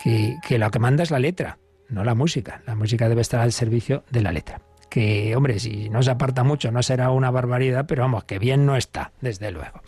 que, 0.03 0.35
que 0.45 0.57
lo 0.57 0.71
que 0.71 0.79
manda 0.79 1.03
es 1.03 1.11
la 1.11 1.19
letra, 1.19 1.59
no 1.89 2.03
la 2.03 2.15
música. 2.15 2.63
La 2.65 2.73
música 2.73 3.07
debe 3.07 3.21
estar 3.21 3.39
al 3.39 3.53
servicio 3.53 4.03
de 4.09 4.21
la 4.21 4.31
letra 4.31 4.61
que, 4.89 5.35
hombre, 5.35 5.59
si 5.59 5.89
no 5.89 6.03
se 6.03 6.11
aparta 6.11 6.43
mucho 6.43 6.71
no 6.71 6.81
será 6.83 7.11
una 7.11 7.31
barbaridad, 7.31 7.85
pero 7.87 8.03
vamos, 8.03 8.23
que 8.23 8.39
bien 8.39 8.65
no 8.65 8.75
está, 8.75 9.11
desde 9.21 9.51
luego. 9.51 9.81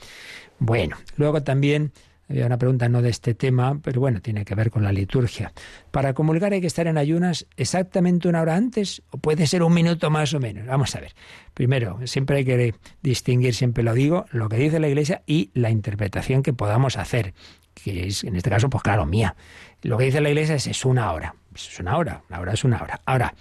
Bueno, 0.60 0.98
luego 1.16 1.42
también 1.44 1.94
había 2.30 2.46
una 2.46 2.58
pregunta 2.60 2.88
no 2.90 3.02
de 3.02 3.10
este 3.10 3.34
tema, 3.34 3.80
pero 3.82 4.00
bueno, 4.00 4.22
tiene 4.22 4.46
que 4.46 4.54
ver 4.54 4.70
con 4.70 4.84
la 4.84 4.92
liturgia. 4.92 5.52
¿Para 5.90 6.14
comulgar 6.14 6.54
hay 6.54 6.62
que 6.62 6.68
estar 6.68 6.86
en 6.86 6.98
ayunas 6.98 7.48
exactamente 7.58 8.28
una 8.28 8.42
hora 8.42 8.56
antes 8.56 9.02
o 9.10 9.18
puede 9.18 9.48
ser 9.48 9.64
un 9.64 9.74
minuto 9.74 10.12
más 10.12 10.34
o 10.36 10.40
menos? 10.40 10.68
Vamos 10.68 10.96
a 10.96 11.00
ver. 11.00 11.16
Primero, 11.56 12.00
siempre 12.06 12.38
hay 12.38 12.46
que 12.46 12.76
distinguir, 13.02 13.56
siempre 13.56 13.84
lo 13.84 13.96
digo, 13.96 14.26
lo 14.32 14.48
que 14.48 14.58
dice 14.58 14.80
la 14.80 14.88
Iglesia 14.88 15.24
y 15.26 15.50
la 15.56 15.72
interpretación 15.72 16.44
que 16.44 16.54
podamos 16.54 16.98
hacer, 16.98 17.34
que 17.74 18.06
es 18.06 18.24
en 18.24 18.36
este 18.36 18.52
caso, 18.52 18.70
pues 18.70 18.84
claro, 18.84 19.08
mía. 19.08 19.36
Lo 19.82 19.98
que 19.98 20.06
dice 20.06 20.22
la 20.22 20.30
Iglesia 20.30 20.54
es, 20.56 20.68
es 20.68 20.86
una 20.86 21.12
hora. 21.12 21.34
Es 21.56 21.80
una 21.80 21.98
hora, 21.98 22.22
una 22.30 22.40
hora 22.42 22.54
es 22.54 22.64
una 22.64 22.80
hora. 22.80 23.02
Ahora, 23.06 23.34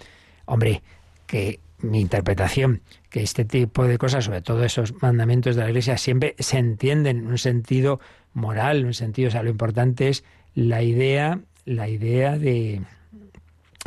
hombre, 0.45 0.81
que 1.29 1.59
mi 1.77 2.01
interpretación, 2.01 2.81
que 3.11 3.21
este 3.21 3.45
tipo 3.45 3.85
de 3.85 3.99
cosas, 3.99 4.25
sobre 4.25 4.41
todo 4.41 4.63
esos 4.63 4.99
mandamientos 4.99 5.55
de 5.55 5.61
la 5.61 5.69
Iglesia, 5.69 5.95
siempre 5.99 6.35
se 6.39 6.57
entienden 6.57 7.19
en 7.19 7.27
un 7.27 7.37
sentido 7.37 7.99
moral, 8.33 8.79
en 8.79 8.87
un 8.87 8.93
sentido, 8.95 9.27
o 9.27 9.31
sea, 9.31 9.43
lo 9.43 9.51
importante 9.51 10.09
es 10.09 10.23
la 10.55 10.81
idea, 10.81 11.39
la 11.65 11.87
idea 11.87 12.39
de, 12.39 12.81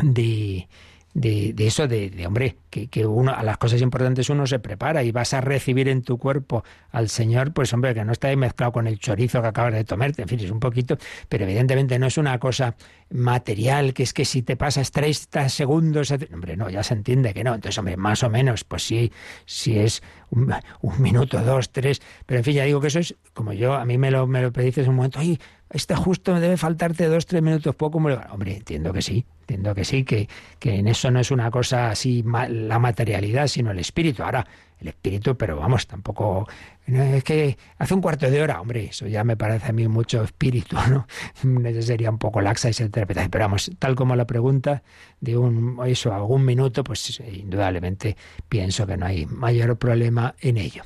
de 0.00 0.68
de, 1.14 1.54
eso, 1.58 1.86
de, 1.88 2.24
hombre, 2.26 2.56
que, 2.70 2.88
que, 2.88 3.04
uno 3.04 3.34
a 3.34 3.42
las 3.42 3.58
cosas 3.58 3.82
importantes 3.82 4.30
uno 4.30 4.46
se 4.46 4.58
prepara 4.58 5.02
y 5.02 5.12
vas 5.12 5.34
a 5.34 5.40
recibir 5.40 5.88
en 5.88 6.02
tu 6.02 6.18
cuerpo 6.18 6.64
al 6.90 7.08
Señor, 7.08 7.52
pues 7.52 7.72
hombre, 7.72 7.94
que 7.94 8.04
no 8.04 8.12
está 8.12 8.28
ahí 8.28 8.36
mezclado 8.36 8.72
con 8.72 8.86
el 8.86 8.98
chorizo 8.98 9.42
que 9.42 9.48
acabas 9.48 9.74
de 9.74 9.84
tomarte, 9.84 10.22
en 10.22 10.28
fin, 10.28 10.40
es 10.40 10.50
un 10.50 10.60
poquito, 10.60 10.96
pero 11.28 11.44
evidentemente 11.44 11.98
no 11.98 12.06
es 12.06 12.16
una 12.16 12.38
cosa 12.38 12.76
material, 13.10 13.92
que 13.92 14.04
es 14.04 14.14
que 14.14 14.24
si 14.24 14.42
te 14.42 14.56
pasas 14.56 14.90
30 14.90 15.48
segundos, 15.50 16.12
hombre, 16.32 16.56
no, 16.56 16.70
ya 16.70 16.82
se 16.82 16.94
entiende 16.94 17.34
que 17.34 17.44
no, 17.44 17.54
entonces, 17.54 17.76
hombre, 17.78 17.96
más 17.96 18.22
o 18.22 18.30
menos, 18.30 18.64
pues 18.64 18.84
sí, 18.84 19.12
si 19.44 19.78
es 19.78 20.02
un, 20.30 20.54
minuto, 20.98 21.42
dos, 21.42 21.70
tres, 21.70 22.00
pero 22.24 22.38
en 22.38 22.44
fin, 22.44 22.54
ya 22.54 22.64
digo 22.64 22.80
que 22.80 22.86
eso 22.86 23.00
es, 23.00 23.14
como 23.34 23.52
yo, 23.52 23.74
a 23.74 23.84
mí 23.84 23.98
me 23.98 24.10
lo, 24.10 24.26
me 24.26 24.40
lo 24.40 24.50
en 24.54 24.88
un 24.88 24.96
momento, 24.96 25.18
ay, 25.18 25.38
este 25.72 25.96
justo 25.96 26.38
debe 26.38 26.56
faltarte 26.56 27.06
dos, 27.06 27.26
tres 27.26 27.42
minutos 27.42 27.74
poco. 27.74 27.98
Hombre, 27.98 28.56
entiendo 28.56 28.92
que 28.92 29.02
sí, 29.02 29.24
entiendo 29.40 29.74
que 29.74 29.84
sí, 29.84 30.04
que, 30.04 30.28
que 30.58 30.76
en 30.76 30.88
eso 30.88 31.10
no 31.10 31.20
es 31.20 31.30
una 31.30 31.50
cosa 31.50 31.90
así 31.90 32.22
la 32.48 32.78
materialidad, 32.78 33.46
sino 33.46 33.70
el 33.70 33.78
espíritu. 33.78 34.22
Ahora, 34.22 34.46
el 34.82 34.88
espíritu, 34.88 35.36
pero 35.36 35.56
vamos, 35.56 35.86
tampoco 35.86 36.46
es 36.86 37.22
que 37.22 37.56
hace 37.78 37.94
un 37.94 38.00
cuarto 38.00 38.28
de 38.28 38.42
hora, 38.42 38.60
hombre, 38.60 38.86
eso 38.86 39.06
ya 39.06 39.22
me 39.22 39.36
parece 39.36 39.68
a 39.68 39.72
mí 39.72 39.86
mucho 39.86 40.24
espíritu, 40.24 40.76
¿no? 40.90 41.06
Eso 41.68 41.82
sería 41.82 42.10
un 42.10 42.18
poco 42.18 42.40
laxa 42.40 42.68
esa 42.68 42.82
interpretación. 42.82 43.30
Pero 43.30 43.44
vamos, 43.44 43.70
tal 43.78 43.94
como 43.94 44.16
la 44.16 44.26
pregunta 44.26 44.82
de 45.20 45.36
un, 45.36 45.78
eso, 45.86 46.12
algún 46.12 46.44
minuto, 46.44 46.82
pues 46.82 47.20
indudablemente 47.20 48.16
pienso 48.48 48.86
que 48.86 48.96
no 48.96 49.06
hay 49.06 49.26
mayor 49.26 49.78
problema 49.78 50.34
en 50.40 50.56
ello. 50.56 50.82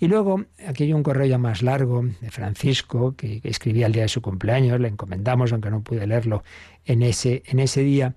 Y 0.00 0.08
luego, 0.08 0.44
aquí 0.66 0.84
hay 0.84 0.92
un 0.92 1.04
correo 1.04 1.26
ya 1.26 1.38
más 1.38 1.62
largo 1.62 2.02
de 2.20 2.30
Francisco, 2.30 3.14
que, 3.16 3.40
escribía 3.44 3.86
el 3.86 3.92
día 3.92 4.02
de 4.02 4.08
su 4.08 4.20
cumpleaños, 4.20 4.80
le 4.80 4.88
encomendamos, 4.88 5.52
aunque 5.52 5.70
no 5.70 5.80
pude 5.82 6.06
leerlo 6.06 6.42
en 6.84 7.02
ese, 7.02 7.44
en 7.46 7.60
ese 7.60 7.82
día. 7.82 8.14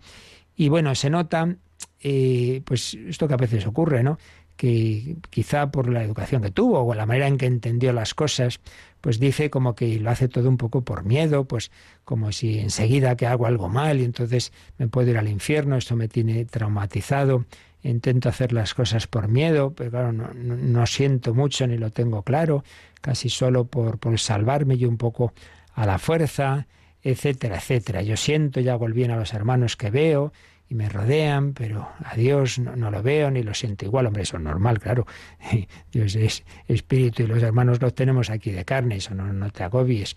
Y 0.55 0.69
bueno, 0.69 0.95
se 0.95 1.11
nota, 1.11 1.55
eh, 2.01 2.61
pues 2.65 2.95
esto 2.95 3.27
que 3.27 3.35
a 3.35 3.37
veces 3.37 3.67
ocurre, 3.67 4.03
¿no? 4.03 4.17
Que 4.59 5.15
quizá 5.29 5.71
por 5.71 5.87
la 5.87 6.03
educación 6.03 6.41
que 6.41 6.51
tuvo 6.51 6.81
o 6.81 6.93
la 6.93 7.05
manera 7.05 7.27
en 7.27 7.37
que 7.37 7.45
entendió 7.45 7.93
las 7.93 8.13
cosas, 8.13 8.59
pues 8.99 9.17
dice 9.17 9.49
como 9.49 9.73
que 9.73 9.97
lo 10.01 10.09
hace 10.09 10.27
todo 10.27 10.49
un 10.49 10.57
poco 10.57 10.81
por 10.81 11.05
miedo, 11.05 11.45
pues 11.45 11.71
como 12.03 12.33
si 12.33 12.59
enseguida 12.59 13.15
que 13.15 13.25
hago 13.25 13.45
algo 13.45 13.69
mal 13.69 14.01
y 14.01 14.03
entonces 14.03 14.51
me 14.77 14.89
puedo 14.89 15.11
ir 15.11 15.17
al 15.17 15.29
infierno, 15.29 15.77
esto 15.77 15.95
me 15.95 16.09
tiene 16.09 16.43
traumatizado, 16.43 17.45
intento 17.83 18.27
hacer 18.27 18.51
las 18.51 18.73
cosas 18.73 19.07
por 19.07 19.29
miedo, 19.29 19.71
pero 19.73 19.91
claro, 19.91 20.11
no, 20.11 20.85
siento 20.87 21.33
mucho 21.33 21.65
ni 21.65 21.77
lo 21.77 21.91
tengo 21.91 22.23
claro, 22.23 22.65
casi 22.99 23.29
solo 23.29 23.63
por, 23.63 23.97
por 23.97 24.19
salvarme 24.19 24.77
yo 24.77 24.89
un 24.89 24.97
poco 24.97 25.31
a 25.73 25.85
la 25.85 25.99
fuerza, 25.99 26.67
etcétera, 27.01 27.55
etcétera. 27.55 28.01
Yo 28.01 28.17
siento 28.17 28.59
y 28.59 28.67
hago 28.67 28.87
el 28.87 28.93
bien 28.93 29.11
a 29.11 29.15
los 29.15 29.33
hermanos 29.33 29.77
que 29.77 29.89
veo, 29.89 30.33
y 30.69 30.75
me 30.75 30.87
rodean, 30.87 31.53
pero 31.53 31.89
a 32.05 32.15
Dios 32.15 32.59
no, 32.59 32.91
lo 32.91 33.01
veo 33.01 33.31
ni 33.31 33.41
lo 33.41 33.55
siento 33.55 33.85
igual. 33.85 34.05
Hombre, 34.05 34.21
eso 34.21 34.37
es 34.37 34.43
normal, 34.43 34.79
claro. 34.79 35.07
Dios 35.91 36.15
es 36.15 36.43
espíritu 36.67 37.23
y 37.23 37.27
los 37.27 37.41
hermanos 37.41 37.81
los 37.81 37.95
tenemos 37.95 38.29
aquí 38.29 38.51
de 38.51 38.63
carne, 38.65 38.97
eso 38.97 39.15
no, 39.15 39.33
no 39.33 39.49
te 39.49 39.63
agobies. 39.63 40.15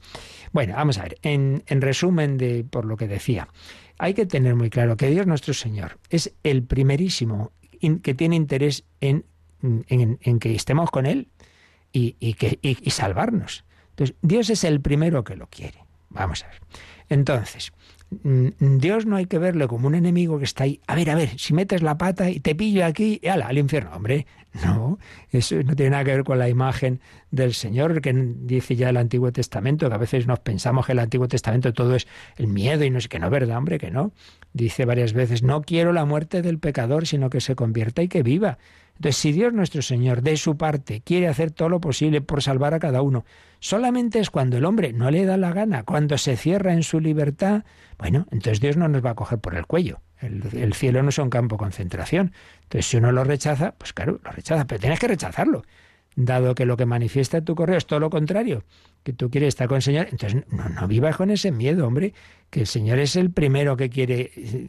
Bueno, 0.53 0.75
vamos 0.75 0.99
a 0.99 1.05
ver, 1.05 1.17
en, 1.23 1.65
en 1.67 1.81
resumen 1.81 2.37
de 2.37 2.65
por 2.69 2.85
lo 2.85 2.97
que 2.99 3.09
decía, 3.09 3.49
hay 3.99 4.15
que 4.15 4.27
tener 4.27 4.55
muy 4.55 4.69
claro 4.69 4.97
que 4.97 5.09
Dios 5.09 5.27
nuestro 5.27 5.55
Señor 5.55 5.99
es 6.11 6.35
el 6.43 6.63
primerísimo 6.65 7.53
que 8.03 8.15
tiene 8.15 8.37
interés 8.37 8.85
en, 9.01 9.25
en, 9.63 10.39
que 10.39 10.55
estemos 10.55 10.91
con 10.91 11.07
Él 11.07 11.29
y, 11.93 12.17
y 12.21 12.35
que, 12.35 12.59
y, 12.63 12.91
salvarnos. 12.91 13.65
Entonces, 13.91 14.17
Dios 14.23 14.51
es 14.51 14.65
el 14.65 14.81
primero 14.81 15.25
que 15.25 15.37
lo 15.37 15.47
quiere. 15.49 15.85
Vamos 16.11 16.45
a 16.45 16.49
ver. 16.49 16.61
Entonces, 17.09 17.73
Dios 18.59 19.07
no 19.07 19.17
hay 19.17 19.27
que 19.27 19.39
verle 19.39 19.67
como 19.69 19.89
un 19.89 19.95
enemigo 19.95 20.39
que 20.39 20.45
está 20.45 20.65
ahí. 20.65 20.81
A 20.87 20.95
ver, 20.95 21.11
a 21.11 21.15
ver, 21.15 21.39
si 21.39 21.55
metes 21.55 21.83
la 21.83 21.99
pata 21.99 22.31
y 22.31 22.41
te 22.41 22.55
pillo 22.55 22.85
aquí, 22.85 23.21
y 23.23 23.29
ala, 23.29 23.47
al 23.47 23.59
infierno. 23.59 23.91
Hombre, 23.95 24.27
no, 24.65 24.99
eso 25.31 25.63
no 25.63 25.75
tiene 25.75 25.91
nada 25.91 26.05
que 26.05 26.13
ver 26.13 26.25
con 26.25 26.39
la 26.39 26.49
imagen 26.49 27.01
del 27.31 27.55
Señor 27.55 28.01
que 28.01 28.13
dice 28.13 28.77
ya 28.77 28.91
el 28.91 28.97
Antiguo 28.97 29.33
Testamento, 29.33 29.89
que 29.89 29.95
a 29.95 29.99
veces 29.99 30.27
nos 30.27 30.41
pensamos 30.41 30.87
que 30.87 30.93
el 30.93 30.99
Antiguo 30.99 31.29
Testamento 31.29 31.73
todo 31.73 31.95
es 31.95 32.07
el 32.37 32.49
miedo 32.49 32.85
y 32.85 32.91
no 32.91 33.01
sé 33.01 33.09
que 33.09 33.19
no, 33.19 33.31
¿verdad? 33.31 33.57
Hombre, 33.57 33.79
que 33.79 33.91
no. 33.91 34.13
Dice 34.53 34.85
varias 34.85 35.13
veces, 35.15 35.43
no 35.43 35.63
quiero 35.63 35.93
la 35.93 36.05
muerte 36.05 36.43
del 36.43 36.59
pecador, 36.59 37.07
sino 37.07 37.31
que 37.31 37.41
se 37.41 37.55
convierta 37.55 38.03
y 38.03 38.09
que 38.09 38.23
viva. 38.23 38.59
Entonces, 38.97 39.17
si 39.17 39.33
Dios 39.33 39.53
nuestro 39.53 39.83
Señor, 39.83 40.23
de 40.23 40.37
su 40.37 40.57
parte, 40.57 41.01
quiere 41.01 41.29
hacer 41.29 41.51
todo 41.51 41.69
lo 41.69 41.81
posible 41.81 42.21
por 42.21 42.43
salvar 42.43 42.75
a 42.75 42.79
cada 42.79 43.03
uno, 43.03 43.25
solamente 43.59 44.21
es 44.21 44.31
cuando 44.31 44.59
el 44.59 44.65
hombre 44.65 44.93
no 44.93 45.11
le 45.11 45.25
da 45.25 45.37
la 45.37 45.53
gana, 45.53 45.83
cuando 45.83 46.19
se 46.19 46.37
cierra 46.37 46.73
en 46.73 46.83
su 46.83 47.01
libertad, 47.01 47.65
bueno, 47.99 48.27
entonces 48.31 48.61
Dios 48.61 48.77
no 48.77 48.89
nos 48.89 49.05
va 49.05 49.11
a 49.11 49.15
coger 49.15 49.39
por 49.39 49.55
el 49.55 49.67
cuello. 49.67 50.01
El, 50.21 50.73
cielo 50.75 51.03
no 51.03 51.09
es 51.09 51.19
un 51.19 51.31
campo 51.31 51.57
de 51.57 51.59
concentración. 51.59 52.33
Entonces, 52.63 52.87
si 52.87 52.97
uno 52.97 53.11
lo 53.11 53.25
rechaza, 53.25 53.75
pues 53.77 53.93
claro, 53.93 54.21
lo 54.23 54.31
rechaza, 54.31 54.67
pero 54.67 54.81
tienes 54.81 55.01
que 55.01 55.09
rechazarlo. 55.09 55.65
Dado 56.15 56.55
que 56.55 56.65
lo 56.65 56.77
que 56.77 56.87
manifiesta 56.87 57.41
tu 57.41 57.55
correo 57.55 57.79
es 57.79 57.87
todo 57.87 57.99
lo 57.99 58.11
contrario, 58.11 58.65
que 59.03 59.13
tú 59.13 59.31
quieres 59.31 59.49
estar 59.49 59.67
con 59.67 59.77
el 59.77 59.83
Señor, 59.83 60.09
entonces 60.11 60.45
no, 60.51 60.69
no 60.69 60.87
vivas 60.87 61.17
con 61.17 61.31
ese 61.31 61.51
miedo, 61.51 61.87
hombre, 61.87 62.13
que 62.51 62.61
el 62.61 62.67
Señor 62.67 62.99
es 62.99 63.17
el 63.17 63.31
primero 63.31 63.77
que 63.77 63.89
quiere 63.89 64.31
eh, 64.37 64.69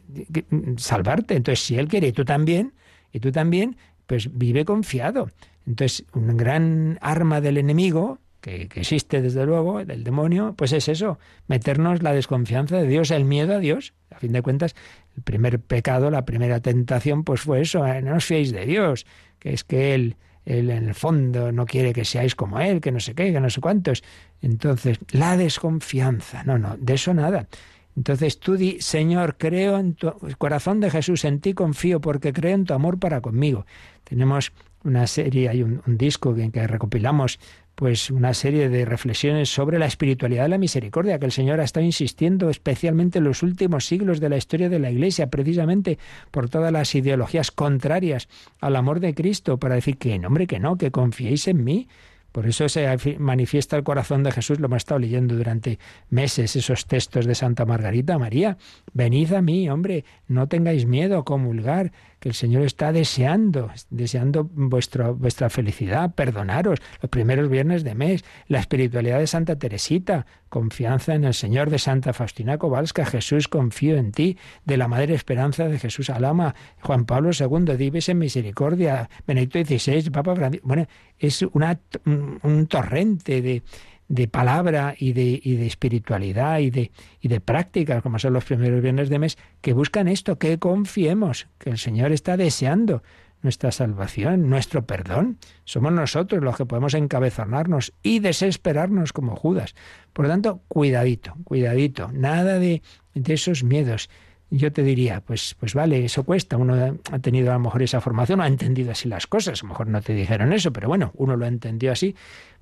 salvarte. 0.76 1.36
Entonces, 1.36 1.64
si 1.64 1.76
Él 1.76 1.86
quiere 1.86 2.08
y 2.08 2.12
tú 2.12 2.24
también, 2.24 2.72
y 3.12 3.20
tú 3.20 3.30
también, 3.30 3.76
pues 4.06 4.36
vive 4.36 4.64
confiado. 4.64 5.30
Entonces, 5.66 6.04
un 6.12 6.36
gran 6.36 6.98
arma 7.00 7.40
del 7.40 7.58
enemigo, 7.58 8.18
que, 8.40 8.68
existe 8.74 9.22
desde 9.22 9.46
luego, 9.46 9.84
del 9.84 10.04
demonio, 10.04 10.54
pues 10.56 10.72
es 10.72 10.88
eso, 10.88 11.18
meternos 11.48 12.02
la 12.02 12.12
desconfianza 12.12 12.76
de 12.76 12.86
Dios, 12.86 13.10
el 13.10 13.24
miedo 13.24 13.54
a 13.54 13.58
Dios. 13.58 13.94
A 14.10 14.18
fin 14.18 14.32
de 14.32 14.42
cuentas, 14.42 14.74
el 15.16 15.22
primer 15.22 15.60
pecado, 15.60 16.10
la 16.10 16.24
primera 16.24 16.60
tentación, 16.60 17.24
pues 17.24 17.40
fue 17.40 17.62
eso, 17.62 17.86
¿eh? 17.86 18.02
no 18.02 18.16
os 18.16 18.24
fiéis 18.24 18.52
de 18.52 18.66
Dios, 18.66 19.06
que 19.38 19.54
es 19.54 19.64
que 19.64 19.94
Él, 19.94 20.16
Él 20.44 20.70
en 20.70 20.88
el 20.88 20.94
fondo 20.94 21.52
no 21.52 21.64
quiere 21.64 21.94
que 21.94 22.04
seáis 22.04 22.34
como 22.34 22.60
Él, 22.60 22.82
que 22.82 22.92
no 22.92 23.00
sé 23.00 23.14
qué, 23.14 23.32
que 23.32 23.40
no 23.40 23.48
sé 23.48 23.62
cuántos. 23.62 24.04
Entonces, 24.42 24.98
la 25.10 25.38
desconfianza, 25.38 26.44
no, 26.44 26.58
no, 26.58 26.76
de 26.76 26.94
eso 26.94 27.14
nada. 27.14 27.48
Entonces 27.96 28.38
tú 28.38 28.56
di, 28.56 28.78
Señor, 28.80 29.36
creo 29.36 29.78
en 29.78 29.94
tu 29.94 30.12
corazón 30.38 30.80
de 30.80 30.90
Jesús, 30.90 31.24
en 31.24 31.40
ti 31.40 31.54
confío 31.54 32.00
porque 32.00 32.32
creo 32.32 32.54
en 32.54 32.64
tu 32.64 32.74
amor 32.74 32.98
para 32.98 33.20
conmigo. 33.20 33.66
Tenemos 34.02 34.52
una 34.84 35.06
serie, 35.06 35.48
hay 35.48 35.62
un, 35.62 35.82
disco 35.86 36.36
en 36.36 36.52
que 36.52 36.66
recopilamos 36.66 37.38
pues 37.74 38.10
una 38.10 38.34
serie 38.34 38.68
de 38.68 38.84
reflexiones 38.84 39.48
sobre 39.48 39.78
la 39.78 39.86
espiritualidad 39.86 40.44
de 40.44 40.50
la 40.50 40.58
misericordia 40.58 41.18
que 41.18 41.26
el 41.26 41.32
Señor 41.32 41.58
ha 41.58 41.64
estado 41.64 41.84
insistiendo 41.84 42.48
especialmente 42.48 43.18
en 43.18 43.24
los 43.24 43.42
últimos 43.42 43.86
siglos 43.86 44.20
de 44.20 44.28
la 44.28 44.36
historia 44.36 44.68
de 44.68 44.78
la 44.78 44.92
Iglesia, 44.92 45.28
precisamente 45.28 45.98
por 46.30 46.48
todas 46.48 46.72
las 46.72 46.94
ideologías 46.94 47.50
contrarias 47.50 48.28
al 48.60 48.76
amor 48.76 49.00
de 49.00 49.14
Cristo, 49.14 49.58
para 49.58 49.74
decir 49.74 49.96
que, 49.96 50.18
no, 50.18 50.28
hombre, 50.28 50.46
que 50.46 50.60
no, 50.60 50.76
que 50.76 50.92
confiéis 50.92 51.48
en 51.48 51.64
mí, 51.64 51.88
por 52.34 52.48
eso 52.48 52.68
se 52.68 52.88
manifiesta 53.20 53.76
el 53.76 53.84
corazón 53.84 54.24
de 54.24 54.32
Jesús, 54.32 54.58
lo 54.58 54.66
hemos 54.66 54.78
estado 54.78 54.98
leyendo 54.98 55.36
durante 55.36 55.78
meses, 56.10 56.56
esos 56.56 56.84
textos 56.86 57.26
de 57.26 57.36
Santa 57.36 57.64
Margarita 57.64 58.18
María. 58.18 58.58
Venid 58.92 59.34
a 59.34 59.40
mí, 59.40 59.70
hombre, 59.70 60.04
no 60.26 60.48
tengáis 60.48 60.84
miedo 60.84 61.16
a 61.16 61.24
comulgar, 61.24 61.92
que 62.18 62.30
el 62.30 62.34
Señor 62.34 62.62
está 62.62 62.90
deseando, 62.90 63.70
deseando 63.88 64.50
vuestra 64.52 65.48
felicidad, 65.48 66.12
perdonaros, 66.16 66.80
los 67.00 67.08
primeros 67.08 67.48
viernes 67.48 67.84
de 67.84 67.94
mes, 67.94 68.24
la 68.48 68.58
espiritualidad 68.58 69.20
de 69.20 69.28
Santa 69.28 69.56
Teresita, 69.56 70.26
confianza 70.54 71.16
en 71.16 71.24
el 71.24 71.34
Señor 71.34 71.68
de 71.68 71.80
Santa 71.80 72.12
Faustina 72.12 72.58
Kowalska, 72.58 73.04
Jesús, 73.04 73.48
confío 73.48 73.96
en 73.96 74.12
ti, 74.12 74.38
de 74.64 74.76
la 74.76 74.86
Madre 74.86 75.12
Esperanza 75.12 75.66
de 75.66 75.80
Jesús 75.80 76.10
Alama, 76.10 76.54
Juan 76.80 77.06
Pablo 77.06 77.30
II, 77.36 77.76
dives 77.76 78.08
en 78.08 78.18
misericordia, 78.18 79.10
Benedicto 79.26 79.58
XVI, 79.58 80.10
Papa 80.10 80.36
Francisco. 80.36 80.68
Bueno, 80.68 80.86
es 81.18 81.42
una, 81.42 81.80
un 82.04 82.68
torrente 82.68 83.42
de 83.42 83.64
de 84.06 84.28
palabra 84.28 84.94
y 84.96 85.14
de, 85.14 85.40
y 85.42 85.56
de 85.56 85.66
espiritualidad 85.66 86.58
y 86.58 86.70
de, 86.70 86.92
y 87.20 87.28
de 87.28 87.40
prácticas, 87.40 88.02
como 88.02 88.18
son 88.18 88.34
los 88.34 88.44
primeros 88.44 88.82
viernes 88.82 89.08
de 89.08 89.18
mes, 89.18 89.38
que 89.62 89.72
buscan 89.72 90.08
esto, 90.08 90.38
que 90.38 90.58
confiemos, 90.58 91.48
que 91.58 91.70
el 91.70 91.78
Señor 91.78 92.12
está 92.12 92.36
deseando 92.36 93.02
nuestra 93.44 93.70
salvación, 93.70 94.48
nuestro 94.48 94.86
perdón. 94.86 95.38
Somos 95.64 95.92
nosotros 95.92 96.42
los 96.42 96.56
que 96.56 96.66
podemos 96.66 96.94
encabezonarnos 96.94 97.92
y 98.02 98.18
desesperarnos 98.18 99.12
como 99.12 99.36
Judas. 99.36 99.74
Por 100.12 100.24
lo 100.24 100.30
tanto, 100.30 100.62
cuidadito, 100.66 101.34
cuidadito, 101.44 102.10
nada 102.12 102.58
de, 102.58 102.82
de 103.14 103.34
esos 103.34 103.62
miedos. 103.62 104.10
Yo 104.50 104.72
te 104.72 104.82
diría, 104.82 105.20
pues, 105.20 105.56
pues 105.58 105.74
vale, 105.74 106.04
eso 106.04 106.24
cuesta. 106.24 106.56
Uno 106.56 106.98
ha 107.10 107.18
tenido 107.18 107.50
a 107.50 107.54
lo 107.54 107.60
mejor 107.60 107.82
esa 107.82 108.00
formación, 108.00 108.40
ha 108.40 108.46
entendido 108.46 108.92
así 108.92 109.08
las 109.08 109.26
cosas. 109.26 109.62
A 109.62 109.66
lo 109.66 109.70
mejor 109.70 109.88
no 109.88 110.00
te 110.00 110.14
dijeron 110.14 110.52
eso, 110.52 110.72
pero 110.72 110.88
bueno, 110.88 111.12
uno 111.14 111.36
lo 111.36 111.46
entendió 111.46 111.92
así. 111.92 112.14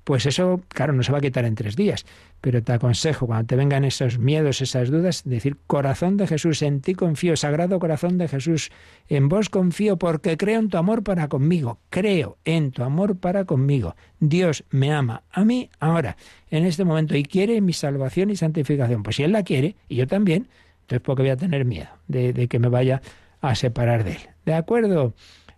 Pues 0.03 0.25
eso, 0.25 0.61
claro, 0.67 0.91
no 0.93 1.01
se 1.03 1.11
va 1.11 1.19
a 1.19 1.21
quitar 1.21 1.45
en 1.45 1.55
tres 1.55 1.75
días. 1.75 2.05
Pero 2.41 2.61
te 2.61 2.73
aconsejo, 2.73 3.25
cuando 3.25 3.47
te 3.47 3.55
vengan 3.55 3.85
esos 3.85 4.19
miedos, 4.19 4.61
esas 4.61 4.89
dudas, 4.89 5.23
decir, 5.23 5.57
corazón 5.65 6.17
de 6.17 6.27
Jesús, 6.27 6.61
en 6.61 6.81
ti 6.81 6.93
confío, 6.93 7.37
sagrado 7.37 7.79
corazón 7.79 8.17
de 8.17 8.27
Jesús, 8.27 8.69
en 9.07 9.29
vos 9.29 9.49
confío 9.49 9.97
porque 9.97 10.35
creo 10.35 10.59
en 10.59 10.69
tu 10.69 10.77
amor 10.77 11.03
para 11.03 11.29
conmigo, 11.29 11.79
creo 11.89 12.37
en 12.43 12.71
tu 12.71 12.83
amor 12.83 13.17
para 13.17 13.45
conmigo. 13.45 13.95
Dios 14.19 14.65
me 14.71 14.91
ama 14.91 15.23
a 15.31 15.45
mí 15.45 15.69
ahora, 15.79 16.17
en 16.49 16.65
este 16.65 16.83
momento, 16.83 17.15
y 17.15 17.23
quiere 17.23 17.61
mi 17.61 17.71
salvación 17.71 18.29
y 18.29 18.35
santificación. 18.35 19.03
Pues 19.03 19.15
si 19.15 19.23
Él 19.23 19.31
la 19.31 19.43
quiere, 19.43 19.77
y 19.87 19.95
yo 19.95 20.07
también, 20.07 20.49
entonces 20.81 20.99
¿por 20.99 21.15
qué 21.15 21.23
voy 21.23 21.31
a 21.31 21.37
tener 21.37 21.63
miedo 21.63 21.89
de, 22.09 22.33
de 22.33 22.49
que 22.49 22.59
me 22.59 22.67
vaya 22.67 23.01
a 23.39 23.55
separar 23.55 24.03
de 24.03 24.11
Él? 24.11 24.29
¿De 24.45 24.53
acuerdo? 24.53 25.13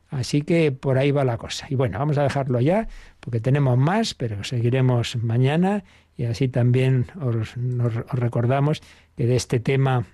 Así 0.10 0.43
que 0.43 0.72
por 0.72 0.98
ahí 0.98 1.12
va 1.12 1.26
la 1.26 1.38
cosa. 1.38 1.66
Y 1.70 1.76
bueno, 1.76 2.00
vamos 2.00 2.18
a 2.18 2.24
dejarlo 2.24 2.62
ya, 2.62 2.88
porque 3.26 3.40
tenemos 3.40 3.78
más, 3.78 4.14
pero 4.14 4.44
seguiremos 4.44 5.18
mañana 5.18 5.84
y 6.16 6.26
así 6.26 6.48
también 6.48 7.08
os, 7.20 7.58
nos, 7.58 7.94
recordamos 8.12 8.82
que 9.18 9.26
de 9.26 9.36
este 9.36 9.60
tema 9.60 10.06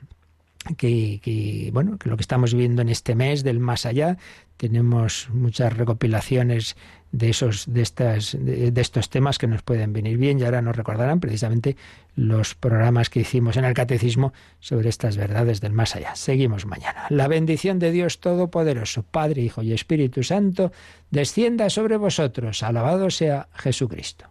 que, 0.77 1.69
bueno 1.73 1.97
que 1.97 2.09
lo 2.09 2.15
que 2.15 2.21
estamos 2.21 2.53
viviendo 2.53 2.81
en 2.81 2.89
este 2.89 3.13
mes 3.13 3.43
del 3.43 3.59
más 3.59 3.85
allá 3.85 4.17
tenemos 4.57 5.29
muchas 5.33 5.75
recopilaciones 5.75 6.77
de 7.11 7.29
esos 7.29 7.71
de 7.71 7.81
estas 7.81 8.37
de, 8.39 8.73
estos 8.75 9.09
temas 9.09 9.37
que 9.37 9.47
nos 9.47 9.61
pueden 9.61 9.93
venir 9.93 10.17
bien 10.17 10.39
y 10.39 10.43
ahora 10.43 10.61
nos 10.61 10.75
recordarán 10.75 11.19
precisamente 11.19 11.75
los 12.15 12.55
programas 12.55 13.09
que 13.09 13.21
hicimos 13.21 13.57
en 13.57 13.65
el 13.65 13.73
catecismo 13.73 14.33
sobre 14.59 14.89
estas 14.89 15.17
verdades 15.17 15.61
del 15.61 15.73
más 15.73 15.95
allá. 15.95 16.15
Seguimos 16.15 16.65
mañana. 16.65 17.05
La 17.09 17.27
bendición 17.27 17.79
de 17.79 17.91
Dios 17.91 18.19
todopoderoso, 18.19 19.03
Padre, 19.03 19.41
Hijo 19.41 19.61
y 19.61 19.73
Espíritu 19.73 20.23
Santo, 20.23 20.71
descienda 21.09 21.69
sobre 21.69 21.97
vosotros. 21.97 22.63
Alabado 22.63 23.09
sea 23.09 23.47
Jesucristo. 23.53 24.30